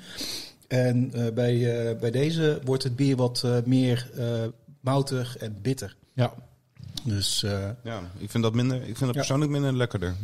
En 0.68 1.10
eh, 1.14 1.32
bij, 1.32 1.86
eh, 1.90 1.98
bij 1.98 2.10
deze 2.10 2.60
wordt 2.64 2.82
het 2.82 2.96
bier 2.96 3.16
wat 3.16 3.42
eh, 3.44 3.56
meer 3.64 4.10
eh, 4.16 4.24
moutig 4.80 5.36
en 5.36 5.58
bitter. 5.62 5.96
ja. 6.14 6.32
Dus 7.04 7.42
eh, 7.42 7.68
Ja, 7.84 8.00
ik 8.18 8.30
vind 8.30 8.42
dat 8.42 8.54
minder, 8.54 8.76
ik 8.76 8.84
vind 8.84 8.98
dat 8.98 9.08
Ja. 9.08 9.14
persoonlijk 9.16 9.50
minder 9.50 9.76
lekkerder. 9.76 10.14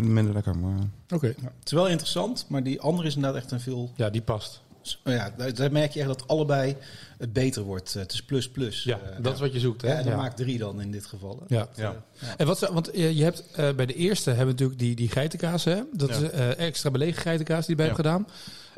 Minder 0.00 0.32
lekker, 0.34 0.56
maar... 0.58 0.78
Oké. 1.14 1.26
ja, 1.26 1.32
het 1.58 1.64
is 1.66 1.72
wel 1.72 1.88
interessant, 1.88 2.44
maar 2.48 2.62
die 2.62 2.80
andere 2.80 3.08
is 3.08 3.14
inderdaad 3.14 3.42
echt 3.42 3.50
een 3.50 3.60
veel... 3.60 3.92
Ja, 3.96 4.10
die 4.10 4.22
past. 4.22 4.60
Ja, 5.04 5.34
daar, 5.54 5.72
merk 5.72 5.92
je 5.92 5.98
echt 6.00 6.08
dat 6.08 6.28
allebei 6.28 6.76
het 7.18 7.32
beter 7.32 7.62
wordt. 7.62 7.94
Het 7.94 8.12
is 8.12 8.22
plus 8.24 8.50
plus. 8.50 8.82
Ja, 8.84 8.98
Eh, 8.98 9.22
dat 9.22 9.34
is 9.34 9.40
wat 9.40 9.52
je 9.52 9.60
zoekt. 9.60 9.82
Hè? 9.82 9.88
ja, 9.92 9.98
en 9.98 10.04
Ja. 10.04 10.16
maakt 10.16 10.36
drie 10.36 10.58
dan 10.58 10.80
in 10.80 10.90
dit 10.90 11.06
geval. 11.06 11.42
hè. 11.48 11.56
Ja. 11.56 11.68
Ja. 11.76 12.04
En 12.36 12.46
wat 12.46 12.58
want 12.60 12.90
eh, 12.90 13.16
je 13.16 13.22
hebt 13.24 13.44
eh, 13.52 13.70
bij 13.72 13.86
de 13.86 13.94
eerste 13.94 14.28
hebben 14.30 14.46
we 14.46 14.52
natuurlijk 14.52 14.78
die, 14.78 14.94
die 14.94 15.08
geitenkaas, 15.08 15.64
hè? 15.64 15.80
Dat 15.92 16.08
Ja. 16.08 16.14
is 16.16 16.30
eh, 16.30 16.58
extra 16.58 16.90
belegen 16.90 17.22
geitenkaas 17.22 17.66
die 17.66 17.76
je 17.76 17.82
bij 17.82 17.90
Ja. 17.90 17.92
hebt 17.96 18.06
gedaan. 18.06 18.26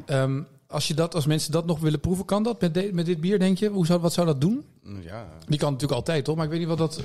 Ehm, 0.06 0.42
als 0.66 0.88
je 0.88 0.94
dat, 0.94 1.14
als 1.14 1.26
mensen 1.26 1.52
dat 1.52 1.66
nog 1.66 1.80
willen 1.80 2.00
proeven, 2.00 2.24
kan 2.24 2.42
dat 2.42 2.60
met, 2.60 2.74
de- 2.74 2.90
met 2.92 3.06
dit 3.06 3.20
bier, 3.20 3.38
denk 3.38 3.58
je? 3.58 3.68
Hoe 3.68 3.86
zou, 3.86 4.00
wat 4.00 4.12
zou 4.12 4.26
dat 4.26 4.40
doen? 4.40 4.64
Ja, 5.02 5.28
Die 5.48 5.58
kan 5.58 5.72
natuurlijk 5.72 5.98
altijd, 5.98 6.24
toch? 6.24 6.36
Maar 6.36 6.44
ik 6.44 6.50
weet 6.50 6.60
niet 6.60 6.68
wat 6.68 6.78
dat. 6.78 7.00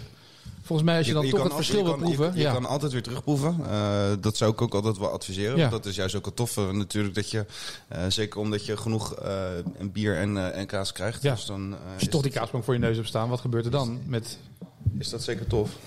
Volgens 0.70 0.90
mij, 0.90 0.98
als 0.98 1.08
je, 1.08 1.14
dan 1.14 1.30
toch 1.30 1.44
het 1.44 1.54
verschil 1.54 1.84
wil 1.84 1.96
proeven. 1.96 2.26
Je, 2.26 2.38
je 2.38 2.42
ja. 2.42 2.54
kan 2.54 2.66
altijd 2.66 2.92
weer 2.92 3.04
terugproeven. 3.04 3.58
Eh, 3.70 4.12
dat 4.20 4.38
zou 4.38 4.52
ik 4.52 4.62
ook 4.62 4.74
altijd 4.74 4.98
wel 4.98 5.10
adviseren. 5.10 5.56
Ja. 5.56 5.70
Want 5.70 5.72
dat 5.72 5.86
is 5.86 5.96
juist 5.96 6.16
ook 6.16 6.26
het 6.26 6.36
toffe 6.36 6.72
natuurlijk. 6.72 7.16
Dat 7.16 7.32
je, 7.32 7.46
eh, 7.88 8.04
zeker 8.08 8.40
omdat 8.40 8.66
je 8.66 8.78
genoeg 8.78 9.14
en 9.16 9.92
bier 9.92 10.18
en, 10.18 10.54
en 10.54 10.66
kaas 10.66 10.92
krijgt. 10.92 11.22
Ja. 11.22 11.34
Dus 11.34 11.46
dan 11.46 11.76
als 11.94 12.04
je 12.04 12.10
toch 12.10 12.22
die 12.22 12.32
kaasplank 12.32 12.64
voor 12.64 12.74
je 12.74 12.80
neus 12.80 12.96
hebt 12.96 13.08
staan, 13.08 13.30
wat 13.30 13.40
gebeurt 13.40 13.66
er 13.66 13.72
dan? 13.72 14.02
Met, 14.06 14.38
is 14.98 15.10
dat 15.10 15.24
zeker 15.24 15.48
tof. 15.48 15.78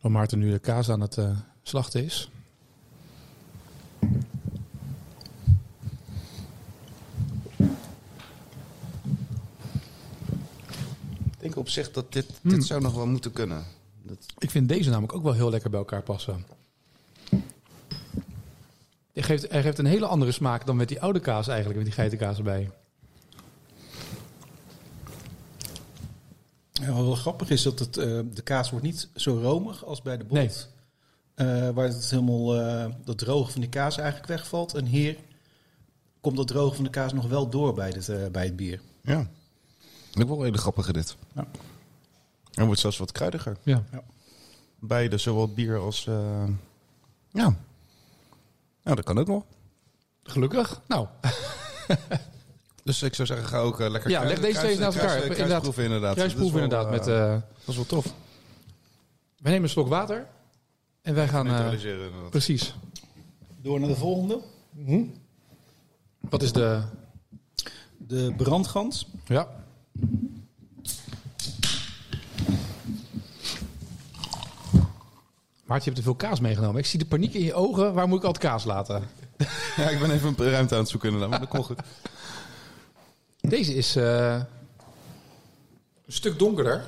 waar 0.00 0.10
Maarten 0.10 0.38
nu 0.38 0.50
de 0.50 0.58
kaas 0.58 0.90
aan 0.90 1.00
het 1.00 1.18
slachten 1.62 2.04
is. 2.04 2.30
Denk 11.42 11.56
op 11.56 11.68
zich 11.68 11.90
dat 11.90 12.12
dit, 12.12 12.26
Hmm. 12.42 12.50
dit 12.50 12.64
zou 12.64 12.82
nog 12.82 12.94
wel 12.94 13.06
moeten 13.06 13.32
kunnen. 13.32 13.64
Dat, 14.02 14.26
Ik 14.38 14.50
vind 14.50 14.68
deze 14.68 14.90
namelijk 14.90 15.14
ook 15.14 15.22
wel 15.22 15.32
heel 15.32 15.50
lekker 15.50 15.70
bij 15.70 15.78
elkaar 15.78 16.02
passen. 16.02 16.46
Hij 19.12 19.22
geeft, 19.22 19.50
hij 19.50 19.62
geeft 19.62 19.78
een 19.78 19.86
hele 19.86 20.06
andere 20.06 20.32
smaak 20.32 20.66
dan 20.66 20.76
met 20.76 20.88
die 20.88 21.00
oude 21.00 21.20
kaas 21.20 21.46
eigenlijk, 21.48 21.76
met 21.76 21.86
die 21.86 21.94
geitenkaas 21.94 22.36
erbij. 22.36 22.70
Ja, 26.72 26.92
wat 26.92 27.04
wel 27.04 27.14
grappig 27.14 27.50
is 27.50 27.62
dat 27.62 27.78
het, 27.78 27.96
eh, 27.96 28.20
de 28.32 28.42
kaas 28.42 28.70
wordt 28.70 28.84
niet 28.84 29.08
zo 29.14 29.38
romig 29.42 29.84
als 29.84 30.02
bij 30.02 30.16
de 30.16 30.24
bot. 30.24 30.32
Nee. 30.38 30.50
Eh, 31.34 31.70
waar 31.70 31.86
het 31.86 32.10
helemaal 32.10 32.60
eh, 32.60 32.86
dat 33.04 33.18
droge 33.18 33.52
van 33.52 33.60
die 33.60 33.70
kaas 33.70 33.96
eigenlijk 33.96 34.28
wegvalt. 34.28 34.74
En 34.74 34.84
hier 34.86 35.16
komt 36.20 36.36
dat 36.36 36.46
droge 36.48 36.74
van 36.74 36.84
de 36.84 36.90
kaas 36.90 37.12
nog 37.12 37.28
wel 37.28 37.48
door 37.48 37.74
bij 37.74 37.88
het, 37.88 38.08
eh, 38.08 38.26
bij 38.32 38.44
het 38.44 38.56
bier. 38.56 38.80
ja. 39.02 39.28
Ik 40.12 40.26
wel 40.26 40.38
een 40.38 40.44
hele 40.44 40.58
grappige 40.58 40.92
dit. 40.92 41.16
Ja. 41.34 41.46
Hij 42.52 42.64
wordt 42.64 42.80
zelfs 42.80 42.98
wat 42.98 43.12
kruidiger. 43.12 43.56
Ja. 43.62 43.84
Beide, 44.78 45.18
zowel 45.18 45.52
bier 45.52 45.78
als... 45.78 46.06
eh, 46.06 46.44
ja. 47.30 47.56
Nou, 48.82 48.96
dat 48.96 49.04
kan 49.04 49.18
ook 49.18 49.26
nog. 49.26 49.44
Gelukkig. 50.22 50.80
Nou, 50.88 51.06
Dus 52.84 53.02
ik 53.02 53.14
zou 53.14 53.28
zeggen, 53.28 53.46
ga 53.46 53.58
ook 53.58 53.80
eh, 53.80 53.90
lekker 53.90 54.10
Ja, 54.10 54.20
kruis- 54.20 54.32
leg 54.32 54.40
deze 54.44 54.58
kruis- 54.58 54.66
twee 54.74 54.84
naast 54.84 54.98
kruis- 54.98 55.22
elkaar. 55.22 55.34
kruisproeven 55.36 55.84
inderdaad. 55.84 56.14
kruisproeven 56.14 56.68
Dat 56.68 56.82
inderdaad. 56.84 56.90
met, 56.90 57.06
eh, 57.16 57.30
dat 57.58 57.68
is 57.68 57.76
wel 57.76 57.86
tof. 57.86 58.04
we 59.38 59.48
nemen 59.48 59.62
een 59.62 59.68
slok 59.68 59.88
water. 59.88 60.26
En 61.02 61.14
wij 61.14 61.28
gaan... 61.28 61.46
eh, 61.46 61.52
Neutraliseren 61.52 62.04
inderdaad. 62.06 62.30
precies. 62.30 62.74
Door 63.60 63.80
naar 63.80 63.88
de 63.88 63.96
volgende. 63.96 64.40
Wat 66.20 66.42
is 66.42 66.52
de... 66.52 66.82
De 67.98 68.34
brandgans. 68.36 69.06
Ja. 69.24 69.61
Maartje, 75.64 75.90
je 75.90 75.96
hebt 75.96 75.96
te 75.96 76.02
veel 76.02 76.28
kaas 76.28 76.40
meegenomen. 76.40 76.78
Ik 76.80 76.86
zie 76.86 76.98
de 76.98 77.04
paniek 77.04 77.34
in 77.34 77.44
je 77.44 77.54
ogen. 77.54 77.94
Waar 77.94 78.08
moet 78.08 78.18
ik 78.18 78.24
altijd 78.24 78.44
kaas 78.44 78.64
laten? 78.64 79.02
Ja, 79.76 79.88
ik 79.88 79.98
ben 80.00 80.10
even 80.10 80.34
een 80.38 80.50
ruimte 80.50 80.74
aan 80.74 80.80
het 80.80 80.88
zoeken 80.88 81.08
inderdaad, 81.08 81.30
maar 81.30 81.40
dat 81.40 81.48
komt 81.48 81.64
goed. 81.66 81.78
Deze 83.40 83.74
is 83.74 83.96
eh, 83.96 84.34
een 86.06 86.12
stuk 86.12 86.38
donkerder. 86.38 86.84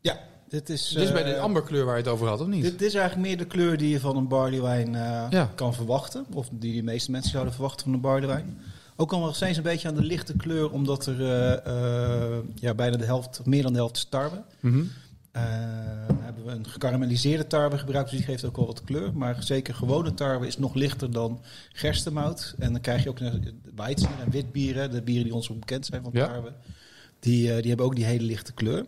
Ja, 0.00 0.18
dit 0.48 0.68
is, 0.68 0.88
Dit 0.88 1.02
is 1.02 1.12
bij 1.12 1.22
de 1.22 1.32
eh, 1.32 1.42
amberkleur 1.42 1.84
waar 1.84 1.96
je 1.96 2.02
het 2.02 2.10
over 2.10 2.28
had, 2.28 2.40
of 2.40 2.46
niet? 2.46 2.62
Dit, 2.62 2.78
dit 2.78 2.88
is 2.88 2.94
eigenlijk 2.94 3.28
meer 3.28 3.38
de 3.38 3.44
kleur 3.46 3.76
die 3.76 3.88
je 3.88 4.00
van 4.00 4.16
een 4.16 4.28
barleywijn 4.28 4.94
eh 4.94 5.26
Ja. 5.30 5.50
kan 5.54 5.74
verwachten. 5.74 6.26
Of 6.32 6.48
die 6.50 6.74
de 6.76 6.82
meeste 6.82 7.10
mensen 7.10 7.30
zouden 7.30 7.52
verwachten 7.52 7.84
van 7.84 7.94
een 7.94 8.00
barleywijn. 8.00 8.58
Ook 8.98 9.12
al 9.12 9.20
nog 9.20 9.36
steeds 9.36 9.56
een 9.56 9.62
beetje 9.62 9.88
aan 9.88 9.94
de 9.94 10.02
lichte 10.02 10.36
kleur, 10.36 10.70
omdat 10.72 11.06
er 11.06 11.20
eh, 11.20 11.66
eh, 11.66 12.38
ja, 12.54 12.74
bijna 12.74 12.96
de 12.96 13.04
helft, 13.04 13.40
meer 13.44 13.62
dan 13.62 13.72
de 13.72 13.78
helft 13.78 13.96
is 13.96 14.04
tarwe. 14.04 14.42
Mhm. 14.60 14.84
Eh, 15.32 15.42
hebben 16.20 16.44
we 16.44 16.50
een 16.50 16.66
gekarameliseerde 16.66 17.46
tarwe 17.46 17.78
gebruikt, 17.78 18.10
dus 18.10 18.18
die 18.18 18.28
geeft 18.28 18.44
ook 18.44 18.56
wel 18.56 18.66
wat 18.66 18.84
kleur. 18.84 19.16
Maar 19.16 19.42
zeker 19.42 19.74
gewone 19.74 20.14
tarwe 20.14 20.46
is 20.46 20.58
nog 20.58 20.74
lichter 20.74 21.10
dan 21.12 21.40
gerstemout. 21.72 22.54
En 22.58 22.72
dan 22.72 22.80
krijg 22.80 23.02
je 23.02 23.08
ook 23.08 23.18
Weizen 23.74 24.08
en 24.24 24.30
witbieren, 24.30 24.90
de 24.90 25.02
bieren 25.02 25.24
die 25.24 25.34
ons 25.34 25.48
bekend 25.48 25.86
zijn 25.86 26.02
van 26.02 26.10
Ja. 26.14 26.26
tarwe. 26.26 26.52
Die, 27.20 27.60
die 27.60 27.68
hebben 27.68 27.86
ook 27.86 27.96
die 27.96 28.04
hele 28.04 28.24
lichte 28.24 28.52
kleur. 28.52 28.84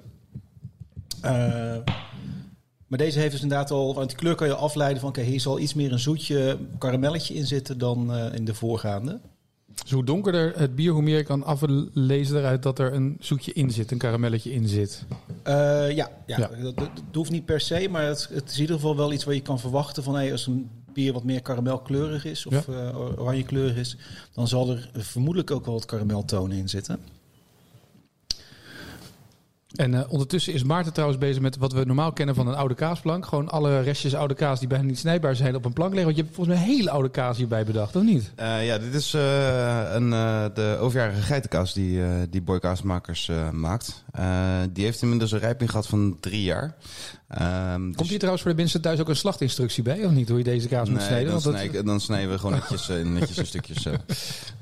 Maar 2.86 2.98
deze 2.98 3.18
heeft 3.18 3.32
dus 3.32 3.42
inderdaad 3.42 3.70
al, 3.70 3.94
want 3.94 4.08
die 4.08 4.18
kleur 4.18 4.34
kan 4.34 4.46
je 4.46 4.54
afleiden 4.54 5.00
van, 5.00 5.08
oké, 5.08 5.20
hier 5.20 5.40
zal 5.40 5.58
iets 5.58 5.74
meer 5.74 5.92
een 5.92 5.98
zoetje 5.98 6.58
karamelletje 6.78 7.34
in 7.34 7.46
zitten 7.46 7.78
dan 7.78 8.14
in 8.16 8.44
de 8.44 8.54
voorgaande. 8.54 9.20
Dus 9.82 9.90
hoe 9.92 10.04
donkerder 10.04 10.52
het 10.56 10.74
bier, 10.74 10.92
hoe 10.92 11.02
meer 11.02 11.16
je 11.16 11.22
kan 11.22 11.44
aflezen 11.44 12.36
eruit 12.38 12.62
dat 12.62 12.78
er 12.78 12.92
een 12.94 13.16
zoetje 13.20 13.52
in 13.52 13.70
zit, 13.70 13.90
een 13.90 13.98
karamelletje 13.98 14.52
in 14.52 14.68
zit. 14.68 15.04
Eh, 15.42 15.54
ja, 15.90 16.10
ja. 16.26 16.38
Ja. 16.38 16.50
Dat, 16.74 16.90
hoeft 17.12 17.30
niet 17.30 17.44
per 17.44 17.60
se, 17.60 17.88
maar 17.90 18.04
het, 18.06 18.28
het 18.32 18.48
is 18.48 18.54
in 18.54 18.60
ieder 18.60 18.76
geval 18.76 18.96
wel 18.96 19.12
iets 19.12 19.24
waar 19.24 19.34
je 19.34 19.40
kan 19.40 19.58
verwachten 19.60 20.02
van 20.02 20.14
hey, 20.14 20.32
als 20.32 20.46
een 20.46 20.70
bier 20.92 21.12
wat 21.12 21.24
meer 21.24 21.42
karamelkleurig 21.42 22.24
is 22.24 22.46
of 22.46 22.66
Ja. 22.66 22.72
eh, 22.88 22.98
oranjekleurig 23.20 23.76
is, 23.76 23.96
dan 24.34 24.48
zal 24.48 24.70
er 24.70 24.90
vermoedelijk 24.96 25.50
ook 25.50 25.64
wel 25.64 25.74
wat 25.74 25.84
karameltonen 25.84 26.56
in 26.56 26.68
zitten. 26.68 26.98
En 29.76 29.94
eh, 29.94 30.12
ondertussen 30.12 30.52
is 30.52 30.64
Maarten 30.64 30.92
trouwens 30.92 31.20
bezig 31.20 31.42
met 31.42 31.56
wat 31.56 31.72
we 31.72 31.84
normaal 31.84 32.12
kennen 32.12 32.34
van 32.34 32.48
een 32.48 32.54
oude 32.54 32.74
kaasplank. 32.74 33.26
Gewoon 33.26 33.48
alle 33.48 33.80
restjes 33.80 34.14
oude 34.14 34.34
kaas 34.34 34.58
die 34.58 34.68
bijna 34.68 34.84
niet 34.84 34.98
snijbaar 34.98 35.36
zijn 35.36 35.54
op 35.54 35.64
een 35.64 35.72
plank 35.72 35.94
leggen. 35.94 36.06
Want 36.06 36.16
je 36.16 36.22
hebt 36.22 36.34
volgens 36.34 36.56
mij 36.56 36.66
een 36.66 36.72
hele 36.76 36.90
oude 36.90 37.10
kaas 37.10 37.36
hierbij 37.36 37.64
bedacht, 37.64 37.96
of 37.96 38.02
niet? 38.02 38.32
Eh, 38.34 38.66
ja, 38.66 38.78
dit 38.78 38.94
is 38.94 39.14
eh, 39.14 39.92
een, 39.92 40.10
de 40.54 40.76
overjarige 40.80 41.20
geitenkaas 41.20 41.72
die, 41.72 42.00
die 42.30 42.42
maakt. 43.52 44.04
Die 44.72 44.84
heeft 44.84 45.02
inmiddels 45.02 45.32
een 45.32 45.38
rijping 45.38 45.70
gehad 45.70 45.86
van 45.86 46.16
drie 46.20 46.42
jaar. 46.42 46.74
Ehm, 47.28 47.82
Komt 47.82 47.98
dus- 47.98 48.08
hier 48.08 48.16
trouwens 48.16 48.42
voor 48.42 48.50
de 48.54 48.56
mensen 48.60 48.80
thuis 48.80 49.00
ook 49.00 49.08
een 49.08 49.16
slachtinstructie 49.16 49.82
bij, 49.82 50.04
of 50.04 50.10
niet? 50.10 50.28
Hoe 50.28 50.38
je 50.38 50.44
deze 50.44 50.68
kaas 50.68 50.88
moet 50.90 51.02
snijden? 51.02 51.32
dan, 51.32 51.42
dat- 51.42 51.54
snij 51.68 51.82
dan 51.82 52.00
snijden 52.00 52.30
we 52.30 52.38
gewoon 52.38 52.54
netjes, 52.54 52.88
eh, 52.88 53.04
netjes 53.04 53.36
in 53.38 53.46
stukjes. 53.54 53.86
eh. 53.86 53.94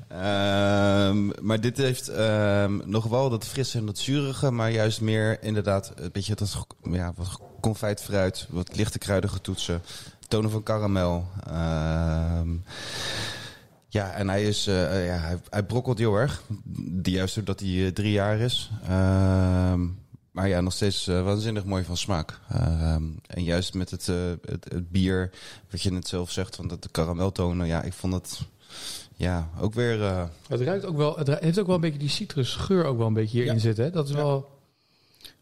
Ehm, 0.07 1.29
maar 1.41 1.61
dit 1.61 1.77
heeft 1.77 2.07
ehm, 2.07 2.79
nog 2.85 3.05
wel 3.05 3.29
dat 3.29 3.45
frisse 3.45 3.77
en 3.77 3.85
dat 3.85 3.97
zurige, 3.97 4.51
maar 4.51 4.71
juist 4.71 5.01
meer 5.01 5.43
inderdaad 5.43 5.91
een 5.95 6.09
beetje 6.11 6.35
dat 6.35 6.65
ja, 6.91 7.13
wat 7.15 7.39
confijt 7.61 8.01
fruit, 8.01 8.47
wat 8.49 8.75
lichte 8.75 8.97
kruidige 8.97 9.41
toetsen, 9.41 9.81
tonen 10.27 10.51
van 10.51 10.63
karamel. 10.63 11.27
Ja, 13.89 14.11
en 14.11 14.29
hij, 14.29 14.43
is, 14.43 14.67
eh, 14.67 14.99
eh, 14.99 15.05
ja, 15.05 15.17
hij, 15.17 15.37
hij 15.49 15.63
brokkelt 15.63 15.97
heel 15.97 16.15
erg. 16.15 16.41
Juist 17.03 17.35
doordat 17.35 17.59
hij 17.59 17.91
drie 17.91 18.11
jaar 18.11 18.37
is. 18.39 18.71
Ehm, 18.87 19.81
maar 20.37 20.47
ja, 20.47 20.61
nog 20.61 20.73
steeds 20.73 21.07
eh, 21.07 21.23
waanzinnig 21.23 21.65
mooi 21.65 21.83
van 21.83 21.97
smaak. 21.97 22.39
Ehm, 22.49 23.03
en 23.27 23.43
juist 23.43 23.73
met 23.73 23.91
het, 23.91 24.07
eh, 24.09 24.15
het, 24.45 24.65
het 24.71 24.89
bier, 24.89 25.29
wat 25.69 25.81
je 25.81 25.91
net 25.91 26.07
zelf 26.07 26.31
zegt, 26.31 26.55
van 26.55 26.67
dat 26.67 26.83
de 26.83 26.89
karameltonen. 26.89 27.67
Ja, 27.67 27.81
ik 27.83 27.93
vond 27.93 28.13
het 28.13 28.39
ja, 29.15 29.49
ook 29.59 29.73
weer... 29.73 30.03
eh, 30.03 30.23
Het 30.47 30.61
ruikt 30.61 30.85
ook 30.85 30.97
wel, 30.97 31.17
het 31.17 31.39
heeft 31.39 31.59
ook 31.59 31.65
wel 31.65 31.75
een 31.75 31.81
beetje 31.81 31.99
die 31.99 32.09
citrusgeur 32.09 32.85
ook 32.85 32.97
wel 32.97 33.07
een 33.07 33.13
beetje 33.13 33.37
hierin 33.37 33.53
Ja. 33.53 33.59
zitten. 33.59 33.83
Hè? 33.83 33.91
Dat 33.91 34.05
is 34.05 34.11
Ja. 34.11 34.17
wel, 34.17 34.49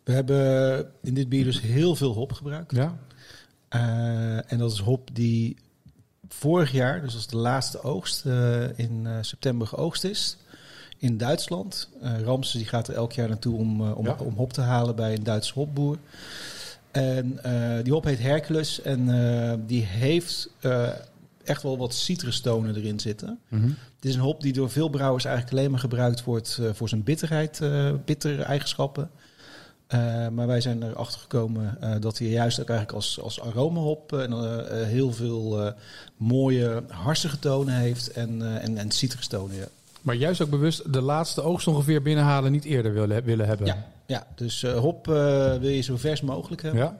We 0.03 0.12
hebben 0.13 0.91
in 1.01 1.13
dit 1.13 1.29
bier 1.29 1.43
dus 1.43 1.62
heel 1.62 1.95
veel 1.95 2.13
hop 2.13 2.34
gebruikt. 2.34 2.71
ja. 2.75 2.97
Eh, 3.69 4.51
en 4.51 4.58
dat 4.58 4.71
is 4.71 4.79
hop 4.79 5.10
die 5.13 5.58
vorig 6.27 6.71
jaar, 6.71 7.01
dus 7.01 7.15
als 7.15 7.27
de 7.27 7.38
laatste 7.38 7.81
oogst, 7.81 8.25
eh, 8.25 8.79
in 8.79 9.01
eh, 9.08 9.17
september 9.21 9.67
geoogst 9.67 10.03
is. 10.03 10.38
In 11.06 11.18
Duitsland. 11.18 11.89
Eh 12.02 12.22
Ramses 12.22 12.52
die 12.52 12.65
gaat 12.65 12.88
er 12.88 12.96
elk 12.96 13.12
jaar 13.13 13.28
naartoe 13.28 13.58
om, 13.58 13.82
eh, 13.82 13.98
om, 13.98 14.06
Ja. 14.06 14.15
om 14.20 14.36
hop 14.36 14.54
te 14.54 14.62
halen 14.62 14.96
bij 14.96 15.13
een 15.13 15.24
Duitse 15.24 15.54
hopboer. 15.54 15.98
En 16.91 17.44
eh, 17.44 17.84
die 17.84 17.94
hop 17.94 18.04
heet 18.04 18.20
Hercules. 18.20 18.82
En 18.82 19.06
die 19.68 19.84
heeft 19.84 20.50
echt 21.44 21.63
wel 21.63 21.78
wat 21.78 21.94
citrustonen 21.94 22.76
erin 22.76 23.00
zitten. 23.00 23.39
Mhm. 23.48 23.68
Het 23.96 24.06
is 24.06 24.15
een 24.15 24.22
hop 24.22 24.41
die 24.41 24.54
door 24.54 24.70
veel 24.70 24.89
brouwers 24.89 25.26
eigenlijk 25.26 25.58
alleen 25.58 25.72
maar 25.72 25.80
gebruikt 25.80 26.24
wordt 26.24 26.60
voor 26.74 26.89
zijn 26.89 27.04
bitterheid, 27.04 27.62
bittere 28.06 28.41
eigenschappen. 28.44 29.10
Maar 30.32 30.48
wij 30.48 30.62
zijn 30.62 30.84
erachter 30.84 31.20
gekomen 31.20 31.78
dat 32.00 32.18
hij 32.18 32.28
juist 32.28 32.60
ook 32.60 32.70
eigenlijk 32.70 32.98
als, 32.98 33.20
als 33.22 33.41
aromahop 33.41 34.13
en, 34.13 34.34
heel 34.86 35.13
veel 35.13 35.74
mooie 36.18 36.84
harsige 36.88 37.39
tonen 37.39 37.76
heeft 37.76 38.12
en, 38.12 38.62
en, 38.62 38.78
en 38.78 38.91
citrustonen. 38.91 39.68
Ja. 40.06 40.12
Maar 40.12 40.15
juist 40.15 40.41
ook 40.41 40.50
bewust 40.50 40.94
de 40.94 41.02
laatste 41.02 41.41
oogst 41.41 41.68
ongeveer 41.68 42.02
binnenhalen, 42.02 42.52
niet 42.52 42.63
eerder 42.63 42.94
willen, 42.94 43.24
willen 43.24 43.48
hebben. 43.48 43.68
Ja, 43.68 43.86
ja, 44.06 44.28
dus 44.36 44.63
eh, 44.63 44.74
hop 44.78 45.08
eh, 45.08 45.13
wil 45.58 45.70
je 45.70 45.82
zo 45.82 45.98
vers 45.98 46.22
mogelijk 46.22 46.62
hebben. 46.62 46.82
Ja. 46.82 46.98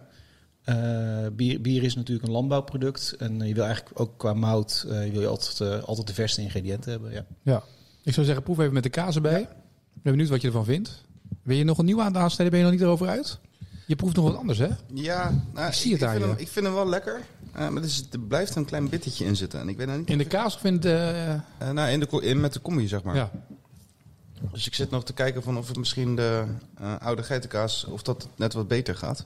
Eh, 0.64 1.32
bier, 1.32 1.62
bier 1.62 1.84
is 1.84 1.96
natuurlijk 1.96 2.28
een 2.28 2.34
landbouwproduct 2.34 3.16
en 3.20 3.48
je 3.48 3.54
wil 3.54 3.64
eigenlijk 3.64 4.00
ook 4.00 4.18
qua 4.18 4.34
mout 4.34 4.86
eh, 4.90 5.12
wil 5.12 5.22
je 5.22 5.28
altijd, 5.28 5.84
altijd 5.86 6.08
de 6.08 6.14
verste 6.14 6.42
ingrediënten 6.42 6.92
hebben. 6.92 7.12
Ja. 7.12 7.26
ja. 7.42 7.64
Ik 8.04 8.14
zou 8.14 8.26
zeggen, 8.26 8.44
proef 8.44 8.60
even 8.60 8.74
met 8.74 8.84
de 8.84 8.90
kaas 8.90 9.16
erbij. 9.16 9.42
Ik 9.42 10.02
ben 10.02 10.12
benieuwd 10.12 10.30
wat 10.30 10.42
je 10.42 10.48
ervan 10.48 10.66
vindt. 10.66 11.04
Wil 11.44 11.58
je 11.58 11.64
nog 11.64 11.78
een 11.78 11.86
nieuwe 11.86 12.02
aan 12.02 12.18
aansnijden? 12.18 12.50
Ben 12.50 12.60
je 12.60 12.66
nog 12.66 12.74
niet 12.74 12.82
erover 12.82 13.08
uit? 13.08 13.40
Je 13.88 13.96
proeft 13.96 14.16
nog 14.16 14.26
wat 14.26 14.38
anders, 14.38 14.58
hè? 14.58 14.68
ja, 14.94 15.44
nou, 15.54 15.68
Ik 15.68 15.74
zie 15.74 15.92
het 15.92 16.02
ik, 16.02 16.08
aan 16.08 16.14
vind 16.14 16.24
je. 16.26 16.30
hem, 16.32 16.40
ik 16.40 16.48
vind 16.48 16.66
hem 16.66 16.76
wel 16.76 16.90
lekker. 16.90 17.22
Eh, 17.56 17.70
maar 17.70 17.82
er, 17.82 17.88
is, 17.88 18.04
er 18.12 18.20
blijft 18.20 18.56
een 18.56 18.66
klein 18.66 18.90
bittertje 18.90 19.26
in 19.26 19.36
zitten. 19.36 19.60
En 19.60 19.70
ik 19.70 19.78
weet 19.78 19.88
nou 19.88 20.00
niet... 20.00 20.10
In 20.10 20.18
de 20.18 20.26
kaas 20.26 20.56
of 20.56 20.64
in 20.64 20.80
de... 20.80 21.38
Eh, 21.58 21.72
nou, 21.72 21.90
in 21.90 22.00
de, 22.00 22.22
in, 22.22 22.40
met 22.40 22.54
de 22.54 22.62
combi, 22.62 22.88
zeg 22.88 23.04
maar. 23.04 23.16
ja. 23.16 23.32
Dus 24.52 24.68
ik 24.68 24.74
zit 24.74 24.90
nog 24.90 25.04
te 25.04 25.14
kijken 25.14 25.44
van 25.44 25.58
of 25.58 25.68
het 25.68 25.78
misschien 25.78 26.16
de 26.16 26.44
eh, 26.78 26.96
oude 27.00 27.24
geitenkaas, 27.24 27.86
of 27.86 28.02
dat 28.02 28.28
net 28.36 28.54
wat 28.54 28.68
beter 28.68 28.96
gaat. 28.96 29.26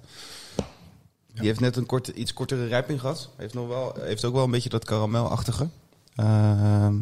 Die 1.33 1.47
heeft 1.47 1.59
net 1.59 1.75
een 1.75 1.85
korte, 1.85 2.13
iets 2.13 2.33
kortere 2.33 2.67
rijping 2.67 2.99
gehad. 2.99 3.29
Heeft, 3.35 3.53
nog 3.53 3.67
wel, 3.67 3.95
heeft 3.99 4.25
ook 4.25 4.33
wel 4.33 4.43
een 4.43 4.51
beetje 4.51 4.69
dat 4.69 4.85
karamelachtige. 4.85 5.69
Ehm, 6.15 6.95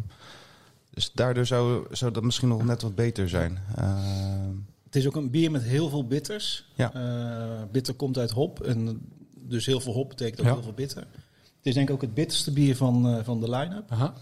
dus 0.90 1.12
daardoor 1.14 1.46
zou, 1.46 1.86
zou 1.92 2.12
dat 2.12 2.24
misschien 2.24 2.48
nog 2.48 2.64
net 2.64 2.82
wat 2.82 2.96
beter 2.96 3.30
zijn. 3.30 3.60
Ehm, 3.76 4.56
Het 4.86 4.96
is 4.96 5.08
ook 5.08 5.16
een 5.16 5.30
bier 5.30 5.52
met 5.52 5.64
heel 5.64 5.90
veel 5.90 6.08
bitters. 6.08 6.66
Ja. 6.76 6.94
Eh, 6.94 7.64
bitter 7.72 7.94
komt 7.94 8.18
uit 8.18 8.32
hop. 8.32 8.64
En 8.64 9.00
dus 9.50 9.66
heel 9.66 9.80
veel 9.80 9.94
hop 9.94 10.10
betekent 10.10 10.40
ook 10.40 10.46
Ja. 10.46 10.54
heel 10.54 10.64
veel 10.64 10.74
bitter. 10.74 11.02
Het 11.58 11.66
is 11.66 11.74
denk 11.74 11.88
ik 11.88 11.94
ook 11.96 12.02
het 12.02 12.14
bitterste 12.14 12.52
bier 12.52 12.76
van, 12.76 13.08
eh, 13.08 13.24
van 13.24 13.40
de 13.40 13.50
line-up. 13.50 13.92
Aha. 13.92 14.14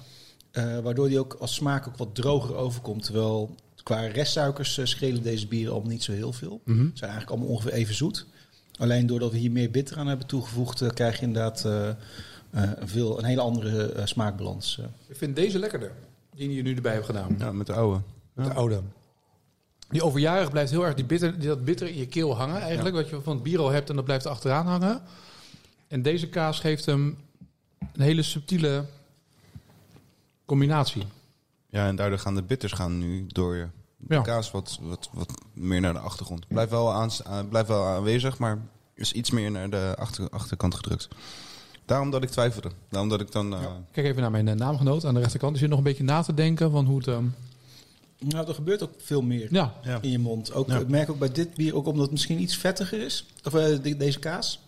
Eh, 0.52 0.80
waardoor 0.80 1.08
die 1.08 1.20
ook 1.20 1.34
als 1.34 1.54
smaak 1.54 1.88
ook 1.88 1.98
wat 1.98 2.16
droger 2.16 2.56
overkomt. 2.56 3.04
Terwijl 3.04 3.56
qua 3.84 4.00
restsuikers 4.06 4.78
eh, 4.78 4.86
schelen 4.86 5.24
deze 5.24 5.48
bieren 5.48 5.72
allemaal 5.74 5.92
niet 5.92 6.04
zo 6.04 6.12
heel 6.12 6.34
veel. 6.34 6.62
Mhm. 6.66 6.78
Ze 6.84 6.92
zijn 6.94 7.12
eigenlijk 7.12 7.30
allemaal 7.30 7.48
ongeveer 7.50 7.74
even 7.74 7.96
zoet. 7.96 8.26
Alleen 8.78 9.08
doordat 9.08 9.32
we 9.32 9.38
hier 9.38 9.52
meer 9.52 9.72
bitter 9.72 9.98
aan 9.98 10.08
hebben 10.08 10.28
toegevoegd... 10.28 10.94
krijg 10.94 11.20
je 11.20 11.26
inderdaad 11.26 11.66
eh, 11.66 11.90
eh, 11.90 11.96
een, 12.52 12.88
veel, 12.88 13.18
een 13.20 13.26
hele 13.26 13.42
andere 13.42 14.02
smaakbalans. 14.04 14.80
Ik 15.08 15.16
vind 15.16 15.36
deze 15.36 15.60
lekkerder. 15.60 15.92
Die 16.36 16.54
je 16.54 16.62
nu 16.62 16.76
erbij 16.76 16.94
hebt 16.94 17.06
gedaan. 17.06 17.36
ja, 17.40 17.52
met 17.52 17.68
de 17.68 17.74
oude. 17.74 18.02
De 18.34 18.54
oude. 18.54 18.82
Die 19.90 20.04
overjarig 20.04 20.52
blijft 20.52 20.72
heel 20.72 20.86
erg 20.86 20.94
die 20.96 21.06
bitter, 21.06 21.40
die, 21.40 21.48
dat 21.48 21.66
bitter 21.66 21.88
in 21.88 21.98
je 21.98 22.08
keel 22.08 22.36
hangen 22.38 22.62
eigenlijk. 22.62 22.96
Wat 22.96 23.10
je 23.10 23.22
van 23.22 23.34
het 23.34 23.44
bier 23.44 23.60
al 23.60 23.70
hebt 23.70 23.90
en 23.90 23.96
dat 23.96 24.06
blijft 24.06 24.26
achteraan 24.26 24.68
hangen. 24.68 25.02
En 25.88 26.02
deze 26.02 26.30
kaas 26.30 26.60
geeft 26.60 26.86
hem 26.86 27.18
een 27.94 28.02
hele 28.02 28.24
subtiele 28.24 28.86
combinatie. 30.46 31.04
Ja, 31.70 31.88
en 31.88 31.96
daardoor 31.96 32.20
gaan 32.20 32.36
de 32.36 32.44
bitters 32.44 32.72
gaan 32.72 32.98
nu 32.98 33.26
door 33.28 33.56
je 33.56 33.68
Ja. 34.10 34.22
kaas 34.22 34.52
wat, 34.52 34.80
wat, 34.82 35.10
wat 35.14 35.42
meer 35.54 35.82
naar 35.82 35.94
de 35.94 36.00
achtergrond. 36.00 36.48
Blijft 36.48 36.72
wel, 36.72 36.94
aan, 36.94 37.10
blijft 37.50 37.68
wel 37.68 37.86
aanwezig, 37.86 38.38
maar 38.38 38.58
is 38.94 39.12
iets 39.14 39.32
meer 39.32 39.52
naar 39.52 39.70
de 39.70 39.94
achter, 39.98 40.30
achterkant 40.30 40.76
gedrukt. 40.76 41.08
Daarom 41.86 42.10
dat 42.12 42.24
ik 42.24 42.30
twijfelde. 42.30 42.72
Daarom 42.90 43.10
dat 43.10 43.22
ik 43.22 43.32
dan... 43.32 43.54
eh, 43.54 43.60
Kijk 43.92 44.08
even 44.08 44.22
naar 44.22 44.32
mijn 44.32 44.48
eh, 44.48 44.56
naamgenoot 44.56 45.06
aan 45.06 45.14
de 45.14 45.20
rechterkant. 45.20 45.52
Die 45.52 45.60
zit 45.62 45.70
nog 45.70 45.78
een 45.78 45.84
beetje 45.84 46.04
na 46.04 46.22
te 46.22 46.34
denken 46.34 46.72
van 46.72 46.86
hoe 46.86 46.98
het... 46.98 47.08
ehm, 47.08 47.26
Nou, 48.20 48.48
er 48.48 48.54
gebeurt 48.54 48.84
ook 48.84 48.94
veel 48.98 49.22
meer. 49.22 49.48
ja, 49.52 49.74
in 50.02 50.12
je 50.12 50.20
mond. 50.20 50.54
Ook, 50.54 50.68
Ja. 50.68 50.80
Ik 50.80 50.88
merk 50.88 51.10
ook 51.10 51.20
bij 51.20 51.32
dit 51.32 51.54
bier, 51.54 51.76
ook 51.76 51.86
omdat 51.86 52.02
het 52.02 52.12
misschien 52.12 52.42
iets 52.42 52.58
vettiger 52.58 53.02
is. 53.02 53.26
Of 53.44 53.54
eh, 53.54 53.66
de- 53.82 53.98
deze 53.98 54.20
kaas. 54.20 54.60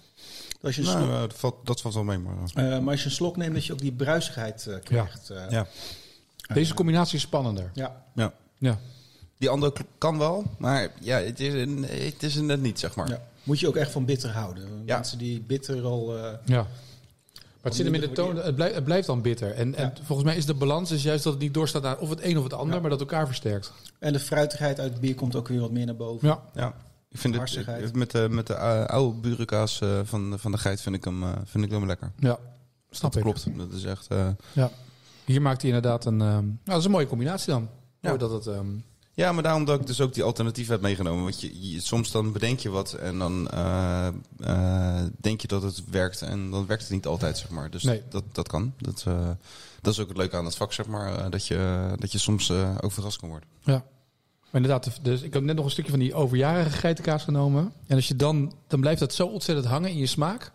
Als 0.61 0.75
je 0.75 0.81
Nou, 0.81 0.97
slok, 0.97 1.09
eh, 1.09 1.19
dat, 1.19 1.33
valt, 1.33 1.55
dat 1.63 1.81
valt 1.81 1.93
wel 1.93 2.03
mee, 2.03 2.17
maar... 2.17 2.33
eh, 2.53 2.79
maar 2.79 2.91
als 2.91 2.99
je 2.99 3.05
een 3.05 3.11
slok 3.15 3.37
neemt, 3.37 3.53
dat 3.53 3.65
je 3.65 3.73
ook 3.73 3.79
die 3.79 3.91
bruisigheid 3.91 4.69
krijgt. 4.83 5.31
ja. 5.49 5.67
deze 6.53 6.73
combinatie 6.73 7.15
is 7.15 7.21
spannender. 7.21 7.71
ja. 7.73 8.03
ja. 8.15 8.33
Ja. 8.57 8.79
Die 9.37 9.49
andere 9.49 9.73
kan 9.97 10.17
wel, 10.17 10.43
maar 10.57 10.91
ja, 11.01 11.17
het 11.19 11.39
is, 11.39 11.53
een, 11.53 11.83
het 11.89 12.23
is 12.23 12.35
een 12.35 12.45
net 12.45 12.61
niet, 12.61 12.79
zeg 12.79 12.95
maar. 12.95 13.09
Ja. 13.09 13.21
Moet 13.43 13.59
je 13.59 13.67
ook 13.67 13.75
echt 13.75 13.91
van 13.91 14.05
bitter 14.05 14.29
houden. 14.31 14.63
Ja. 14.85 14.95
Mensen 14.95 15.17
die 15.17 15.39
bitter 15.41 15.83
al... 15.83 16.17
eh, 16.17 16.33
Ja. 16.45 16.67
Maar 17.61 17.71
het 17.71 17.75
zit 17.75 17.85
hem 17.85 17.93
in 17.95 18.01
de 18.01 18.11
toon, 18.11 18.35
het 18.35 18.55
blijft, 18.55 18.75
het 18.75 18.83
blijft 18.83 19.07
dan 19.07 19.21
bitter. 19.21 19.51
En, 19.51 19.75
en 19.75 19.83
Ja. 19.85 19.93
volgens 20.03 20.27
mij 20.27 20.37
is 20.37 20.45
de 20.45 20.53
balans 20.53 20.91
is 20.91 21.03
juist 21.03 21.23
dat 21.23 21.33
het 21.33 21.41
niet 21.41 21.53
doorstaat 21.53 21.81
naar 21.81 21.97
of 21.97 22.09
het 22.09 22.23
een 22.23 22.37
of 22.37 22.43
het 22.43 22.53
ander, 22.53 22.75
Ja. 22.75 22.81
maar 22.81 22.89
dat 22.89 22.99
elkaar 22.99 23.25
versterkt. 23.27 23.73
en 23.99 24.13
de 24.13 24.19
fruitigheid 24.19 24.79
uit 24.79 24.91
het 24.91 25.01
bier 25.01 25.15
komt 25.15 25.35
ook 25.35 25.47
weer 25.47 25.59
wat 25.59 25.71
meer 25.71 25.85
naar 25.85 25.95
boven. 25.95 26.27
Ja. 26.27 26.41
Ja. 26.53 26.73
Ik 27.09 27.17
vind 27.19 27.35
het, 27.35 27.95
met 27.95 28.11
de, 28.11 28.27
met 28.29 28.47
de 28.47 28.55
oude 28.87 29.19
burenkaas 29.19 29.81
eh, 29.81 29.99
van, 30.03 30.33
van 30.39 30.51
de 30.51 30.57
geit 30.57 30.81
vind 30.81 30.95
ik 30.95 31.03
hem, 31.03 31.23
eh, 31.23 31.29
vind 31.45 31.63
ik 31.65 31.71
hem 31.71 31.85
lekker. 31.85 32.11
Ja. 32.19 32.37
Snap 32.89 33.13
dat 33.13 33.25
ik. 33.25 33.33
klopt. 33.33 33.57
Dat 33.57 33.71
is 33.71 33.83
echt... 33.83 34.07
eh, 34.07 34.27
Ja. 34.53 34.71
Hier 35.25 35.41
maakt 35.41 35.61
hij 35.61 35.71
inderdaad 35.71 36.05
een. 36.05 36.21
ehm, 36.21 36.31
nou, 36.45 36.55
dat 36.63 36.77
is 36.77 36.85
een 36.85 36.91
mooie 36.91 37.07
combinatie 37.07 37.51
dan. 37.53 37.69
Ja. 38.01 38.17
Dat 38.17 38.31
het. 38.31 38.47
ehm, 38.47 38.65
Ja, 39.17 39.31
maar 39.31 39.43
daarom 39.43 39.65
dat 39.65 39.79
ik 39.79 39.87
dus 39.87 40.01
ook 40.01 40.13
die 40.13 40.23
alternatief 40.23 40.67
heb 40.67 40.81
meegenomen. 40.81 41.23
Want 41.23 41.41
je, 41.41 41.71
je- 41.71 41.81
soms 41.81 42.11
dan 42.11 42.31
bedenk 42.31 42.59
je 42.59 42.69
wat 42.69 42.93
en 42.93 43.19
dan 43.19 43.49
eh, 43.49 44.07
eh, 44.39 45.03
denk 45.19 45.41
je 45.41 45.47
dat 45.47 45.61
het 45.61 45.83
werkt. 45.89 46.21
En 46.21 46.49
dan 46.51 46.65
werkt 46.67 46.83
het 46.83 46.91
niet 46.91 47.05
altijd, 47.05 47.37
zeg 47.37 47.49
maar. 47.49 47.69
Dus 47.69 47.83
Nee. 47.83 48.01
dat, 48.09 48.23
dat 48.31 48.47
kan. 48.47 48.73
Dat, 48.77 49.03
eh, 49.07 49.29
dat 49.81 49.93
is 49.93 49.99
ook 49.99 50.07
het 50.07 50.17
leuke 50.17 50.35
aan 50.37 50.45
het 50.45 50.55
vak, 50.55 50.73
zeg 50.73 50.85
maar. 50.87 51.29
dat, 51.29 51.47
je, 51.47 51.91
dat 51.95 52.11
je 52.11 52.17
soms 52.17 52.51
ook 52.81 52.91
verrast 52.91 53.19
kan 53.19 53.29
worden. 53.29 53.49
ja. 53.63 53.83
Maar 54.51 54.61
inderdaad, 54.61 54.99
dus 55.01 55.21
ik 55.21 55.33
heb 55.33 55.43
net 55.43 55.55
nog 55.55 55.65
een 55.65 55.71
stukje 55.71 55.91
van 55.91 55.99
die 55.99 56.13
overjarige 56.13 56.69
geitenkaas 56.77 57.23
genomen. 57.23 57.71
En 57.87 57.95
als 57.95 58.07
je 58.07 58.15
dan. 58.15 58.53
dan 58.67 58.79
blijft 58.79 58.99
dat 58.99 59.13
zo 59.13 59.27
ontzettend 59.27 59.67
hangen 59.67 59.89
in 59.89 59.97
je 59.97 60.05
smaak. 60.05 60.51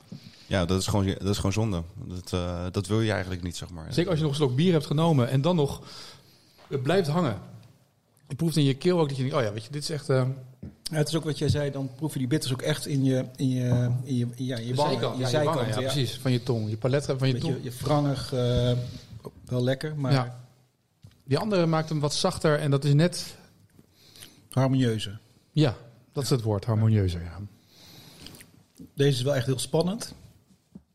Ja, 0.47 0.65
dat 0.65 0.81
is 0.81 0.87
gewoon, 0.87 1.07
dat 1.07 1.23
is 1.29 1.37
gewoon 1.37 1.53
zonde. 1.53 1.83
Dat, 2.31 2.75
dat 2.75 2.87
wil 2.87 3.01
je 3.01 3.13
eigenlijk 3.13 3.43
niet, 3.43 3.57
zeg 3.57 3.71
maar. 3.71 3.93
Zeker 3.93 4.11
als 4.11 4.19
je 4.19 4.25
nog 4.25 4.35
een 4.35 4.41
slok 4.41 4.57
bier 4.57 4.73
hebt 4.73 4.87
genomen 4.87 5.29
en 5.29 5.41
dan 5.41 5.57
nog 5.57 5.83
Het 6.69 6.83
blijft 6.83 7.09
hangen. 7.09 7.39
Je 8.33 8.39
proeft 8.39 8.57
in 8.57 8.65
je 8.65 8.75
keel 8.75 9.01
ook 9.01 9.09
dat 9.09 9.17
je 9.17 9.23
denkt, 9.23 9.37
oh 9.39 9.43
ja, 9.43 9.53
weet 9.53 9.65
je, 9.65 9.71
dit 9.71 9.83
is 9.83 9.91
echt... 9.91 10.09
eh, 10.09 10.27
Ja, 10.83 10.97
het 10.97 11.09
is 11.09 11.15
ook 11.17 11.25
wat 11.25 11.39
jij 11.39 11.49
zei, 11.49 11.71
dan 11.71 11.91
proef 11.97 12.13
je 12.13 12.19
die 12.19 12.29
bitters 12.29 12.53
ook 12.53 12.63
echt 12.63 12.87
in 12.87 13.05
je, 13.05 13.25
in 13.37 13.49
je, 13.51 13.91
in 14.05 14.17
je, 14.17 14.27
ja, 14.37 14.57
in 14.57 14.67
je 14.67 14.75
wangen, 14.75 14.93
zijkant, 14.93 15.17
je 15.17 15.23
ja, 15.23 15.29
zijkant, 15.29 15.55
wangen, 15.57 15.71
ja, 15.75 15.81
ja. 15.81 15.93
precies. 15.93 16.19
Van 16.19 16.33
je 16.33 16.43
tong, 16.43 16.71
je 16.71 16.77
palet 16.77 17.05
van 17.17 17.29
je 17.29 17.39
tong. 17.39 17.57
Je 17.63 17.73
frangig, 17.73 18.33
eh, 18.33 18.73
wel 19.45 19.63
lekker, 19.63 19.97
maar 19.97 20.13
Ja. 20.13 20.41
Die 21.25 21.39
andere 21.39 21.67
maakt 21.67 21.89
hem 21.89 22.01
wat 22.01 22.15
zachter 22.15 22.59
en 22.59 22.71
dat 22.71 22.85
is 22.85 22.95
net... 22.95 23.37
harmonieuzer. 24.51 25.19
Ja, 25.53 25.77
dat 26.13 26.23
is 26.23 26.31
het 26.31 26.43
woord, 26.43 26.65
harmonieuzer. 26.65 27.23
Ja. 27.23 27.39
Deze 28.95 29.17
is 29.17 29.23
wel 29.23 29.35
echt 29.35 29.47
heel 29.47 29.59
spannend. 29.59 30.15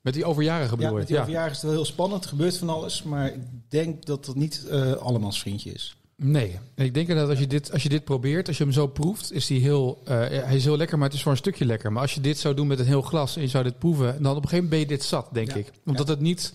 Met 0.02 0.14
die 0.14 0.26
overjarige 0.26 0.70
Ja, 0.72 0.76
bedoel 0.78 0.92
met 0.94 1.02
ik. 1.02 1.08
die 1.08 1.16
Ja. 1.16 1.22
overjaren 1.22 1.50
is 1.52 1.56
het 1.58 1.66
wel 1.66 1.74
heel 1.74 1.86
spannend. 1.86 2.24
Er 2.24 2.30
gebeurt 2.30 2.58
van 2.58 2.70
alles, 2.70 3.04
maar 3.04 3.28
ik 3.34 3.40
denk 3.70 4.06
dat 4.06 4.26
het 4.26 4.36
niet 4.36 4.66
eh 4.68 4.92
allemans 4.94 5.40
vriendje 5.40 5.72
is. 5.74 5.97
Nee, 6.22 6.60
ik 6.76 6.94
denk 6.94 7.08
dat 7.08 7.30
als 7.30 7.40
je, 7.40 7.48
dit, 7.48 7.72
als 7.72 7.84
je 7.84 7.90
dit 7.90 8.04
probeert, 8.04 8.48
als 8.48 8.58
je 8.58 8.64
hem 8.64 8.74
zo 8.74 8.88
proeft, 8.88 9.32
is 9.32 9.46
die 9.46 9.62
heel, 9.62 10.02
eh, 10.06 10.16
hij 10.20 10.56
is 10.56 10.64
heel 10.64 10.78
lekker, 10.78 10.98
maar 10.98 11.08
het 11.08 11.16
is 11.18 11.24
voor 11.24 11.32
een 11.32 11.38
stukje 11.38 11.66
lekker. 11.66 11.92
Maar 11.92 12.02
als 12.02 12.14
je 12.14 12.22
dit 12.22 12.38
zou 12.38 12.54
doen 12.56 12.68
met 12.68 12.80
een 12.80 12.86
heel 12.86 13.02
glas 13.02 13.36
en 13.36 13.42
je 13.42 13.48
zou 13.48 13.64
dit 13.64 13.80
proeven, 13.80 14.06
dan 14.24 14.36
op 14.36 14.44
een 14.44 14.50
gegeven 14.50 14.54
moment 14.54 14.70
ben 14.70 14.80
je 14.80 14.86
dit 14.86 15.04
zat, 15.04 15.28
denk 15.32 15.48
Ja. 15.52 15.56
ik. 15.56 15.72
Omdat 15.86 16.08
het 16.08 16.20
niet, 16.20 16.54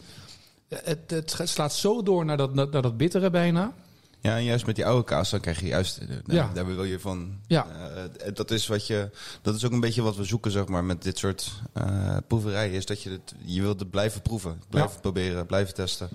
het, 0.69 1.11
het 1.11 1.43
slaat 1.49 1.75
zo 1.75 2.03
door 2.03 2.25
naar 2.25 2.37
dat, 2.37 2.55
naar 2.55 2.71
dat 2.83 2.97
bittere 2.97 3.31
bijna. 3.31 3.73
Ja, 4.21 4.37
en 4.37 4.45
juist 4.45 4.67
met 4.67 4.77
die 4.77 4.87
oude 4.87 5.05
kaas, 5.05 5.31
dan 5.31 5.41
krijg 5.41 5.61
je 5.61 5.67
juist, 5.67 5.99
eh, 5.99 6.09
daar, 6.09 6.37
Ja. 6.37 6.51
daar 6.55 6.67
wil 6.67 6.85
je 6.85 7.01
van. 7.01 7.39
Ja. 7.47 7.67
eh, 7.69 8.35
dat 8.35 8.51
is 8.51 8.67
wat 8.67 8.87
je, 8.87 9.11
dat 9.43 9.55
is 9.55 9.65
ook 9.65 9.73
een 9.73 9.81
beetje 9.81 10.03
wat 10.03 10.17
we 10.17 10.25
zoeken, 10.25 10.51
zeg 10.51 10.67
maar, 10.67 10.85
met 10.85 11.03
dit 11.03 11.19
soort 11.19 11.53
eh 11.73 12.17
proeverijen, 12.27 12.73
is 12.73 12.87
dat 12.87 13.03
je 13.03 13.11
het, 13.11 13.35
je 13.45 13.61
wilt 13.61 13.81
het 13.81 13.91
blijven 13.91 14.23
proeven, 14.23 14.63
blijven 14.69 15.01
proberen, 15.01 15.47
blijven 15.47 15.75
testen. 15.75 16.09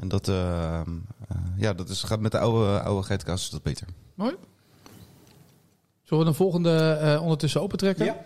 En 0.00 0.08
dat, 0.08 0.28
eh, 0.28 0.80
eh, 0.80 0.84
ja, 1.56 1.72
dat 1.74 1.88
is, 1.88 2.02
gaat 2.02 2.20
met 2.20 2.32
de 2.32 2.38
oude, 2.38 2.80
oude 2.82 3.02
geitenkaas 3.02 3.42
is 3.42 3.50
dat 3.50 3.62
beter. 3.62 3.86
Mooi. 4.14 4.34
Zullen 6.02 6.24
we 6.24 6.30
een 6.30 6.36
volgende 6.36 6.98
eh, 7.02 7.22
ondertussen 7.22 7.60
opentrekken? 7.60 8.04
Ja. 8.04 8.16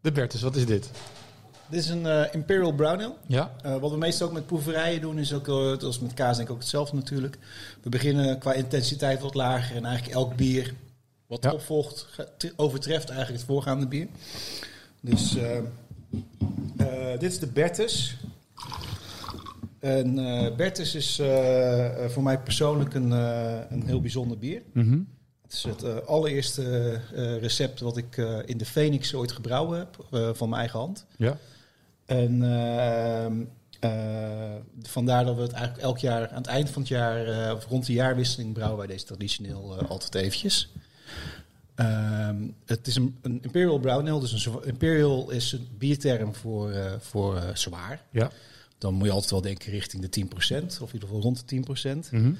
De 0.00 0.12
Bertus, 0.12 0.42
wat 0.42 0.56
is 0.56 0.66
dit? 0.66 0.90
Dit 1.68 1.80
is 1.80 1.88
een 1.88 2.06
eh, 2.06 2.34
Imperial 2.34 2.72
Brown 2.72 3.00
Ale. 3.02 3.14
Ja, 3.26 3.52
Eh, 3.62 3.76
wat 3.76 3.90
we 3.90 3.96
meestal 3.96 4.26
ook 4.26 4.32
met 4.32 4.46
proeverijen 4.46 5.00
doen, 5.00 5.18
is 5.18 5.32
ook, 5.32 5.48
uh, 5.48 5.76
als 5.78 5.98
met 5.98 6.14
kaas 6.14 6.36
denk 6.36 6.48
ik 6.48 6.54
ook 6.54 6.60
hetzelfde 6.60 6.96
natuurlijk. 6.96 7.38
We 7.82 7.88
beginnen 7.88 8.38
qua 8.38 8.52
intensiteit 8.52 9.20
wat 9.20 9.34
lager 9.34 9.76
en 9.76 9.84
eigenlijk 9.84 10.14
elk 10.16 10.36
bier 10.36 10.74
wat 11.26 11.44
Ja. 11.44 11.52
opvolgt, 11.52 12.06
overtreft 12.56 13.08
eigenlijk 13.08 13.38
het 13.38 13.50
voorgaande 13.50 13.86
bier. 13.86 14.06
Dus 15.00 15.36
eh, 15.36 15.56
eh, 16.76 17.18
dit 17.18 17.30
is 17.32 17.38
de 17.38 17.46
Bertus. 17.46 18.16
En 19.86 20.18
eh 20.18 20.56
Bertus 20.56 20.94
is 20.94 21.18
eh, 21.18 22.04
eh, 22.04 22.10
voor 22.10 22.22
mij 22.22 22.38
persoonlijk 22.38 22.94
een, 22.94 23.10
een 23.10 23.86
heel 23.86 24.00
bijzonder 24.00 24.38
bier. 24.38 24.62
Mhm. 24.72 24.98
Het 25.42 25.52
is 25.52 25.62
het 25.62 26.06
allereerste 26.06 27.00
recept 27.40 27.80
wat 27.80 27.96
ik 27.96 28.16
in 28.44 28.58
de 28.58 28.64
Phoenix 28.64 29.14
ooit 29.14 29.32
gebrouwen 29.32 29.78
heb, 29.78 30.06
van 30.36 30.48
mijn 30.48 30.60
eigen 30.60 30.78
hand. 30.78 31.06
ja. 31.16 31.38
En 32.06 32.42
ehm, 32.42 33.44
eh, 33.80 34.54
vandaar 34.82 35.24
dat 35.24 35.36
we 35.36 35.42
het 35.42 35.52
eigenlijk 35.52 35.82
elk 35.82 35.98
jaar 35.98 36.28
aan 36.28 36.36
het 36.36 36.46
eind 36.46 36.70
van 36.70 36.82
het 36.82 36.90
jaar, 36.90 37.54
of 37.54 37.66
rond 37.66 37.86
de 37.86 37.92
jaarwisseling, 37.92 38.52
brouwen 38.52 38.78
wij 38.78 38.86
deze 38.86 39.04
traditioneel 39.04 39.86
altijd 39.88 40.14
eventjes. 40.14 40.72
Ehm, 41.74 42.36
het 42.64 42.86
is 42.86 42.96
een, 42.96 43.16
een 43.22 43.38
Imperial 43.42 43.78
Brown 43.78 44.08
Ale, 44.08 44.20
dus 44.20 44.46
een 44.46 44.64
Imperial 44.64 45.30
is 45.30 45.52
een 45.52 45.68
bierterm 45.78 46.34
voor, 46.34 46.72
voor 47.00 47.42
zwaar. 47.54 48.02
Ja. 48.10 48.30
Dan 48.78 48.94
moet 48.94 49.06
je 49.06 49.12
altijd 49.12 49.30
wel 49.30 49.40
denken 49.40 49.70
richting 49.70 50.08
de 50.08 50.08
10%, 50.08 50.28
of 50.66 50.88
in 50.88 50.94
ieder 50.94 51.08
geval 51.08 51.20
rond 51.22 51.38
de 51.38 51.44
10%. 51.46 52.10
Mhm. 52.12 52.32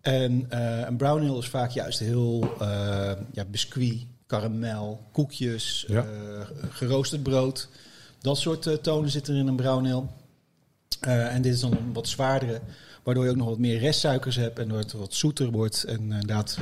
En 0.00 0.46
eh, 0.50 0.86
een 0.86 0.96
brown 0.96 1.28
ale 1.28 1.38
is 1.38 1.48
vaak 1.48 1.70
juist 1.70 1.98
heel 1.98 2.54
eh, 2.60 3.12
ja, 3.32 3.44
biscuit, 3.50 4.06
karamel, 4.26 5.00
koekjes, 5.12 5.84
Ja. 5.88 6.04
eh, 6.04 6.46
geroosterd 6.70 7.22
brood. 7.22 7.68
Dat 8.20 8.38
soort 8.38 8.82
tonen 8.82 9.10
zitten 9.10 9.34
er 9.34 9.40
in 9.40 9.46
een 9.46 9.56
brown 9.56 9.86
ale. 9.86 10.04
En 11.00 11.42
dit 11.42 11.54
is 11.54 11.60
dan 11.60 11.72
een 11.76 11.92
wat 11.92 12.08
zwaardere, 12.08 12.60
waardoor 13.02 13.24
je 13.24 13.30
ook 13.30 13.36
nog 13.36 13.48
wat 13.48 13.58
meer 13.58 13.78
restsuikers 13.78 14.36
hebt 14.36 14.58
en 14.58 14.70
het 14.70 14.92
wat 14.92 15.14
zoeter 15.14 15.50
wordt. 15.50 15.84
En 15.84 15.98
inderdaad 15.98 16.58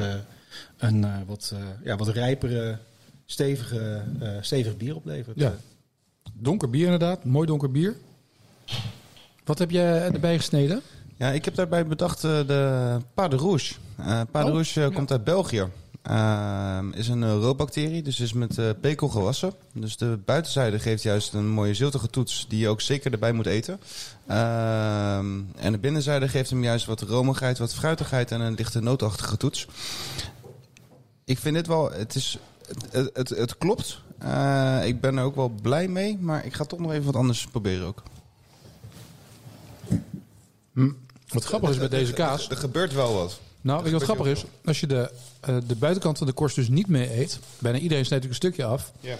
een 0.78 1.26
wat, 1.26 1.54
ja, 1.84 1.96
wat 1.96 2.08
rijpere, 2.08 2.78
stevige, 3.26 4.02
stevig 4.40 4.76
bier 4.76 4.96
oplevert. 4.96 5.38
Ja. 5.38 5.54
Donker 6.34 6.70
bier 6.70 6.84
inderdaad, 6.84 7.24
mooi 7.24 7.46
donker 7.46 7.70
bier. 7.70 7.96
Wat 9.50 9.58
heb 9.58 9.70
je 9.70 10.08
erbij 10.12 10.36
gesneden? 10.36 10.82
Ja, 11.16 11.30
ik 11.30 11.44
heb 11.44 11.54
daarbij 11.54 11.86
bedacht 11.86 12.24
eh, 12.24 12.30
de 12.46 12.96
Pas 13.14 13.28
de 13.28 13.36
Rouge. 13.36 13.74
Eh 13.96 14.20
Pas 14.30 14.42
de 14.42 14.48
Oh, 14.48 14.54
Rouge 14.54 14.80
eh, 14.80 14.88
ja. 14.88 14.94
komt 14.94 15.10
uit 15.10 15.24
België. 15.24 15.66
Ehm, 16.02 16.90
is 16.92 17.08
een 17.08 17.40
roodbacterie, 17.40 18.02
dus 18.02 18.20
is 18.20 18.32
met 18.32 18.80
pekel 18.80 19.08
gewassen. 19.08 19.52
Dus 19.72 19.96
de 19.96 20.18
buitenzijde 20.24 20.78
geeft 20.78 21.02
juist 21.02 21.32
een 21.32 21.48
mooie 21.48 21.74
ziltige 21.74 22.08
toets 22.08 22.46
die 22.48 22.58
je 22.58 22.68
ook 22.68 22.80
zeker 22.80 23.12
erbij 23.12 23.32
moet 23.32 23.46
eten. 23.46 23.80
Ehm, 24.26 25.40
en 25.56 25.72
de 25.72 25.78
binnenzijde 25.78 26.28
geeft 26.28 26.50
hem 26.50 26.62
juist 26.62 26.86
wat 26.86 27.00
romigheid, 27.00 27.58
wat 27.58 27.74
fruitigheid 27.74 28.30
en 28.30 28.40
een 28.40 28.54
lichte 28.54 28.80
nootachtige 28.80 29.36
toets. 29.36 29.66
Ik 31.24 31.38
vind 31.38 31.54
dit 31.54 31.66
wel, 31.66 31.92
het 31.92 32.14
is, 32.14 32.38
het, 32.90 33.10
het, 33.12 33.28
het, 33.28 33.58
klopt. 33.58 34.00
Ik 34.84 35.00
ben 35.00 35.16
er 35.16 35.24
ook 35.24 35.36
wel 35.36 35.48
blij 35.62 35.88
mee, 35.88 36.18
maar 36.20 36.44
ik 36.44 36.54
ga 36.54 36.64
toch 36.64 36.78
nog 36.78 36.92
even 36.92 37.04
wat 37.04 37.16
anders 37.16 37.46
proberen 37.46 37.86
ook. 37.86 38.02
Wat 41.28 41.44
grappig 41.44 41.70
is 41.70 41.78
bij 41.78 41.88
deze 41.88 42.12
kaas. 42.12 42.48
Er, 42.50 42.56
gebeurt 42.56 42.92
wel 42.92 43.14
wat. 43.14 43.40
Nou, 43.60 43.78
weet 43.78 43.86
je 43.86 43.92
wat 43.98 44.02
grappig 44.02 44.26
is? 44.26 44.44
Als 44.64 44.80
je 44.80 44.86
de, 44.86 45.10
eh, 45.40 45.56
de 45.66 45.74
buitenkant 45.76 46.18
van 46.18 46.26
de 46.26 46.32
korst 46.32 46.56
dus 46.56 46.68
niet 46.68 46.86
mee 46.86 47.20
eet, 47.20 47.38
bijna 47.58 47.78
iedereen 47.78 48.04
snijdt 48.04 48.24
natuurlijk 48.24 48.54
een 48.54 48.64
stukje 48.64 48.64
af. 48.64 48.92
Ja. 49.00 49.16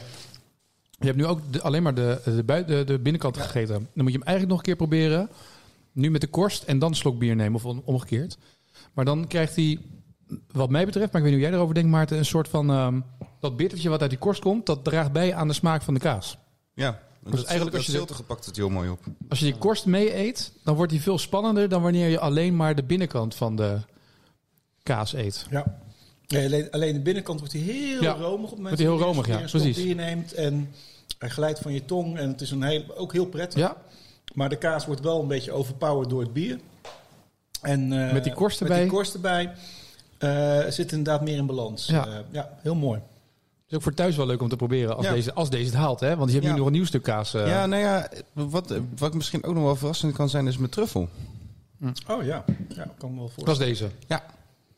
Je 0.98 1.06
hebt 1.06 1.16
nu 1.16 1.26
ook 1.26 1.40
de- 1.52 1.62
alleen 1.62 1.82
maar 1.82 1.94
de, 1.94 2.20
de, 2.24 2.42
bui- 2.44 2.84
de, 2.84 2.98
binnenkant 2.98 3.36
gegeten. 3.36 3.74
Dan 3.74 4.04
moet 4.04 4.12
je 4.12 4.18
hem 4.18 4.26
eigenlijk 4.26 4.48
nog 4.48 4.58
een 4.58 4.64
keer 4.64 4.76
proberen. 4.76 5.28
Nu 5.92 6.10
met 6.10 6.20
de 6.20 6.26
korst 6.26 6.62
en 6.62 6.78
dan 6.78 6.88
een 6.90 6.96
slok 6.96 7.18
bier 7.18 7.36
nemen 7.36 7.54
of 7.54 7.64
om- 7.64 7.82
omgekeerd. 7.84 8.38
Maar 8.92 9.04
dan 9.04 9.26
krijgt 9.26 9.56
hij, 9.56 9.78
wat 10.52 10.70
mij 10.70 10.84
betreft, 10.84 11.12
maar 11.12 11.20
ik 11.20 11.26
weet 11.26 11.36
niet 11.36 11.40
hoe 11.42 11.50
jij 11.50 11.58
erover 11.58 11.74
denkt, 11.74 11.90
Maarten, 11.90 12.18
een 12.18 12.24
soort 12.24 12.48
van 12.48 12.70
ehm, 12.70 13.00
dat 13.40 13.56
bittertje 13.56 13.88
wat 13.88 14.00
uit 14.00 14.10
die 14.10 14.18
korst 14.18 14.40
komt, 14.40 14.66
dat 14.66 14.84
draagt 14.84 15.12
bij 15.12 15.34
aan 15.34 15.48
de 15.48 15.54
smaak 15.54 15.82
van 15.82 15.94
de 15.94 16.00
kaas. 16.00 16.36
Ja, 16.74 17.00
Dus 17.24 17.44
eigenlijk 17.44 17.76
als 17.76 17.86
je 17.86 17.92
de- 17.92 17.96
zilte 17.98 18.14
gepakt 18.14 18.46
het 18.46 18.56
heel 18.56 18.68
mooi 18.68 18.88
op. 18.90 18.98
Als 19.28 19.38
je 19.38 19.44
die 19.44 19.56
korst 19.58 19.86
mee 19.86 20.16
eet, 20.16 20.52
dan 20.64 20.74
wordt 20.76 20.92
die 20.92 21.00
veel 21.02 21.18
spannender 21.18 21.68
dan 21.68 21.82
wanneer 21.82 22.08
je 22.08 22.18
alleen 22.20 22.56
maar 22.56 22.74
de 22.74 22.82
binnenkant 22.82 23.34
van 23.34 23.56
de 23.56 23.78
kaas 24.82 25.12
eet. 25.12 25.46
Ja. 25.50 25.78
Alleen, 26.28 26.70
alleen 26.70 26.92
de 26.94 27.00
binnenkant 27.00 27.38
wordt 27.38 27.54
hij 27.54 27.62
heel 27.62 28.02
Ja, 28.02 28.12
romig 28.12 28.44
op 28.44 28.48
het 28.50 28.56
moment 28.58 28.78
heel 28.78 28.90
dat 28.90 28.98
je 28.98 29.04
romig, 29.04 29.26
ja, 29.26 29.38
precies. 29.38 29.76
bier 29.76 29.94
neemt 29.94 30.32
en 30.34 30.70
hij 31.18 31.28
glijdt 31.28 31.58
van 31.58 31.72
je 31.72 31.84
tong 31.84 32.18
en 32.18 32.28
het 32.28 32.40
is 32.40 32.50
een 32.50 32.62
heel, 32.62 32.96
ook 32.96 33.12
heel 33.12 33.26
prettig. 33.26 33.58
Ja, 33.60 33.76
Maar 34.34 34.48
de 34.48 34.56
kaas 34.58 34.86
wordt 34.86 35.00
wel 35.00 35.20
een 35.20 35.28
beetje 35.28 35.52
overpowered 35.52 36.10
door 36.10 36.20
het 36.20 36.32
bier. 36.32 36.58
En, 37.62 37.92
eh, 38.06 38.12
Met 38.12 38.24
die 38.24 38.32
korst 38.32 38.60
Met 38.60 38.68
erbij. 38.68 38.84
die 38.84 38.92
korst 38.94 39.14
erbij 39.14 39.52
eh, 40.18 40.58
zit 40.68 40.92
inderdaad 40.92 41.22
meer 41.22 41.36
in 41.36 41.46
balans. 41.46 41.86
Ja. 41.86 42.22
Ja 42.30 42.58
heel 42.62 42.74
mooi. 42.74 43.00
Is 43.70 43.76
ook 43.76 43.82
voor 43.82 43.94
thuis 43.94 44.16
wel 44.16 44.26
leuk 44.26 44.42
om 44.42 44.48
te 44.48 44.56
proberen 44.56 44.96
als, 44.96 45.06
Ja. 45.06 45.12
deze, 45.12 45.32
als 45.34 45.50
deze 45.50 45.64
het 45.64 45.74
haalt. 45.74 46.00
Hè? 46.00 46.16
Want 46.16 46.28
je 46.28 46.34
hebt 46.34 46.46
Ja. 46.46 46.52
nu 46.52 46.58
nog 46.58 46.66
een 46.66 46.72
nieuw 46.72 46.84
stuk 46.84 47.02
kaas. 47.02 47.34
eh. 47.34 47.46
ja, 47.46 47.66
nou 47.66 47.82
ja, 47.82 48.08
wat, 48.32 48.74
wat 48.98 49.14
misschien 49.14 49.44
ook 49.44 49.54
nog 49.54 49.62
wel 49.64 49.76
verrassend 49.76 50.14
kan 50.14 50.28
zijn 50.28 50.46
is 50.46 50.58
met 50.58 50.72
truffel. 50.72 51.08
Oh 52.08 52.22
ja, 52.24 52.44
ja 52.68 52.86
kan 52.98 53.10
me 53.10 53.16
wel 53.16 53.24
dat 53.24 53.44
voorstellen. 53.44 53.72
is 53.72 53.78
deze. 53.78 53.90
Ja. 54.06 54.24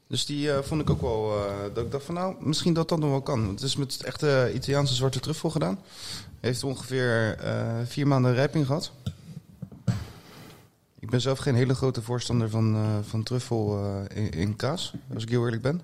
Dus 0.09 0.27
die 0.27 0.53
eh, 0.53 0.63
vond 0.63 0.81
ik 0.81 0.91
ook 0.91 1.01
wel, 1.01 1.37
eh, 1.37 1.75
dat 1.75 1.85
ik 1.85 1.91
dacht 1.91 2.05
van 2.05 2.15
nou, 2.15 2.35
misschien 2.41 2.73
dat 2.75 2.89
dat 2.89 2.99
nog 2.99 3.11
wel 3.11 3.23
kan. 3.23 3.41
Want 3.47 3.61
het 3.61 3.69
is 3.69 3.77
met 3.77 4.03
echte 4.05 4.51
Italiaanse 4.55 4.95
zwarte 4.95 5.21
truffel 5.21 5.51
gedaan. 5.51 5.79
Heeft 6.41 6.65
ongeveer 6.65 7.37
eh, 7.39 7.79
vier 7.85 8.07
maanden 8.07 8.35
rijping 8.35 8.67
gehad. 8.67 8.93
Ik 10.99 11.11
ben 11.11 11.21
zelf 11.21 11.39
geen 11.39 11.55
hele 11.55 11.75
grote 11.75 12.03
voorstander 12.03 12.51
van, 12.51 12.75
eh, 12.75 12.83
van 13.09 13.23
truffel 13.23 13.79
eh, 14.09 14.17
in, 14.25 14.31
in 14.31 14.57
kaas, 14.57 14.93
als 15.15 15.23
ik 15.23 15.29
heel 15.29 15.45
eerlijk 15.45 15.63
ben. 15.63 15.81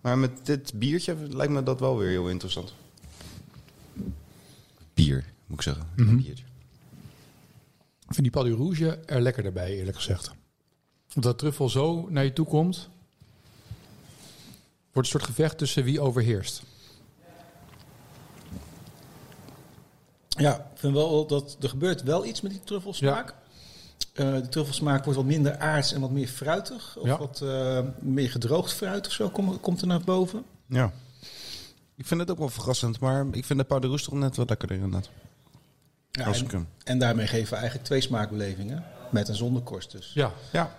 Maar 0.00 0.18
met 0.18 0.46
dit 0.46 0.78
biertje 0.78 1.16
lijkt 1.28 1.52
me 1.52 1.62
dat 1.62 1.80
wel 1.80 1.98
weer 1.98 2.08
heel 2.08 2.28
interessant. 2.28 2.74
Bier, 4.94 5.24
moet 5.46 5.58
ik 5.58 5.62
zeggen. 5.62 5.88
Mhm. 5.96 6.08
Een 6.08 6.16
biertje. 6.16 6.44
Ik 8.08 8.14
vind 8.14 8.22
die 8.22 8.30
Pas 8.30 8.44
du 8.44 8.54
Rouge 8.54 8.98
er 9.06 9.20
lekkerder 9.20 9.52
bij, 9.52 9.76
eerlijk 9.76 9.96
gezegd. 9.96 10.30
Omdat 11.14 11.22
dat 11.22 11.38
truffel 11.38 11.68
zo 11.68 12.06
naar 12.10 12.24
je 12.24 12.32
toe 12.32 12.46
komt. 12.46 12.88
Wordt 14.92 15.08
een 15.08 15.20
soort 15.20 15.24
gevecht 15.24 15.58
tussen 15.58 15.84
wie 15.84 16.00
overheerst. 16.00 16.62
Ja, 20.28 20.54
ik 20.54 20.78
vind 20.78 20.94
wel 20.94 21.26
dat 21.26 21.56
er 21.60 21.68
gebeurt 21.68 22.02
wel 22.02 22.26
iets 22.26 22.40
met 22.40 22.50
die 22.50 22.60
truffelsmaak. 22.64 23.34
Eh 24.16 24.32
de 24.34 24.48
truffelsmaak 24.48 25.04
wordt 25.04 25.18
wat 25.18 25.28
minder 25.28 25.58
aards 25.58 25.92
en 25.92 26.00
wat 26.00 26.10
meer 26.10 26.28
fruitig. 26.28 26.96
Of 26.98 27.06
Ja. 27.06 27.18
wat 27.18 27.40
eh, 27.42 27.78
meer 28.00 28.30
gedroogd 28.30 28.72
fruit 28.72 29.06
of 29.06 29.12
zo 29.12 29.28
komt, 29.28 29.60
komt 29.60 29.80
er 29.80 29.86
naar 29.86 30.00
boven. 30.00 30.44
Ja. 30.66 30.92
Ik 31.96 32.06
vind 32.06 32.20
het 32.20 32.30
ook 32.30 32.38
wel 32.38 32.48
verrassend, 32.48 33.00
maar 33.00 33.26
ik 33.32 33.44
vind 33.44 33.58
de 33.58 33.64
Pas 33.64 33.80
de 33.80 34.00
toch 34.02 34.14
net 34.14 34.36
wat 34.36 34.48
lekkerder 34.48 34.76
inderdaad. 34.76 35.10
Ja, 36.10 36.24
Als 36.24 36.38
en, 36.38 36.44
ik 36.44 36.50
hem. 36.50 36.68
en 36.84 36.98
daarmee 36.98 37.26
geven 37.26 37.48
we 37.50 37.54
eigenlijk 37.56 37.84
twee 37.86 38.00
smaakbelevingen. 38.00 38.84
Met 39.10 39.28
en 39.28 39.36
zonder 39.36 39.62
korst 39.62 39.90
dus. 39.92 40.10
Ja, 40.14 40.32
Ja. 40.52 40.76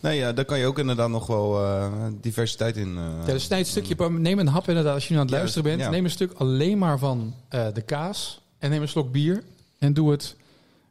Nee, 0.00 0.18
ja, 0.18 0.32
daar 0.32 0.44
kan 0.44 0.58
je 0.58 0.66
ook 0.66 0.78
inderdaad 0.78 1.08
nog 1.08 1.26
wel 1.26 1.64
eh, 1.64 1.92
diversiteit 2.20 2.76
in. 2.76 2.96
eh, 2.96 3.04
Ja, 3.26 3.32
dus 3.32 3.44
snijd 3.44 3.64
een 3.64 3.70
stukje, 3.70 4.10
neem 4.10 4.38
een 4.38 4.46
hap 4.48 4.68
inderdaad 4.68 4.94
als 4.94 5.06
je 5.08 5.12
nu 5.14 5.18
aan 5.20 5.26
het 5.26 5.34
luisteren 5.34 5.64
bent. 5.64 5.80
ja. 5.80 5.90
Neem 5.90 6.04
een 6.04 6.10
stuk 6.10 6.32
alleen 6.32 6.78
maar 6.78 6.98
van 6.98 7.34
eh, 7.48 7.66
de 7.72 7.82
kaas 7.82 8.40
en 8.58 8.70
neem 8.70 8.82
een 8.82 8.88
slok 8.88 9.12
bier 9.12 9.42
en 9.78 9.92
doe 9.94 10.10
het 10.10 10.36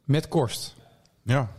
met 0.04 0.28
korst. 0.28 0.74
Ja. 1.22 1.50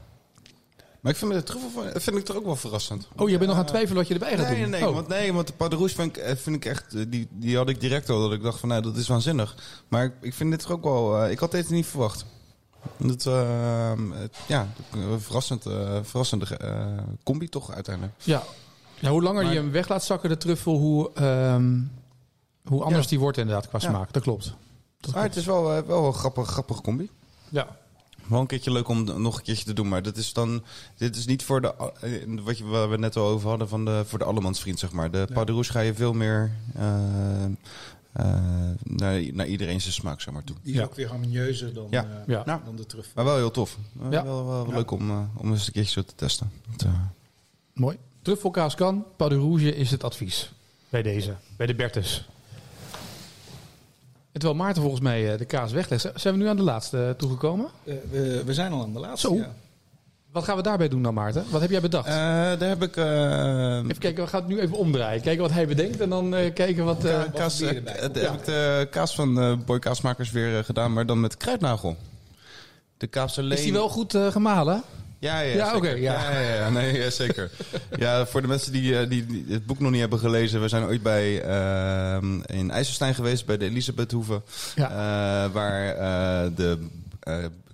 Maar 1.04 1.12
ik 1.12 1.18
vind 1.18 1.32
de 1.34 1.44
truffel 1.44 1.84
vind 1.94 2.18
ik 2.18 2.26
toch 2.26 2.36
ook 2.36 2.46
wel 2.46 2.56
verrassend. 2.56 3.08
Oh, 3.16 3.30
je 3.30 3.36
bent 3.38 3.46
nog 3.48 3.52
aan 3.58 3.62
het 3.64 3.68
twijfelen 3.72 3.98
wat 3.98 4.08
je 4.08 4.14
erbij 4.14 4.38
gaat 4.38 4.50
Nee, 4.50 4.62
doen? 4.62 4.70
nee, 4.70 4.88
oh. 4.88 4.94
want, 4.94 5.08
nee, 5.08 5.34
want 5.34 5.48
de 5.48 5.54
pas 5.54 5.70
de 5.70 5.76
rouge 5.76 5.96
vind 5.96 6.18
ik, 6.18 6.24
eh, 6.24 6.36
vind 6.36 6.56
ik 6.56 6.66
echt... 6.66 6.94
eh, 6.94 7.06
Die, 7.08 7.28
die 7.32 7.58
had 7.58 7.70
ik 7.70 7.80
direct 7.80 8.10
al, 8.10 8.22
dat 8.22 8.32
ik 8.34 8.42
dacht 8.44 8.60
van, 8.60 8.70
nou, 8.70 8.82
dat 8.82 8.96
is 8.98 9.08
waanzinnig. 9.08 9.56
Maar 9.88 10.04
ik, 10.04 10.14
ik 10.22 10.34
vind 10.34 10.52
dit 10.52 10.60
toch 10.60 10.72
ook 10.72 10.84
wel... 10.84 11.18
eh, 11.24 11.32
ik 11.32 11.40
had 11.40 11.52
dit 11.52 11.70
niet 11.70 11.86
verwacht. 11.86 12.26
Dat, 12.98 13.26
eh, 13.26 13.92
het- 14.14 14.36
ja, 14.48 14.68
verrassend, 15.18 15.64
verrassende 16.02 16.46
combi 17.24 17.50
toch 17.50 17.72
uiteindelijk. 17.72 18.16
Ja. 18.24 18.44
ja, 19.00 19.10
hoe 19.10 19.22
langer 19.22 19.44
Maar- 19.44 19.54
je 19.54 19.60
hem 19.60 19.72
weg 19.72 19.88
laat 19.88 20.04
zakken, 20.04 20.30
de 20.30 20.38
truffel, 20.38 20.78
hoe, 20.78 21.12
ehm, 21.14 21.80
hoe 22.68 22.84
anders 22.84 23.04
Ja. 23.04 23.10
die 23.10 23.20
wordt 23.20 23.38
inderdaad 23.38 23.68
qua 23.68 23.80
Ja. 23.82 23.90
smaak. 23.90 24.14
Dat 24.14 24.24
klopt. 24.24 24.54
Dat 25.00 25.14
Maar 25.14 25.24
het 25.24 25.36
is 25.36 25.46
wel, 25.46 25.86
wel 25.86 26.06
een 26.06 26.14
grappig, 26.14 26.48
grappig 26.48 26.82
combi. 26.82 27.10
Ja. 27.50 27.68
Wel 28.34 28.42
een 28.42 28.48
keertje 28.48 28.72
leuk 28.72 28.88
om 28.88 29.22
nog 29.22 29.38
een 29.38 29.44
keertje 29.44 29.66
te 29.66 29.74
doen, 29.74 29.88
maar 29.88 30.02
dat 30.04 30.18
is 30.18 30.34
dan, 30.34 30.64
dit 30.98 31.16
is 31.16 31.26
niet 31.26 31.44
voor 31.44 31.62
de, 31.62 31.74
eh, 32.02 32.40
wat 32.44 32.58
je, 32.58 32.64
waar 32.66 32.90
we 32.90 32.98
net 32.98 33.16
al 33.16 33.28
over 33.28 33.50
hadden, 33.50 33.68
van 33.70 33.86
de, 33.86 34.04
voor 34.06 34.20
de 34.20 34.26
allemansvriend, 34.26 34.80
zeg 34.80 34.92
maar. 34.92 35.12
De 35.12 35.28
ja. 35.46 35.64
ga 35.64 35.80
je 35.80 35.94
veel 35.94 36.14
meer 36.14 36.52
eh, 36.76 37.44
eh, 37.44 37.52
naar, 38.84 39.22
naar 39.34 39.48
iedereen 39.48 39.82
zijn 39.82 39.94
smaak, 39.94 40.22
zeg 40.22 40.34
maar, 40.34 40.44
toe. 40.44 40.56
Die 40.64 40.74
is 40.74 40.80
Ja. 40.80 40.86
ook 40.86 40.96
weer 40.96 41.08
harmonieuzer 41.08 41.74
dan, 41.74 41.88
Ja. 41.90 42.04
eh, 42.04 42.10
Ja. 42.28 42.44
Ja. 42.46 42.62
dan 42.66 42.76
de 42.76 42.86
truffel. 42.86 43.12
Maar 43.16 43.26
wel 43.26 43.36
heel 43.36 43.52
tof. 43.52 43.78
Ja. 44.10 44.24
Wel, 44.24 44.46
wel 44.46 44.66
Ja. 44.70 44.76
leuk 44.76 44.92
om, 44.92 45.30
om 45.38 45.52
eens 45.52 45.68
een 45.68 45.74
keertje 45.74 45.92
zo 45.92 46.04
te 46.08 46.16
testen. 46.16 46.52
Dat, 46.72 46.82
eh, 46.88 46.94
Mooi. 47.74 47.98
Truffelkaas 48.22 48.76
kan, 48.76 49.06
Pas 49.16 49.30
de 49.30 49.36
Rouge 49.36 49.76
is 49.76 49.92
het 49.92 50.04
advies. 50.04 50.52
Bij 50.90 51.02
deze, 51.02 51.36
bij 51.58 51.68
de 51.68 51.76
Bertus. 51.76 52.28
En 54.34 54.40
terwijl 54.40 54.62
Maarten 54.64 54.82
volgens 54.82 55.02
mij 55.02 55.32
eh, 55.32 55.38
de 55.38 55.46
kaas 55.46 55.72
weglegt, 55.72 56.12
zijn 56.16 56.34
we 56.34 56.40
nu 56.40 56.48
aan 56.48 56.56
de 56.56 56.64
laatste 56.64 57.06
eh, 57.06 57.10
toegekomen? 57.10 57.68
Eh, 57.84 57.96
we, 58.12 58.44
we 58.46 58.54
zijn 58.54 58.72
al 58.72 58.82
aan 58.82 58.94
de 58.94 59.00
laatste. 59.00 59.28
Zo. 59.28 59.36
ja. 59.36 59.54
Wat 60.32 60.44
gaan 60.44 60.56
we 60.56 60.62
daarbij 60.62 60.88
doen 60.88 61.04
dan, 61.04 61.14
Maarten? 61.14 61.46
Wat 61.50 61.62
heb 61.62 61.70
jij 61.70 61.82
bedacht? 61.82 62.08
eh, 62.08 62.14
daar 62.14 62.60
heb 62.60 62.84
ik... 62.84 62.96
even 62.96 64.00
kijken, 64.00 64.24
we 64.24 64.30
gaan 64.30 64.40
het 64.40 64.50
nu 64.50 64.60
even 64.60 64.78
omdraaien. 64.78 65.22
Kijken 65.22 65.42
wat 65.42 65.52
hij 65.52 65.68
bedenkt 65.68 66.00
en 66.00 66.10
dan 66.10 66.30
kijken 66.54 66.86
wat... 66.86 67.04
kaas, 67.34 67.62
eh, 67.62 67.70
komt. 67.70 67.90
heb 67.90 68.34
ik 68.34 68.46
de 68.46 68.88
kaas 68.92 69.16
van 69.16 69.64
Boy 69.66 69.80
Kaasmakers 69.80 70.32
weer 70.32 70.64
gedaan, 70.64 70.94
maar 70.94 71.06
dan 71.06 71.20
met 71.20 71.38
kruidnagel. 71.38 71.98
De 72.98 73.08
kaas 73.08 73.38
alleen... 73.38 73.58
is 73.58 73.64
die 73.64 73.74
wel 73.74 73.90
goed 73.90 74.18
gemalen? 74.30 74.84
Ja, 75.24 75.40
ja, 75.40 75.56
Ja, 75.56 75.66
zeker. 75.66 75.78
oké, 75.78 75.90
ja. 75.90 76.14
ja. 76.32 76.40
ja, 76.40 76.54
ja, 76.56 76.70
nee, 76.70 76.98
ja, 77.02 77.10
zeker. 77.10 77.52
ja, 77.96 78.26
voor 78.26 78.42
de 78.42 78.48
mensen 78.48 78.72
die, 78.72 79.00
eh, 79.00 79.10
die, 79.10 79.26
die 79.26 79.46
het 79.50 79.66
boek 79.66 79.80
nog 79.80 79.92
niet 79.92 80.00
hebben 80.00 80.20
gelezen. 80.20 80.62
We 80.62 80.68
zijn 80.68 80.84
ooit 80.84 81.02
bij, 81.04 81.42
ehm, 81.42 82.40
in 82.46 82.72
IJsselstein 82.72 83.16
geweest, 83.16 83.46
bij 83.46 83.58
de 83.58 83.66
Elisabethhoeve. 83.66 84.42
Ja. 84.76 84.90
eh, 84.90 85.52
waar 85.54 85.88
eh, 85.96 86.50
de 86.56 86.78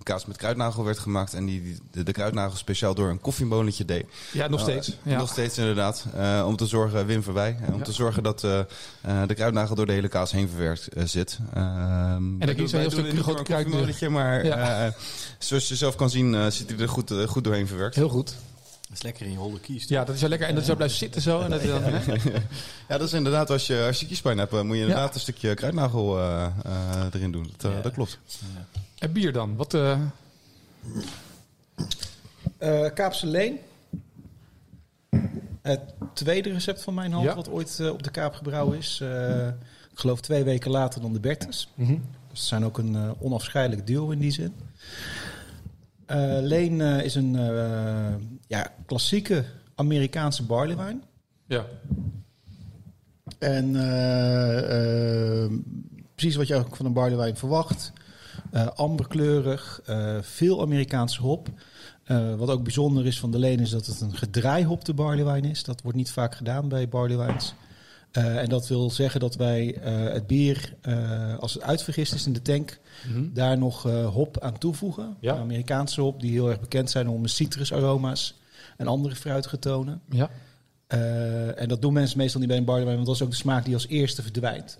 kaas 0.02 0.26
met 0.26 0.36
kruidnagel 0.36 0.84
werd 0.84 0.98
gemaakt. 0.98 1.34
En 1.34 1.46
die, 1.46 1.62
die- 1.62 1.78
de, 1.90 2.02
de 2.02 2.12
kruidnagel 2.12 2.56
speciaal 2.56 2.94
door 2.94 3.08
een 3.10 3.20
koffiemolentje 3.20 3.84
deed. 3.84 4.06
Ja, 4.32 4.46
nog 4.48 4.60
Eh, 4.60 4.66
steeds. 4.66 4.96
Ja. 5.02 5.18
Nog 5.18 5.28
steeds 5.28 5.58
inderdaad. 5.58 6.04
Eh, 6.16 6.44
om 6.46 6.56
te 6.56 6.66
zorgen, 6.66 7.06
Wim 7.06 7.22
Verwij, 7.22 7.56
eh, 7.62 7.72
om 7.72 7.78
Ja. 7.78 7.84
te 7.84 7.92
zorgen 7.92 8.22
dat 8.22 8.44
eh, 8.44 8.58
eh, 8.58 8.66
de 9.26 9.34
kruidnagel 9.34 9.74
door 9.74 9.86
de 9.86 9.92
hele 9.92 10.08
kaas 10.08 10.32
heen 10.32 10.48
verwerkt 10.48 10.88
zit. 11.04 11.38
Ehm, 11.54 12.38
kies 12.38 12.48
je 12.48 12.54
doen- 12.54 12.64
een 12.74 12.80
heel 12.80 12.90
stuk 12.90 13.04
het 13.04 13.12
niet 13.14 13.22
grote 13.22 13.24
door 13.24 13.38
een 13.38 13.44
kruid- 13.44 13.64
koffiemolentje, 13.64 14.08
Maar 14.08 14.44
Ja. 14.46 14.86
eh, 14.86 14.92
zoals 15.38 15.68
je 15.68 15.76
zelf 15.76 15.96
kan 15.96 16.10
zien, 16.10 16.52
zit 16.52 16.70
hij 16.70 16.78
er 16.78 16.88
goed, 16.88 17.12
goed 17.26 17.44
doorheen 17.44 17.66
verwerkt. 17.66 17.94
Heel 17.94 18.08
goed. 18.08 18.34
Dat 18.88 18.98
is 18.98 19.04
lekker 19.04 19.26
in 19.26 19.32
je 19.32 19.38
holle 19.38 19.60
kies. 19.60 19.88
Ja, 19.88 20.04
dat 20.04 20.14
is 20.14 20.20
wel 20.20 20.30
lekker. 20.30 20.48
En 20.48 20.54
dat 20.54 20.64
zo 20.64 20.74
blijft 20.76 20.94
zitten 20.94 21.22
zo. 21.22 21.40
En 21.40 21.50
dat, 21.50 21.62
dan, 21.62 21.82
hè? 21.84 22.00
Ja, 22.88 22.98
dat 22.98 23.02
is 23.02 23.12
inderdaad, 23.12 23.50
als 23.50 23.66
je, 23.66 23.84
als 23.86 24.00
je 24.00 24.06
kiespijn 24.06 24.38
hebt, 24.38 24.52
moet 24.62 24.76
je 24.76 24.80
inderdaad 24.82 25.14
een 25.14 25.20
stukje 25.20 25.54
kruidnagel 25.54 26.18
eh, 26.18 26.44
eh, 26.44 27.04
erin 27.12 27.32
doen. 27.32 27.50
Dat, 27.56 27.72
Ja. 27.72 27.80
dat 27.80 27.92
klopt. 27.92 28.18
En 29.00 29.12
bier 29.12 29.32
dan? 29.32 29.56
Wat, 29.56 29.74
eh, 29.74 30.00
Eh, 32.58 32.86
Kaapse 32.94 33.26
Leen. 33.26 33.58
Het 35.62 35.80
tweede 36.14 36.52
recept 36.52 36.82
van 36.82 36.94
mijn 36.94 37.12
hand, 37.12 37.24
Ja. 37.24 37.34
wat 37.34 37.48
ooit 37.48 37.80
eh, 37.80 37.88
op 37.88 38.02
de 38.02 38.10
Kaap 38.10 38.34
gebrouwen 38.34 38.78
is. 38.78 39.00
Eh, 39.02 39.46
ik 39.90 39.98
geloof 39.98 40.20
twee 40.20 40.44
weken 40.44 40.70
later 40.70 41.00
dan 41.00 41.12
de 41.12 41.20
Bertus. 41.20 41.70
Mhm. 41.74 41.96
Dus 42.30 42.40
ze 42.40 42.46
zijn 42.46 42.64
ook 42.64 42.78
een 42.78 42.94
eh, 42.96 43.10
onafscheidelijk 43.18 43.86
duo 43.86 44.10
in 44.10 44.18
die 44.18 44.30
zin. 44.30 44.54
Eh, 46.06 46.38
Leen 46.40 46.80
eh, 46.80 47.04
is 47.04 47.14
een 47.14 47.36
eh, 47.36 48.14
ja, 48.46 48.72
klassieke 48.86 49.44
Amerikaanse 49.74 50.42
barleywijn. 50.42 51.02
ja. 51.46 51.64
En 53.38 53.76
eh, 53.76 55.42
eh, 55.44 55.50
precies 56.14 56.36
wat 56.36 56.46
je 56.46 56.54
ook 56.54 56.76
van 56.76 56.86
een 56.86 56.92
barleywijn 56.92 57.36
verwacht. 57.36 57.92
Eh, 58.50 58.66
amberkleurig, 58.66 59.80
eh, 59.86 60.16
veel 60.20 60.60
Amerikaanse 60.60 61.20
hop. 61.20 61.48
Eh, 62.04 62.34
wat 62.34 62.48
ook 62.50 62.62
bijzonder 62.62 63.06
is 63.06 63.20
van 63.20 63.30
de 63.30 63.38
Leen 63.38 63.60
is 63.60 63.70
dat 63.70 63.86
het 63.86 64.00
een 64.00 64.16
gedraaihopte 64.16 64.94
barleywijn 64.94 65.44
is. 65.44 65.64
Dat 65.64 65.82
wordt 65.82 65.96
niet 65.96 66.10
vaak 66.10 66.34
gedaan 66.34 66.68
bij 66.68 66.88
barleywijns. 66.88 67.54
Eh, 68.10 68.36
en 68.38 68.48
dat 68.48 68.68
wil 68.68 68.90
zeggen 68.90 69.20
dat 69.20 69.34
wij 69.36 69.78
het 70.12 70.26
bier, 70.26 70.74
als 71.38 71.54
het 71.54 71.62
uitvergist 71.62 72.14
is 72.14 72.26
in 72.26 72.32
de 72.32 72.42
tank, 72.42 72.78
Mhm. 73.08 73.24
daar 73.32 73.58
nog 73.58 73.82
hop 74.12 74.38
aan 74.40 74.58
toevoegen. 74.58 75.16
Ja. 75.20 75.36
Amerikaanse 75.36 76.00
hop, 76.00 76.20
die 76.20 76.30
heel 76.30 76.48
erg 76.48 76.60
bekend 76.60 76.90
zijn 76.90 77.08
om 77.08 77.26
citrusaroma's 77.26 78.38
en 78.76 78.86
andere 78.86 79.14
fruitige 79.14 79.58
tonen. 79.58 80.00
Ja. 80.10 80.30
En 81.56 81.68
dat 81.68 81.82
doen 81.82 81.92
mensen 81.92 82.18
meestal 82.18 82.40
niet 82.40 82.48
bij 82.48 82.58
een 82.58 82.64
barleywijn, 82.64 82.96
want 82.96 83.06
dat 83.06 83.16
is 83.16 83.22
ook 83.22 83.30
de 83.30 83.36
smaak 83.36 83.64
die 83.64 83.74
als 83.74 83.88
eerste 83.88 84.22
verdwijnt. 84.22 84.78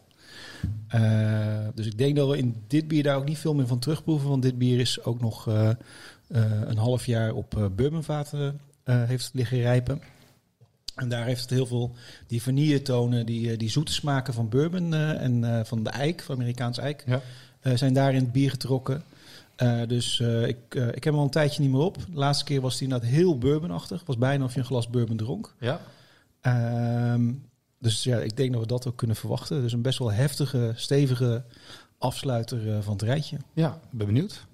Eh, 0.88 1.66
dus 1.74 1.86
ik 1.86 1.99
denk 1.99 2.16
dat 2.16 2.28
we 2.28 2.38
in 2.38 2.62
dit 2.66 2.88
bier 2.88 3.03
daar 3.03 3.16
ook 3.16 3.28
niet 3.28 3.38
veel 3.38 3.55
meer 3.55 3.66
van 3.66 3.78
terugproeven, 3.78 4.28
want 4.28 4.43
dit 4.43 4.59
bier 4.59 4.80
is 4.80 5.05
ook 5.05 5.20
nog 5.20 5.49
eh, 5.49 5.68
eh, 5.68 5.76
een 6.64 6.78
half 6.78 7.07
jaar 7.07 7.32
op 7.32 7.70
bourbonvaten 7.76 8.61
heeft 8.84 9.30
liggen 9.32 9.61
rijpen. 9.61 10.01
En 10.95 11.09
daar 11.09 11.24
heeft 11.24 11.41
het 11.41 11.51
heel 11.51 11.66
veel 11.66 11.95
die 12.26 12.43
vanilletonen, 12.43 13.26
die, 13.26 13.57
die 13.57 13.70
zoete 13.70 13.93
smaken 13.93 14.34
van 14.34 14.49
bourbon 14.49 14.95
en 14.95 15.66
van 15.66 15.82
de 15.82 15.91
eik, 15.91 16.22
van 16.22 16.34
Amerikaans 16.34 16.78
eik, 16.78 17.05
Ja. 17.07 17.76
zijn 17.76 17.95
daar 17.95 18.14
in 18.14 18.20
het 18.20 18.32
bier 18.32 18.51
getrokken. 18.51 19.03
Dus 19.86 20.20
ik, 20.47 20.74
ik 20.74 21.05
heb 21.05 21.05
hem 21.05 21.14
al 21.14 21.22
een 21.22 21.30
tijdje 21.30 21.62
niet 21.62 21.70
meer 21.70 21.80
op. 21.80 21.95
De 21.99 22.18
laatste 22.18 22.45
keer 22.45 22.61
was 22.61 22.78
hij 22.78 22.82
inderdaad 22.82 23.11
heel 23.11 23.38
bourbonachtig. 23.38 24.03
Was 24.07 24.18
bijna 24.18 24.45
of 24.45 24.53
je 24.55 24.59
een 24.59 24.66
glas 24.66 24.88
bourbon 24.88 25.16
dronk. 25.16 25.55
Ja. 25.59 25.80
Um, 27.12 27.43
dus 27.81 28.05
ja, 28.05 28.18
ik 28.18 28.37
denk 28.37 28.53
dat 28.53 28.61
we 28.61 28.66
dat 28.66 28.87
ook 28.87 28.97
kunnen 28.97 29.16
verwachten. 29.16 29.62
Dus 29.62 29.72
een 29.72 29.83
best 29.83 29.99
wel 29.99 30.12
heftige, 30.12 30.72
stevige 30.76 31.45
afsluiter 31.99 32.66
uh, 32.66 32.78
van 32.81 32.93
het 32.93 33.03
rijtje. 33.03 33.37
Ja, 33.53 33.81
ben 33.91 34.07
benieuwd. 34.07 34.47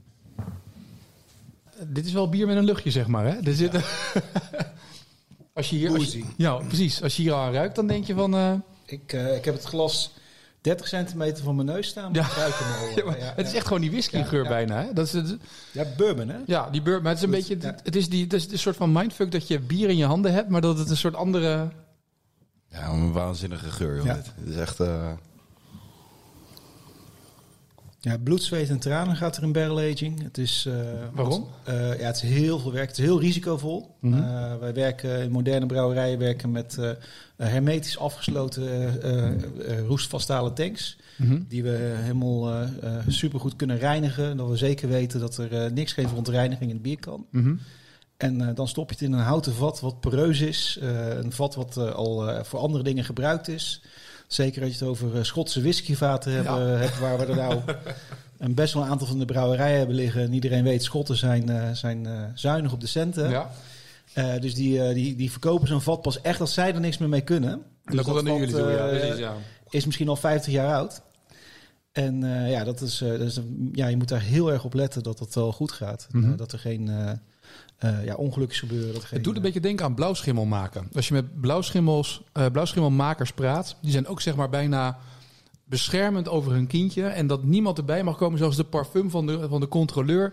Dit 1.86 2.06
is 2.06 2.12
wel 2.12 2.28
bier 2.28 2.46
met 2.46 2.56
een 2.56 2.64
luchtje, 2.64 2.90
zeg 2.90 3.06
maar. 3.06 3.24
Hè? 3.24 3.40
Er 3.40 3.54
zit, 3.54 3.74
als 5.52 5.70
je 5.70 5.76
hier, 5.76 5.90
als 5.90 6.12
je, 6.12 6.24
ja, 6.36 6.54
precies. 6.54 7.02
Als 7.02 7.16
je 7.16 7.22
hier 7.22 7.34
aan 7.34 7.52
ruikt, 7.52 7.74
dan 7.76 7.86
denk 7.86 8.04
je 8.04 8.14
van. 8.14 8.34
Uh, 8.34 8.52
ik, 8.86 9.12
ik 9.12 9.44
heb 9.44 9.54
het 9.54 9.64
glas 9.64 10.12
30 10.60 10.88
centimeter 10.88 11.44
van 11.44 11.54
mijn 11.54 11.66
neus 11.66 11.86
staan. 11.86 12.12
Ja. 12.12 12.22
Al, 12.22 12.48
ja, 12.96 13.04
maar, 13.04 13.18
ja, 13.18 13.32
het 13.36 13.46
is 13.46 13.54
echt 13.54 13.66
gewoon 13.66 13.80
die 13.80 13.90
whiskygeur 13.90 14.48
bijna. 14.48 14.82
Hè? 14.82 14.92
Dat 14.92 15.06
is 15.06 15.12
het, 15.12 15.36
ja, 15.72 15.84
bourbon 15.96 16.28
hè? 16.28 16.38
Ja, 16.46 16.70
die 16.70 16.82
bourbon. 16.82 17.02
Maar 17.02 17.12
het 17.12 17.20
is 17.20 17.24
een 17.24 17.58
beetje, 17.58 17.74
het 17.82 17.96
is, 17.96 18.08
die, 18.08 18.22
het 18.24 18.32
is 18.32 18.50
een 18.50 18.58
soort 18.58 18.76
van 18.76 18.92
mindfuck 18.92 19.32
dat 19.32 19.48
je 19.48 19.60
bier 19.60 19.88
in 19.88 19.96
je 19.96 20.04
handen 20.04 20.32
hebt, 20.32 20.48
maar 20.48 20.60
dat 20.60 20.78
het 20.78 20.90
een 20.90 20.96
soort 20.96 21.14
andere... 21.14 21.68
Ja, 22.76 22.88
een 22.88 23.12
waanzinnige 23.12 23.70
geur, 23.70 23.96
joh. 23.96 24.04
Ja. 24.04 24.14
Dit. 24.14 24.32
Het 24.36 24.48
is 24.48 24.56
echt... 24.56 24.80
Uh... 24.80 25.12
Ja, 28.00 28.18
bloed, 28.18 28.42
zweet 28.42 28.68
en 28.68 28.78
tranen 28.78 29.16
gaat 29.16 29.36
er 29.36 29.42
in 29.42 29.52
barrel 29.52 29.78
aging. 29.78 30.22
Het 30.22 30.38
is, 30.38 30.64
uh, 30.68 30.74
Waarom? 31.12 31.46
Uh, 31.68 31.98
ja, 31.98 32.06
het 32.06 32.16
is 32.16 32.22
heel 32.22 32.58
veel 32.58 32.72
werk. 32.72 32.88
Het 32.88 32.98
is 32.98 33.04
heel 33.04 33.20
risicovol. 33.20 33.94
Mm 34.00 34.12
-hmm. 34.12 34.22
uh, 34.22 34.56
wij 34.60 34.74
werken 34.74 35.22
in 35.22 35.30
moderne 35.30 35.66
brouwerijen 35.66 36.18
werken 36.18 36.50
met 36.50 36.78
hermetisch 37.36 37.98
afgesloten 37.98 39.86
roestvaststalen 39.86 40.54
tanks. 40.54 40.98
Mm 41.16 41.28
-hmm. 41.28 41.46
Die 41.48 41.62
we 41.62 41.94
helemaal 41.96 42.68
supergoed 43.08 43.56
kunnen 43.56 43.78
reinigen. 43.78 44.36
Dat 44.36 44.48
we 44.48 44.56
zeker 44.56 44.88
weten 44.88 45.20
dat 45.20 45.36
er 45.36 45.72
niks 45.72 45.92
geen 45.92 46.08
verontreiniging 46.08 46.68
in 46.68 46.76
het 46.76 46.82
bier 46.82 47.00
kan. 47.00 47.26
Mm 47.30 47.42
-hmm. 47.42 47.60
En 48.16 48.54
dan 48.54 48.68
stop 48.68 48.88
je 48.88 48.94
het 48.94 49.04
in 49.04 49.12
een 49.12 49.24
houten 49.24 49.54
vat 49.54 49.80
wat 49.80 50.00
poreus 50.00 50.40
is. 50.40 50.78
een 50.80 51.32
vat 51.32 51.54
wat 51.54 51.76
al 51.76 52.44
voor 52.44 52.58
andere 52.58 52.84
dingen 52.84 53.04
gebruikt 53.04 53.48
is. 53.48 53.82
Zeker 54.26 54.62
als 54.62 54.70
je 54.70 54.78
het 54.78 54.88
over 54.88 55.26
Schotse 55.26 55.60
whiskyvaten 55.60 56.32
ja. 56.32 56.58
hebt, 56.60 56.98
waar 56.98 57.18
we 57.18 57.24
er 57.24 57.36
nou 57.36 57.60
een 58.38 58.54
best 58.54 58.74
wel 58.74 58.82
een 58.82 58.88
aantal 58.88 59.06
van 59.06 59.18
de 59.18 59.24
brouwerijen 59.24 59.78
hebben 59.78 59.96
liggen. 59.96 60.22
En 60.22 60.32
iedereen 60.32 60.64
weet, 60.64 60.82
Schotten 60.82 61.16
zijn, 61.16 61.76
zijn 61.76 62.08
zuinig 62.34 62.72
op 62.72 62.80
de 62.80 62.86
centen. 62.86 63.30
Ja. 63.30 63.50
dus 64.38 64.54
die, 64.54 64.94
die, 64.94 65.16
die 65.16 65.30
verkopen 65.30 65.68
zo'n 65.68 65.80
vat 65.80 66.02
pas 66.02 66.20
echt 66.20 66.40
als 66.40 66.54
zij 66.54 66.74
er 66.74 66.80
niks 66.80 66.98
meer 66.98 67.08
mee 67.08 67.20
kunnen. 67.20 67.52
En 67.52 67.62
dus 67.84 67.96
dat 67.96 68.04
komt 68.04 68.28
jullie 68.28 68.54
doen, 68.54 68.70
ja, 68.70 68.86
precies, 68.88 69.18
ja. 69.18 69.34
Is 69.70 69.84
misschien 69.84 70.08
al 70.08 70.16
50 70.16 70.52
jaar 70.52 70.74
oud. 70.74 71.02
En 71.92 72.20
ja, 72.48 72.64
dat 72.64 72.80
is, 72.80 72.98
dat 72.98 73.20
is, 73.20 73.40
ja, 73.72 73.86
je 73.86 73.96
moet 73.96 74.08
daar 74.08 74.20
heel 74.20 74.52
erg 74.52 74.64
op 74.64 74.74
letten 74.74 75.02
dat 75.02 75.18
dat 75.18 75.34
wel 75.34 75.52
goed 75.52 75.72
gaat. 75.72 76.06
Mhm. 76.08 76.18
Mm 76.18 76.28
-hmm. 76.28 76.36
dat 76.36 76.52
er 76.52 76.58
geen 76.58 76.90
eh, 77.76 78.04
ja, 78.04 78.14
ongelukjes 78.14 78.58
gebeuren. 78.58 78.94
Dat 78.94 79.10
Het 79.10 79.24
doet 79.24 79.36
een 79.36 79.42
beetje 79.42 79.60
denken 79.60 79.84
aan 79.84 79.94
blauwschimmel 79.94 80.44
maken. 80.44 80.88
Als 80.94 81.08
je 81.08 81.14
met 81.14 81.40
blauwschimmels, 81.40 82.22
eh, 82.32 82.46
blauwschimmelmakers 82.52 83.32
praat, 83.32 83.76
die 83.82 83.90
zijn 83.92 84.06
ook 84.06 84.20
zeg 84.20 84.36
maar 84.36 84.48
bijna 84.48 84.98
beschermend 85.64 86.28
over 86.28 86.52
hun 86.52 86.66
kindje. 86.66 87.06
En 87.06 87.26
dat 87.26 87.42
niemand 87.44 87.78
erbij 87.78 88.02
mag 88.02 88.16
komen, 88.16 88.38
zoals 88.38 88.56
de 88.56 88.64
parfum 88.64 89.10
van 89.10 89.26
de, 89.26 89.48
van 89.48 89.60
de 89.60 89.68
controleur. 89.68 90.32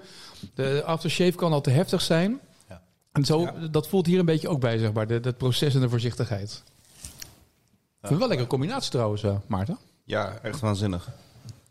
De 0.53 0.83
aftershave 0.85 1.31
kan 1.35 1.53
al 1.53 1.61
te 1.61 1.69
heftig 1.69 2.01
zijn. 2.01 2.39
Ja. 2.69 2.81
En 3.11 3.25
zo, 3.25 3.41
Ja. 3.41 3.67
dat 3.71 3.87
voelt 3.87 4.05
hier 4.05 4.19
een 4.19 4.25
beetje 4.25 4.47
ook 4.49 4.59
bij, 4.59 4.77
zeg 4.77 4.93
maar, 4.93 5.07
de- 5.07 5.19
het 5.21 5.37
proces 5.37 5.75
en 5.75 5.81
de 5.81 5.89
voorzichtigheid. 5.89 6.63
Ik 6.63 7.09
vind 7.09 8.01
het 8.01 8.09
wel 8.11 8.21
een 8.21 8.27
lekkere 8.27 8.49
combinatie 8.49 8.91
trouwens, 8.91 9.23
eh, 9.23 9.35
Maarten. 9.47 9.77
Ja, 10.03 10.37
echt 10.41 10.59
waanzinnig. 10.59 11.05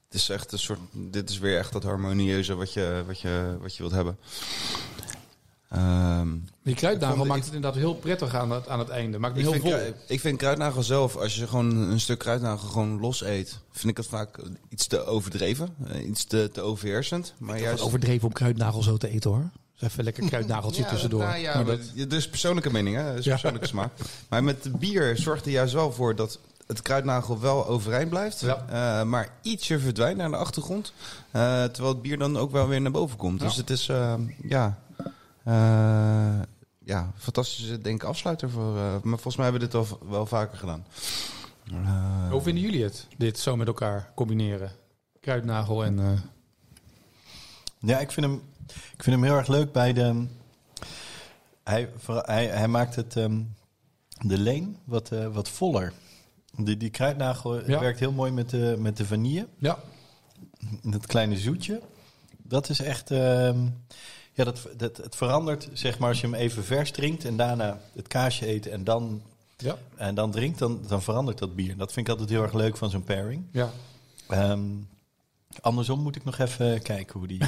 Het 0.06 0.14
is 0.20 0.28
echt 0.28 0.52
een 0.52 0.58
soort. 0.58 0.78
Dit 0.92 1.30
is 1.30 1.38
weer 1.38 1.58
echt 1.58 1.72
dat 1.72 1.82
harmonieuze 1.82 2.54
wat 2.54 2.72
je, 2.72 3.02
wat 3.06 3.20
je, 3.20 3.56
wat 3.60 3.74
je 3.76 3.78
wilt 3.82 3.94
hebben. 3.94 4.16
Ehm, 5.72 6.28
Die 6.62 6.74
kruidnagel 6.74 7.16
vond- 7.16 7.28
maakt 7.28 7.38
ik- 7.40 7.44
het 7.46 7.54
inderdaad 7.54 7.80
heel 7.80 7.94
prettig 7.94 8.34
aan 8.34 8.50
het, 8.50 8.68
aan 8.68 8.78
het 8.78 8.88
einde. 8.88 9.18
Maakt 9.18 9.36
het 9.36 9.46
ik, 9.46 9.52
heel 9.52 9.60
vind, 9.70 9.82
vol. 9.84 9.94
ik 10.06 10.20
vind 10.20 10.38
kruidnagel 10.38 10.82
zelf, 10.82 11.16
als 11.16 11.34
je 11.34 11.46
gewoon 11.46 11.76
een 11.76 12.00
stuk 12.00 12.18
kruidnagel 12.18 12.68
gewoon 12.68 13.00
los 13.00 13.22
eet, 13.24 13.58
vind 13.70 13.88
ik 13.90 13.96
het 13.96 14.06
vaak 14.06 14.38
iets 14.68 14.86
te 14.86 15.04
overdreven. 15.06 15.68
eh, 15.88 16.06
Iets 16.08 16.24
te, 16.24 16.50
te 16.52 16.60
overheersend. 16.60 17.34
Maar 17.38 17.54
Het 17.54 17.64
juist. 17.64 17.82
overdreven 17.82 18.26
om 18.28 18.32
kruidnagel 18.32 18.82
zo 18.82 18.96
te 18.96 19.08
eten 19.08 19.30
hoor. 19.30 19.50
Dus 19.78 19.90
even 19.90 20.04
lekker 20.04 20.24
kruidnageltje 20.26 20.82
Ja, 20.82 20.88
tussendoor. 20.88 21.20
nou 21.20 21.36
ja, 21.38 21.54
Maar 21.54 21.66
maar 21.66 21.78
dat. 21.96 22.10
Dus 22.10 22.28
persoonlijke 22.28 22.70
mening, 22.72 22.96
hè? 22.96 23.14
Dus 23.14 23.24
Ja. 23.24 23.30
persoonlijke 23.30 23.66
smaak. 23.68 23.90
Maar 24.28 24.44
met 24.44 24.62
de 24.62 24.70
bier 24.70 25.16
zorgt 25.16 25.44
er 25.46 25.52
juist 25.52 25.72
wel 25.74 25.92
voor 25.92 26.14
dat 26.16 26.38
het 26.66 26.82
kruidnagel 26.82 27.40
wel 27.40 27.66
overeind 27.66 28.08
blijft. 28.10 28.40
Ja. 28.40 28.64
eh, 29.00 29.06
maar 29.06 29.28
ietsje 29.42 29.78
verdwijnt 29.78 30.16
naar 30.16 30.30
de 30.30 30.36
achtergrond. 30.36 30.92
eh, 31.30 31.64
terwijl 31.64 31.92
het 31.94 32.02
bier 32.02 32.18
dan 32.18 32.36
ook 32.38 32.50
wel 32.50 32.68
weer 32.68 32.80
naar 32.80 32.90
boven 32.90 33.16
komt. 33.16 33.40
Ja. 33.40 33.46
Dus 33.46 33.56
het 33.56 33.70
is, 33.70 33.88
eh, 33.88 34.14
ja... 34.48 34.78
eh, 35.45 36.40
ja, 36.84 37.12
fantastische 37.16 37.78
denk 37.78 38.03
ik 38.03 38.09
afsluiter 38.09 38.51
voor. 38.51 38.76
eh, 38.76 38.93
maar 39.03 39.18
volgens 39.18 39.36
mij 39.36 39.45
hebben 39.51 39.61
we 39.62 39.68
dit 39.68 39.88
wel, 39.88 40.09
wel 40.09 40.26
vaker 40.26 40.59
gedaan. 40.59 40.86
Eh, 41.72 42.30
Hoe 42.30 42.43
vinden 42.43 42.62
jullie 42.62 42.82
het, 42.84 43.07
dit 43.18 43.38
zo 43.38 43.57
met 43.57 43.66
elkaar 43.66 44.12
combineren? 44.14 44.70
Kruidnagel 45.20 45.84
en... 45.84 45.99
eh, 45.99 46.20
Ja, 47.78 47.99
ik 47.99 48.11
vind, 48.11 48.26
hem, 48.26 48.43
ik 48.68 49.03
vind 49.03 49.16
hem 49.16 49.24
heel 49.24 49.36
erg 49.36 49.49
leuk 49.49 49.72
bij 49.72 49.93
de... 49.93 50.26
Hij, 51.64 51.88
hij, 52.07 52.47
hij 52.47 52.68
maakt 52.68 52.95
het, 52.97 53.16
ehm, 53.16 53.40
de 54.20 54.38
leen 54.38 54.76
wat, 54.84 55.11
eh, 55.12 55.26
wat 55.26 55.49
voller. 55.49 55.93
Die, 56.57 56.76
die 56.76 56.90
kruidnagel 56.90 57.70
Ja. 57.70 57.80
werkt 57.80 57.99
heel 57.99 58.12
mooi 58.12 58.32
met 58.32 58.51
de, 58.51 58.76
met 58.78 58.97
de 58.97 59.07
vanille. 59.07 59.49
ja, 59.59 59.78
Dat 60.82 61.07
kleine 61.07 61.36
zoetje. 61.38 61.80
Dat 62.43 62.68
is 62.68 62.80
echt... 62.80 63.11
ehm, 63.11 63.66
ja, 64.32 64.44
dat, 64.44 64.68
dat, 64.76 64.96
het 64.96 65.16
verandert, 65.16 65.68
zeg 65.72 65.98
maar, 65.98 66.08
als 66.08 66.20
je 66.20 66.26
hem 66.26 66.36
even 66.36 66.64
vers 66.64 66.90
drinkt... 66.90 67.24
en 67.24 67.36
daarna 67.36 67.80
het 67.94 68.08
kaasje 68.08 68.48
eet 68.48 68.66
en 68.66 68.84
dan, 68.84 69.22
ja, 69.56 69.76
en 69.96 70.14
dan 70.14 70.30
drinkt... 70.30 70.58
Dan, 70.58 70.80
dan 70.88 71.02
verandert 71.02 71.38
dat 71.38 71.54
bier. 71.56 71.76
Dat 71.76 71.92
vind 71.92 72.06
ik 72.06 72.12
altijd 72.12 72.30
heel 72.30 72.42
erg 72.42 72.52
leuk 72.52 72.76
van 72.76 72.90
zo'n 72.90 73.04
pairing. 73.04 73.44
ja. 73.52 73.70
Ehm, 74.28 74.60
andersom 75.60 76.00
moet 76.00 76.16
ik 76.16 76.24
nog 76.24 76.38
even 76.38 76.82
kijken 76.82 77.18
hoe 77.18 77.28
die, 77.28 77.38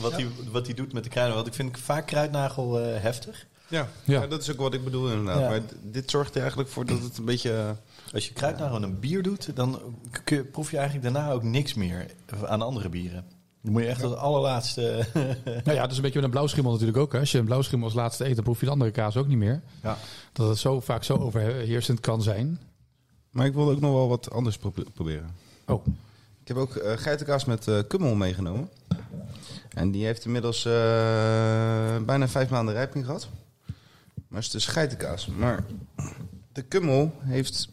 wat, 0.00 0.16
die, 0.16 0.26
wat 0.50 0.64
die 0.66 0.74
doet 0.74 0.92
met 0.92 1.04
de 1.04 1.10
kruiden. 1.10 1.34
Want 1.36 1.46
ik 1.48 1.54
vind 1.54 1.78
vaak 1.78 2.06
kruidnagel 2.06 2.80
eh, 2.80 3.02
heftig. 3.02 3.46
ja, 3.68 3.88
Ja. 4.04 4.20
ja. 4.20 4.26
dat 4.26 4.42
is 4.42 4.50
ook 4.50 4.56
wat 4.58 4.74
ik 4.74 4.84
bedoel 4.84 5.10
inderdaad. 5.10 5.40
Ja. 5.40 5.48
Maar 5.48 5.60
dit 5.82 6.10
zorgt 6.10 6.34
er 6.34 6.40
eigenlijk 6.40 6.70
voor 6.70 6.86
dat 6.86 7.02
het 7.02 7.18
een 7.18 7.24
beetje... 7.24 7.52
eh, 7.52 7.70
Als 8.14 8.26
je 8.28 8.32
kruidnagel 8.32 8.76
in 8.76 8.82
een 8.82 9.00
bier 9.00 9.22
doet, 9.22 9.56
dan 9.56 9.80
proef 10.52 10.70
je 10.70 10.76
eigenlijk 10.78 11.14
daarna 11.14 11.30
ook 11.32 11.42
niks 11.42 11.74
meer 11.74 12.06
aan 12.46 12.62
andere 12.62 12.88
bieren. 12.88 13.24
Dan 13.62 13.72
moet 13.72 13.82
je 13.82 13.88
echt 13.88 14.02
als 14.02 14.14
allerlaatste... 14.14 15.04
Nou 15.64 15.76
ja, 15.76 15.80
dat 15.82 15.90
is 15.90 15.96
een 15.96 16.02
beetje 16.02 16.16
met 16.18 16.24
een 16.24 16.30
blauwschimmel 16.30 16.72
natuurlijk 16.72 16.98
ook. 16.98 17.12
Hè. 17.12 17.18
Als 17.18 17.32
je 17.32 17.38
een 17.38 17.44
blauwschimmel 17.44 17.86
als 17.86 17.96
laatste 17.96 18.26
eet, 18.26 18.34
dan 18.34 18.44
proef 18.44 18.58
je 18.60 18.66
de 18.66 18.72
andere 18.72 18.90
kaas 18.90 19.16
ook 19.16 19.26
niet 19.26 19.38
meer. 19.38 19.62
ja. 19.82 19.96
Dat 20.32 20.48
het 20.48 20.58
zo 20.58 20.80
vaak 20.80 21.04
zo 21.04 21.16
overheersend 21.16 22.00
kan 22.00 22.22
zijn. 22.22 22.60
Maar 23.30 23.46
ik 23.46 23.54
wilde 23.54 23.72
ook 23.72 23.80
nog 23.80 23.92
wel 23.92 24.08
wat 24.08 24.30
anders 24.30 24.56
pro- 24.58 24.72
proberen. 24.94 25.30
Oh, 25.66 25.86
Ik 26.42 26.48
heb 26.48 26.56
ook 26.56 26.76
eh, 26.76 26.92
geitenkaas 26.96 27.44
met 27.44 27.68
eh, 27.68 27.78
kummel 27.88 28.14
meegenomen. 28.14 28.68
En 29.68 29.90
die 29.90 30.04
heeft 30.04 30.24
inmiddels 30.24 30.64
eh, 30.64 30.72
bijna 32.06 32.28
vijf 32.28 32.50
maanden 32.50 32.74
rijping 32.74 33.04
gehad. 33.04 33.28
Maar 34.14 34.24
het 34.38 34.44
is 34.46 34.50
dus 34.50 34.66
geitenkaas. 34.66 35.26
Maar 35.26 35.64
de 36.52 36.62
kummel 36.62 37.12
heeft 37.20 37.68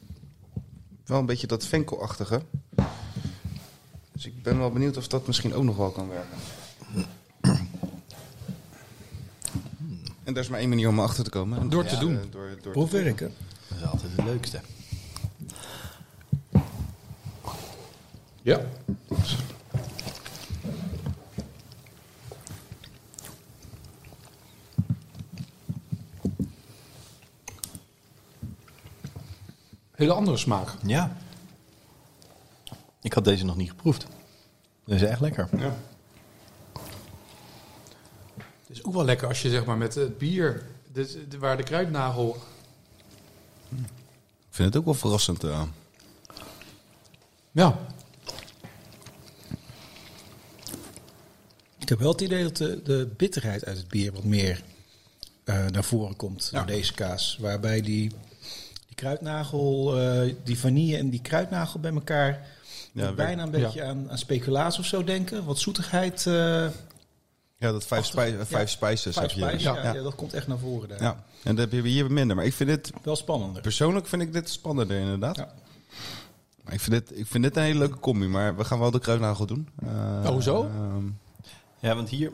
wel 1.06 1.20
een 1.20 1.26
beetje 1.26 1.48
dat 1.48 1.66
venkelachtige. 1.66 2.42
Dus 4.16 4.26
ik 4.26 4.44
ben 4.44 4.58
wel 4.58 4.72
benieuwd 4.72 4.98
of 4.98 5.08
dat 5.08 5.28
misschien 5.28 5.54
ook 5.54 5.64
nog 5.64 5.78
wel 5.78 5.92
kan 5.92 6.10
werken. 6.10 6.38
En 10.24 10.34
daar 10.34 10.44
is 10.44 10.50
maar 10.50 10.60
één 10.60 10.70
manier 10.70 10.88
om 10.90 11.00
achter 11.00 11.24
te 11.24 11.30
komen. 11.30 11.60
En 11.60 11.70
Door 11.70 11.86
te 11.86 11.98
doen. 11.98 12.16
eh, 12.18 12.24
door, 12.32 12.72
Proefwerken. 12.72 13.34
Dat 13.68 13.78
is 13.78 13.86
altijd 13.86 14.12
het 14.16 14.26
leukste. 14.26 14.60
ja. 18.42 18.62
Hele 29.96 30.14
andere 30.14 30.38
smaak. 30.38 30.70
Ja. 30.86 31.18
Ik 33.16 33.24
had 33.24 33.34
deze 33.34 33.46
nog 33.46 33.56
niet 33.56 33.70
geproefd. 33.70 34.06
Dat 34.86 34.96
is 34.96 35.02
echt 35.02 35.20
lekker. 35.20 35.50
Ja. 35.58 35.76
Het 38.68 38.70
is 38.78 38.84
ook 38.84 38.94
wel 38.94 39.06
lekker 39.06 39.28
als 39.28 39.42
je 39.42 39.50
zeg 39.50 39.66
maar 39.66 39.78
met 39.78 39.96
het 39.96 40.18
bier, 40.18 40.66
dit, 40.92 41.18
waar 41.40 41.58
de 41.58 41.64
kruidnagel... 41.64 42.38
Ik 43.70 44.50
vind 44.50 44.68
het 44.68 44.78
ook 44.78 44.86
wel 44.86 44.94
verrassend. 44.94 45.44
eh. 45.44 45.64
Ja, 47.52 47.80
Ik 51.80 51.90
heb 51.90 52.00
wel 52.00 52.12
het 52.12 52.22
idee 52.22 52.44
dat 52.44 52.58
de, 52.58 52.82
de 52.84 53.10
bitterheid 53.18 53.66
uit 53.66 53.78
het 53.78 53.88
bier 53.88 54.12
wat 54.14 54.24
meer 54.24 54.64
eh, 55.44 55.66
naar 55.68 55.84
voren 55.84 56.16
komt 56.16 56.50
Ja. 56.52 56.58
door 56.58 56.68
deze 56.68 56.94
kaas. 56.94 57.38
Waarbij 57.40 57.82
die, 57.82 58.10
die 58.88 58.96
kruidnagel, 58.96 60.00
eh, 60.00 60.34
die 60.44 60.60
vanille 60.60 60.98
en 60.98 61.10
die 61.10 61.22
kruidnagel 61.22 61.80
bij 61.80 61.94
elkaar 61.94 62.48
Ja, 62.94 63.12
bijna 63.12 63.44
een 63.44 63.52
ja. 63.52 63.60
beetje 63.60 63.84
aan, 63.84 64.12
aan 64.12 64.18
speculaas 64.18 64.80
of 64.80 64.86
zo 64.86 65.04
denken. 65.04 65.46
Wat 65.46 65.60
zoetigheid. 65.60 66.26
eh 66.28 66.34
Ja, 67.58 67.72
dat 67.72 67.86
vijf, 67.86 68.06
spij- 68.06 68.46
vijf 68.46 68.70
spices 68.70 69.16
vijf 69.16 69.16
heb 69.34 69.40
je. 69.40 69.50
spice, 69.50 69.64
ja, 69.74 69.84
ja. 69.84 69.94
ja, 69.94 70.02
dat 70.02 70.16
komt 70.16 70.34
echt 70.34 70.48
naar 70.48 70.58
voren 70.58 70.90
daar. 70.90 71.02
Ja, 71.02 71.24
en 71.44 71.56
dat 71.56 71.72
heb 71.72 71.84
je 71.84 71.90
hier 71.90 72.12
minder. 72.12 72.36
Maar 72.36 72.46
ik 72.46 72.54
vind 72.54 72.70
dit, 72.70 72.92
Wel 73.04 73.16
spannender. 73.16 73.62
persoonlijk 73.62 74.08
vind 74.08 74.22
ik 74.22 74.34
dit 74.34 74.50
spannender 74.50 75.00
inderdaad. 75.00 75.36
Ja. 75.36 75.54
Maar 76.64 76.74
ik 76.74 76.80
vind, 76.80 76.92
dit, 77.08 77.20
ik 77.20 77.28
vind 77.28 77.44
dit 77.44 77.56
een 77.58 77.64
hele 77.64 77.80
leuke 77.80 78.00
combi, 78.00 78.28
maar 78.28 78.56
we 78.58 78.64
gaan 78.64 78.80
wel 78.80 78.92
de 78.92 79.00
kruidnagel 79.00 79.46
doen. 79.46 79.68
Eh, 79.86 79.90
Oh, 80.24 80.28
hoezo? 80.28 80.64
ehm, 80.64 81.06
Ja, 81.80 81.96
want 81.96 82.10
hier... 82.10 82.32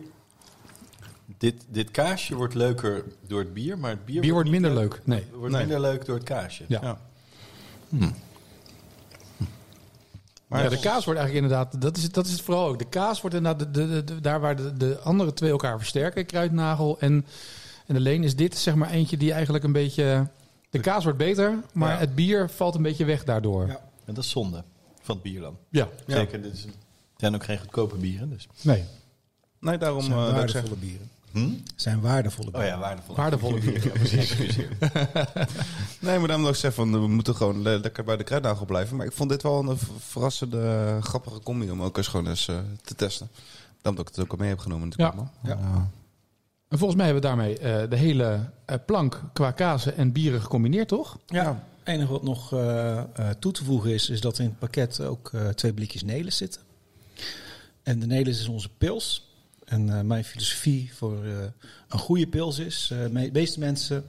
Dit, 1.37 1.65
dit 1.69 1.91
kaasje 1.91 2.35
wordt 2.35 2.53
leuker 2.53 3.03
door 3.27 3.39
het 3.39 3.53
bier, 3.53 3.77
maar 3.79 3.89
het 3.89 4.05
bier, 4.05 4.21
bier 4.21 4.33
wordt 4.33 4.49
minder 4.49 4.73
leuk. 4.73 5.01
Nee. 5.03 5.25
Wordt 5.33 5.51
Nee. 5.53 5.61
minder 5.65 5.79
leuk 5.81 6.05
door 6.05 6.15
het 6.15 6.23
kaasje. 6.23 6.63
Ja. 6.67 6.79
ja. 7.89 8.11
Maar 10.51 10.63
ja, 10.63 10.69
de 10.69 10.79
kaas 10.79 11.05
wordt 11.05 11.19
eigenlijk 11.19 11.33
inderdaad, 11.51 11.81
dat 11.81 11.97
is, 11.97 12.03
het- 12.03 12.13
dat 12.13 12.25
is 12.25 12.31
het 12.31 12.41
vooral 12.41 12.67
ook. 12.67 12.79
De 12.79 12.89
kaas 12.89 13.21
wordt 13.21 13.35
inderdaad, 13.35 13.73
de, 13.73 13.87
de, 13.87 14.03
de- 14.03 14.21
daar 14.21 14.39
waar 14.39 14.55
de, 14.55 14.77
de 14.77 14.99
andere 14.99 15.33
twee 15.33 15.51
elkaar 15.51 15.77
versterken, 15.77 16.25
kruidnagel 16.25 16.99
en, 16.99 17.25
en 17.87 17.93
de 17.93 17.99
leen, 17.99 18.23
is 18.23 18.35
dit 18.35 18.57
zeg 18.57 18.75
maar 18.75 18.89
eentje 18.89 19.17
die 19.17 19.31
eigenlijk 19.33 19.63
een 19.63 19.71
beetje... 19.71 20.27
De 20.69 20.79
kaas 20.79 21.03
wordt 21.03 21.17
beter, 21.19 21.59
maar 21.73 21.91
Ja. 21.93 21.97
het 21.99 22.15
bier 22.15 22.49
valt 22.49 22.75
een 22.75 22.81
beetje 22.81 23.05
weg 23.05 23.23
daardoor. 23.23 23.67
Ja. 23.67 23.79
En 24.05 24.13
dat 24.13 24.23
is 24.23 24.29
zonde 24.29 24.63
van 25.01 25.15
het 25.15 25.23
bier 25.23 25.41
dan. 25.41 25.57
Ja, 25.69 25.87
Zeker, 26.07 26.41
dit 26.41 26.53
is, 26.53 26.63
het 26.63 26.73
zijn 27.17 27.35
ook 27.35 27.43
geen 27.43 27.59
goedkope 27.59 27.95
bieren. 27.95 28.29
Dus. 28.29 28.47
nee. 28.61 28.83
Nee, 29.59 29.77
daarom 29.77 30.01
zijn 30.01 30.13
eh, 30.17 30.17
dat 30.17 30.43
ik 30.43 30.49
zeg. 30.49 30.53
waardevolle 30.53 30.79
bieren. 30.79 31.09
Hm? 31.31 31.49
Zijn 31.75 32.01
waardevolle 32.01 32.47
Oh 32.47 32.53
bieren. 32.53 32.69
ja, 32.71 32.79
waardevol. 32.79 33.15
Waardevolle 33.15 33.59
bier. 33.59 33.83
Ja, 33.85 33.89
precies. 33.91 34.35
Nee, 35.99 36.17
maar 36.17 36.27
daarom 36.27 36.43
dat 36.45 36.53
ik 36.53 36.59
zeg 36.59 36.73
van 36.73 36.91
we 36.91 37.07
moeten 37.07 37.35
gewoon 37.35 37.61
le- 37.61 37.77
lekker 37.81 38.03
bij 38.03 38.17
de 38.17 38.23
kruidnagel 38.23 38.65
blijven. 38.65 38.97
Maar 38.97 39.05
ik 39.05 39.11
vond 39.11 39.29
dit 39.29 39.43
wel 39.43 39.69
een 39.69 39.77
verrassende, 39.99 40.97
grappige 41.01 41.39
combi 41.39 41.71
om 41.71 41.81
ook 41.83 41.97
eens 41.97 42.07
gewoon 42.07 42.27
eens 42.27 42.47
eh, 42.47 42.57
te 42.81 42.95
testen. 42.95 43.29
Daarom 43.81 43.95
dat 44.03 44.09
ik 44.09 44.15
het 44.15 44.25
ook 44.25 44.31
al 44.31 44.37
mee 44.37 44.49
heb 44.49 44.59
genomen 44.59 44.87
natuurlijk. 44.89 45.19
Ja. 45.43 45.49
Ja. 45.49 45.89
En 46.67 46.77
volgens 46.77 46.95
mij 47.01 47.05
hebben 47.11 47.23
we 47.23 47.29
daarmee 47.29 47.57
eh, 47.59 47.89
de 47.89 47.95
hele 47.95 48.49
eh, 48.65 48.75
plank 48.85 49.21
qua 49.33 49.51
kazen 49.51 49.97
en 49.97 50.11
bieren 50.11 50.41
gecombineerd, 50.41 50.87
toch? 50.87 51.17
Ja. 51.25 51.63
Het 51.79 51.87
enige 51.93 52.11
wat 52.11 52.23
nog 52.23 52.53
eh, 52.53 52.97
eh, 52.97 53.05
toe 53.39 53.51
te 53.51 53.63
voegen 53.63 53.93
is, 53.93 54.09
is 54.09 54.21
dat 54.21 54.39
in 54.39 54.45
het 54.45 54.59
pakket 54.59 54.99
ook 55.01 55.29
eh, 55.33 55.47
twee 55.47 55.73
blikjes 55.73 56.03
Nelis 56.03 56.37
zitten. 56.37 56.61
En 57.83 57.99
de 57.99 58.05
Nelis 58.05 58.39
is 58.39 58.47
onze 58.47 58.69
pils. 58.77 59.30
En 59.71 59.97
eh, 59.97 60.01
mijn 60.01 60.25
filosofie 60.25 60.91
voor 60.93 61.23
eh, 61.23 61.31
een 61.89 61.99
goede 61.99 62.27
pils 62.27 62.59
is, 62.59 62.89
eh, 62.91 63.03
de 63.03 63.29
meeste 63.33 63.59
mensen 63.59 64.05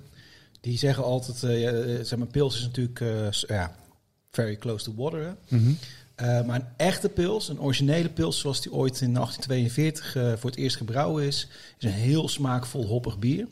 die 0.61 0.79
zeggen 0.79 1.05
altijd, 1.05 1.43
eh, 1.43 1.61
ja, 1.61 1.71
eh, 1.71 2.05
zeg 2.05 2.19
maar, 2.19 2.27
pils 2.27 2.57
is 2.57 2.63
natuurlijk 2.63 3.01
eh, 3.01 3.31
ja, 3.31 3.77
very 4.31 4.57
close 4.57 4.85
to 4.85 4.95
water. 4.97 5.21
Hè? 5.25 5.57
Mhm. 5.57 5.73
Eh, 6.15 6.45
maar 6.45 6.61
een 6.61 6.67
echte 6.77 7.09
pils, 7.09 7.49
een 7.49 7.61
originele 7.61 8.09
pils 8.09 8.39
zoals 8.39 8.61
die 8.61 8.73
ooit 8.73 9.01
in 9.01 9.13
1842 9.13 10.17
eh, 10.17 10.33
voor 10.37 10.51
het 10.51 10.59
eerst 10.59 10.77
gebrouwen 10.77 11.25
is, 11.25 11.49
is 11.79 11.85
een 11.85 11.91
heel 11.91 12.29
smaakvol 12.29 12.87
hoppig 12.87 13.19
bier. 13.19 13.47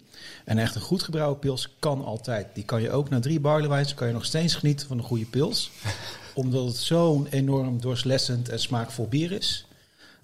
En 0.45 0.59
echt 0.59 0.75
een 0.75 0.81
goed 0.81 1.03
gebrouwen 1.03 1.39
pils 1.39 1.69
kan 1.79 2.05
altijd. 2.05 2.47
Die 2.55 2.65
kan 2.65 2.83
je 2.83 2.91
ook 2.91 3.09
na 3.09 3.21
drie 3.21 3.41
barleywijns 3.41 3.95
kan 3.95 4.07
je 4.07 4.13
nog 4.13 4.25
steeds 4.25 4.55
genieten 4.55 4.87
van 4.87 4.99
een 4.99 5.05
goede 5.05 5.25
pils. 5.25 5.71
Omdat 6.35 6.67
het 6.67 6.77
zo'n 6.77 7.27
enorm 7.31 7.81
doorslessend 7.81 8.49
en 8.49 8.61
smaakvol 8.61 9.09
bier 9.09 9.33
is. 9.33 9.67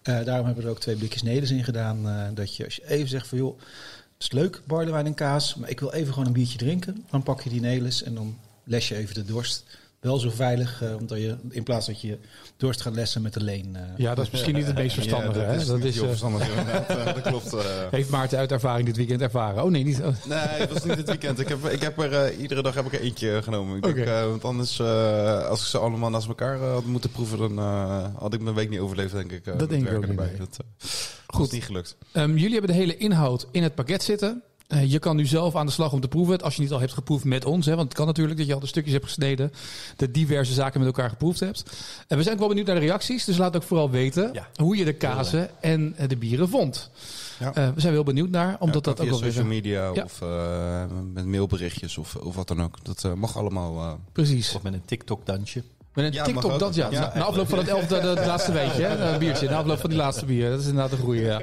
Eh, 0.06 0.24
daarom 0.24 0.46
hebben 0.46 0.62
we 0.62 0.62
er 0.62 0.74
ook 0.74 0.80
twee 0.80 0.96
blikjes 0.96 1.22
Nedes 1.22 1.50
in 1.50 1.64
gedaan. 1.64 2.08
eh, 2.08 2.28
dat 2.34 2.56
je 2.56 2.64
als 2.64 2.76
je 2.76 2.88
even 2.88 3.08
zegt 3.08 3.26
van 3.26 3.38
joh, 3.38 3.58
het 3.58 4.22
is 4.22 4.32
leuk, 4.32 4.62
barlewijn 4.66 5.06
en 5.06 5.14
kaas, 5.14 5.54
maar 5.54 5.70
ik 5.70 5.80
wil 5.80 5.92
even 5.92 6.12
gewoon 6.12 6.26
een 6.26 6.32
biertje 6.32 6.58
drinken. 6.58 7.04
Dan 7.10 7.22
pak 7.22 7.40
je 7.42 7.50
die 7.50 7.60
Neles 7.60 8.02
en 8.02 8.14
dan 8.14 8.38
les 8.64 8.88
je 8.88 8.96
even 8.96 9.14
de 9.14 9.24
dorst. 9.24 9.64
Wel 10.06 10.18
zo 10.18 10.30
veilig, 10.30 10.82
eh, 10.82 10.96
omdat 10.96 11.18
je 11.18 11.36
in 11.50 11.62
plaats 11.62 11.86
dat 11.86 12.00
je 12.00 12.18
dorst 12.56 12.80
gaat 12.80 12.94
lessen 12.94 13.22
met 13.22 13.38
alleen. 13.38 13.76
eh, 13.76 13.82
Ja, 13.96 14.14
dat 14.14 14.24
is 14.24 14.30
misschien 14.30 14.54
niet 14.54 14.66
het 14.66 14.74
meest 14.74 14.94
verstandige. 14.94 15.40
Ja, 15.40 15.46
hè? 15.46 15.56
dat 15.58 15.66
Dat 15.66 15.78
is 15.78 15.84
is, 15.84 15.84
niet 15.84 15.94
heel 15.94 16.02
eh, 16.02 16.08
verstandig. 16.08 16.48
Eh, 16.88 17.04
dat 17.04 17.20
klopt. 17.20 17.52
eh. 17.54 17.60
heeft 17.90 18.10
Maarten 18.10 18.38
uit 18.38 18.52
ervaring 18.52 18.86
dit 18.86 18.96
weekend 18.96 19.20
ervaren. 19.20 19.62
Oh 19.64 19.70
nee, 19.70 19.84
niet. 19.84 20.00
oh. 20.00 20.06
Nee, 20.28 20.38
het 20.38 20.72
was 20.72 20.84
niet 20.84 20.96
dit 20.96 21.08
weekend. 21.08 21.38
Ik 21.40 21.48
heb, 21.48 21.64
ik 21.68 21.80
heb 21.80 21.98
er, 21.98 22.12
eh, 22.24 22.40
iedere 22.40 22.62
dag 22.62 22.74
heb 22.74 22.86
ik 22.86 22.92
er 22.92 23.00
eentje 23.00 23.42
genomen. 23.42 23.76
Ik 23.76 23.82
denk, 23.82 23.96
eh, 23.96 24.24
want 24.26 24.44
anders, 24.44 24.78
eh, 24.78 25.46
als 25.48 25.60
ik 25.60 25.66
ze 25.66 25.78
allemaal 25.78 26.10
naast 26.10 26.28
elkaar 26.28 26.58
had 26.58 26.84
moeten 26.84 27.10
proeven, 27.10 27.38
dan 27.38 27.58
eh, 27.58 28.04
had 28.18 28.34
ik 28.34 28.40
mijn 28.40 28.54
week 28.54 28.68
niet 28.70 28.78
overleefd, 28.80 29.12
denk 29.12 29.32
ik. 29.32 29.46
eh, 29.46 29.58
Dat 29.58 29.68
denk 29.68 29.88
ik 29.88 29.94
ook 29.94 30.00
niet, 30.00 30.08
erbij. 30.10 30.26
nee. 30.26 30.36
Dat 30.38 30.56
eh, 30.60 30.88
Goed. 31.26 31.46
is 31.46 31.52
niet 31.52 31.64
gelukt. 31.64 31.96
Ehm, 32.12 32.30
jullie 32.36 32.52
hebben 32.52 32.70
de 32.70 32.76
hele 32.76 32.96
inhoud 32.96 33.46
in 33.50 33.62
het 33.62 33.74
pakket 33.74 34.02
zitten. 34.02 34.42
Eh, 34.68 34.90
je 34.92 34.98
kan 34.98 35.16
nu 35.16 35.26
zelf 35.26 35.56
aan 35.56 35.66
de 35.66 35.72
slag 35.72 35.92
om 35.92 36.00
te 36.00 36.08
proeven. 36.08 36.40
Als 36.40 36.56
je 36.56 36.62
niet 36.62 36.72
al 36.72 36.80
hebt 36.80 36.92
geproefd 36.92 37.24
met 37.24 37.44
ons. 37.44 37.66
Hè, 37.66 37.74
want 37.74 37.88
het 37.88 37.96
kan 37.96 38.06
natuurlijk 38.06 38.38
dat 38.38 38.46
je 38.46 38.54
al 38.54 38.60
de 38.60 38.66
stukjes 38.66 38.92
hebt 38.92 39.04
gesneden. 39.04 39.52
De 39.96 40.10
diverse 40.10 40.52
zaken 40.52 40.78
met 40.80 40.88
elkaar 40.88 41.08
geproefd 41.10 41.40
hebt. 41.40 41.62
En 42.08 42.16
we 42.16 42.22
zijn 42.22 42.34
ook 42.34 42.40
wel 42.40 42.48
benieuwd 42.48 42.66
naar 42.66 42.74
de 42.74 42.80
reacties. 42.86 43.24
Dus 43.24 43.36
laat 43.36 43.56
ook 43.56 43.62
vooral 43.62 43.90
weten 43.90 44.30
Ja. 44.32 44.48
hoe 44.54 44.76
je 44.76 44.84
de 44.84 44.92
kazen 44.92 45.62
en 45.62 45.94
eh, 45.96 46.08
de 46.08 46.16
bieren 46.16 46.48
vond. 46.48 46.90
Ja. 47.38 47.54
Eh, 47.54 47.68
we 47.74 47.80
zijn 47.80 47.92
wel 47.94 48.02
benieuwd 48.04 48.30
naar. 48.30 48.56
Omdat 48.58 48.84
Ja, 48.84 48.90
dat 48.90 49.00
ook 49.00 49.06
via 49.06 49.10
wel 49.10 49.20
weer... 49.20 49.30
social 49.32 49.48
media 49.48 49.90
Ja. 49.94 50.02
of 50.02 50.22
eh, 50.22 50.84
met 51.12 51.26
mailberichtjes 51.26 51.98
of, 51.98 52.16
of 52.16 52.34
wat 52.34 52.48
dan 52.48 52.62
ook. 52.62 52.84
Dat 52.84 53.04
eh, 53.04 53.12
mag 53.12 53.36
allemaal. 53.36 53.78
eh. 53.80 53.92
Precies. 54.12 54.54
Of 54.54 54.62
met 54.62 54.72
een 54.72 54.84
TikTok-dansje. 54.84 55.62
Met 55.96 56.04
een 56.04 56.12
Ja, 56.12 56.24
TikTok 56.24 56.58
dat 56.58 56.74
ja. 56.74 56.88
Ja, 56.90 57.00
na, 57.00 57.12
na 57.14 57.24
afloop 57.24 57.48
van 57.48 57.58
het 57.58 57.68
elfde, 57.68 58.00
de, 58.00 58.14
de 58.14 58.26
laatste 58.26 58.52
weetje. 58.52 58.82
Hè? 58.82 59.12
Een 59.12 59.18
biertje. 59.18 59.48
Na 59.48 59.56
afloop 59.56 59.80
van 59.80 59.90
die 59.90 59.98
laatste 59.98 60.24
bier. 60.24 60.50
Dat 60.50 60.60
is 60.60 60.66
inderdaad 60.66 60.92
een 60.92 61.04
goede. 61.04 61.20
Ja. 61.22 61.40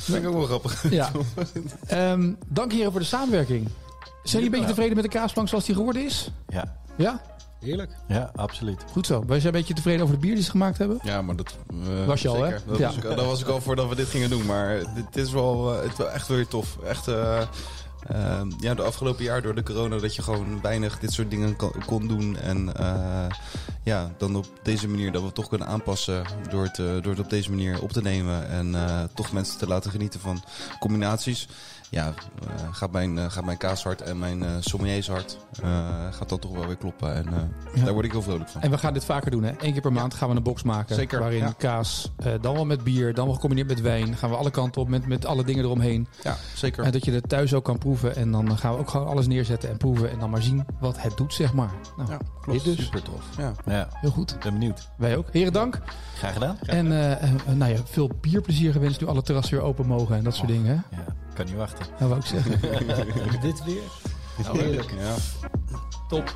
vind 0.00 0.18
ik 0.18 0.26
ook 0.28 0.34
wel 0.34 0.44
grappig. 0.46 0.90
ja. 0.90 1.10
Ehm, 1.86 2.32
dank 2.48 2.72
heren 2.72 2.90
voor 2.90 3.00
de 3.00 3.06
samenwerking. 3.06 3.68
Zijn 4.22 4.42
jullie 4.42 4.44
een 4.44 4.50
beetje 4.50 4.66
tevreden 4.66 4.94
met 4.94 5.04
de 5.04 5.18
kaasplank 5.18 5.48
zoals 5.48 5.64
die 5.64 5.74
geworden 5.74 6.04
is? 6.04 6.30
Ja, 6.48 6.76
Ja? 6.96 7.20
Heerlijk. 7.60 7.90
ja 8.08 8.30
absoluut. 8.34 8.84
Goed 8.92 9.06
zo. 9.06 9.24
Wij 9.26 9.40
zijn 9.40 9.54
een 9.54 9.58
beetje 9.60 9.74
tevreden 9.74 10.02
over 10.02 10.14
de 10.14 10.20
bier 10.20 10.34
die 10.34 10.44
ze 10.44 10.50
gemaakt 10.50 10.78
hebben. 10.78 10.98
Ja, 11.02 11.22
maar 11.22 11.36
dat 11.36 11.56
eh, 11.70 12.06
Was 12.06 12.22
je 12.22 12.28
al, 12.28 12.42
hè? 12.42 12.56
Dat, 12.66 12.78
Ja. 12.78 12.86
was 12.86 12.96
ik, 12.96 13.02
dat 13.02 13.24
was 13.24 13.40
ik 13.40 13.46
al 13.46 13.60
voordat 13.60 13.88
we 13.88 13.94
dit 13.94 14.08
gingen 14.08 14.30
doen. 14.30 14.46
Maar 14.46 14.78
dit 14.94 15.24
is 15.24 15.32
wel, 15.32 15.74
eh, 15.74 15.82
het 15.88 15.96
wel 15.96 16.10
echt 16.10 16.28
weer 16.28 16.46
tof. 16.46 16.76
Echt, 16.86 17.08
eh, 17.08 17.40
eh, 18.06 18.40
ja, 18.58 18.74
de 18.74 18.82
afgelopen 18.82 19.24
jaar 19.24 19.42
door 19.42 19.54
de 19.54 19.62
corona 19.62 19.98
dat 19.98 20.14
je 20.14 20.22
gewoon 20.22 20.60
weinig 20.60 20.98
dit 20.98 21.12
soort 21.12 21.30
dingen 21.30 21.56
kon, 21.56 21.72
kon 21.86 22.08
doen. 22.08 22.36
En 22.36 22.76
eh, 22.76 23.26
ja, 23.82 24.10
dan 24.18 24.36
op 24.36 24.46
deze 24.62 24.88
manier 24.88 25.12
dat 25.12 25.20
we 25.20 25.26
het 25.26 25.34
toch 25.34 25.48
kunnen 25.48 25.68
aanpassen 25.68 26.24
door 26.50 26.62
het, 26.62 26.78
eh, 26.78 26.86
door 26.86 27.12
het 27.12 27.18
op 27.18 27.30
deze 27.30 27.50
manier 27.50 27.82
op 27.82 27.92
te 27.92 28.02
nemen. 28.02 28.48
En 28.48 28.74
eh, 28.74 29.02
toch 29.14 29.32
mensen 29.32 29.58
te 29.58 29.66
laten 29.66 29.90
genieten 29.90 30.20
van 30.20 30.42
combinaties. 30.78 31.48
Ja, 31.90 32.06
eh, 32.06 32.48
gaat, 32.70 32.90
mijn, 32.92 33.18
eh, 33.18 33.24
gaat 33.30 33.44
mijn 33.44 33.56
kaashart 33.58 34.00
en 34.00 34.18
mijn 34.18 34.42
eh 34.42 34.50
sommeliershart 34.60 35.38
eh, 35.62 35.68
gaat 36.10 36.28
dat 36.28 36.40
toch 36.40 36.52
wel 36.52 36.66
weer 36.66 36.76
kloppen. 36.76 37.14
En 37.14 37.26
eh, 37.26 37.32
Ja. 37.74 37.84
daar 37.84 37.92
word 37.92 38.04
ik 38.04 38.12
heel 38.12 38.22
vrolijk 38.22 38.48
van. 38.48 38.60
En 38.62 38.70
we 38.70 38.78
gaan 38.78 38.92
dit 38.92 39.04
vaker 39.04 39.30
doen. 39.30 39.42
Hè? 39.42 39.50
Eén 39.58 39.72
keer 39.72 39.80
per 39.80 39.92
maand 39.92 40.14
gaan 40.14 40.28
we 40.30 40.36
een 40.36 40.42
box 40.42 40.62
maken. 40.62 40.94
Zeker, 40.94 41.20
Waarin 41.20 41.38
ja. 41.38 41.54
kaas, 41.58 42.12
eh, 42.16 42.32
dan 42.40 42.54
wel 42.54 42.64
met 42.64 42.84
bier, 42.84 43.14
dan 43.14 43.24
wel 43.24 43.34
gecombineerd 43.34 43.68
met 43.68 43.80
wijn. 43.80 44.16
Gaan 44.16 44.30
we 44.30 44.36
alle 44.36 44.50
kanten 44.50 44.80
op 44.82 44.88
met, 44.88 45.06
met 45.06 45.26
alle 45.26 45.44
dingen 45.44 45.64
eromheen. 45.64 46.06
Ja, 46.22 46.36
zeker. 46.54 46.84
En 46.84 46.92
dat 46.92 47.04
je 47.04 47.12
het 47.12 47.28
thuis 47.28 47.54
ook 47.54 47.64
kan 47.64 47.78
proeven. 47.78 48.16
En 48.16 48.30
dan 48.32 48.58
gaan 48.58 48.72
we 48.72 48.78
ook 48.78 48.90
gewoon 48.90 49.06
alles 49.06 49.26
neerzetten 49.26 49.70
en 49.70 49.76
proeven. 49.76 50.10
En 50.10 50.18
dan 50.18 50.30
maar 50.30 50.42
zien 50.42 50.66
wat 50.80 51.02
het 51.02 51.16
doet, 51.16 51.34
zeg 51.34 51.52
maar. 51.52 51.70
Nou, 51.96 52.10
Ja, 52.10 52.18
dit 52.52 52.64
dus. 52.64 52.84
Super 52.84 53.02
tof. 53.02 53.24
Ja. 53.38 53.52
Ja, 53.66 53.88
Heel 53.92 54.10
goed. 54.10 54.36
ben 54.42 54.52
benieuwd. 54.52 54.88
Wij 54.96 55.16
ook. 55.16 55.26
Heren, 55.32 55.52
dank. 55.52 55.80
Graag 56.16 56.32
gedaan. 56.32 56.58
En 56.66 56.86
nou 57.58 57.72
ja, 57.72 57.78
veel 57.84 58.10
bierplezier 58.20 58.72
gewenst 58.72 59.00
nu 59.00 59.06
alle 59.06 59.22
terrassen 59.22 59.56
weer 59.58 59.66
open 59.66 59.86
mogen 59.86 60.16
en 60.16 60.24
dat 60.24 60.34
soort 60.34 60.48
dingen. 60.48 60.66
Hè? 60.66 60.96
Ja, 60.96 61.04
kan 61.44 61.48
niet 61.48 61.58
wachten. 61.58 61.86
Dat 61.98 62.08
wou 62.08 62.20
ik 62.20 62.26
zeggen. 62.26 63.40
Dit 63.40 63.64
weer. 63.64 63.82
Ja. 64.98 65.14
Top. 66.08 66.34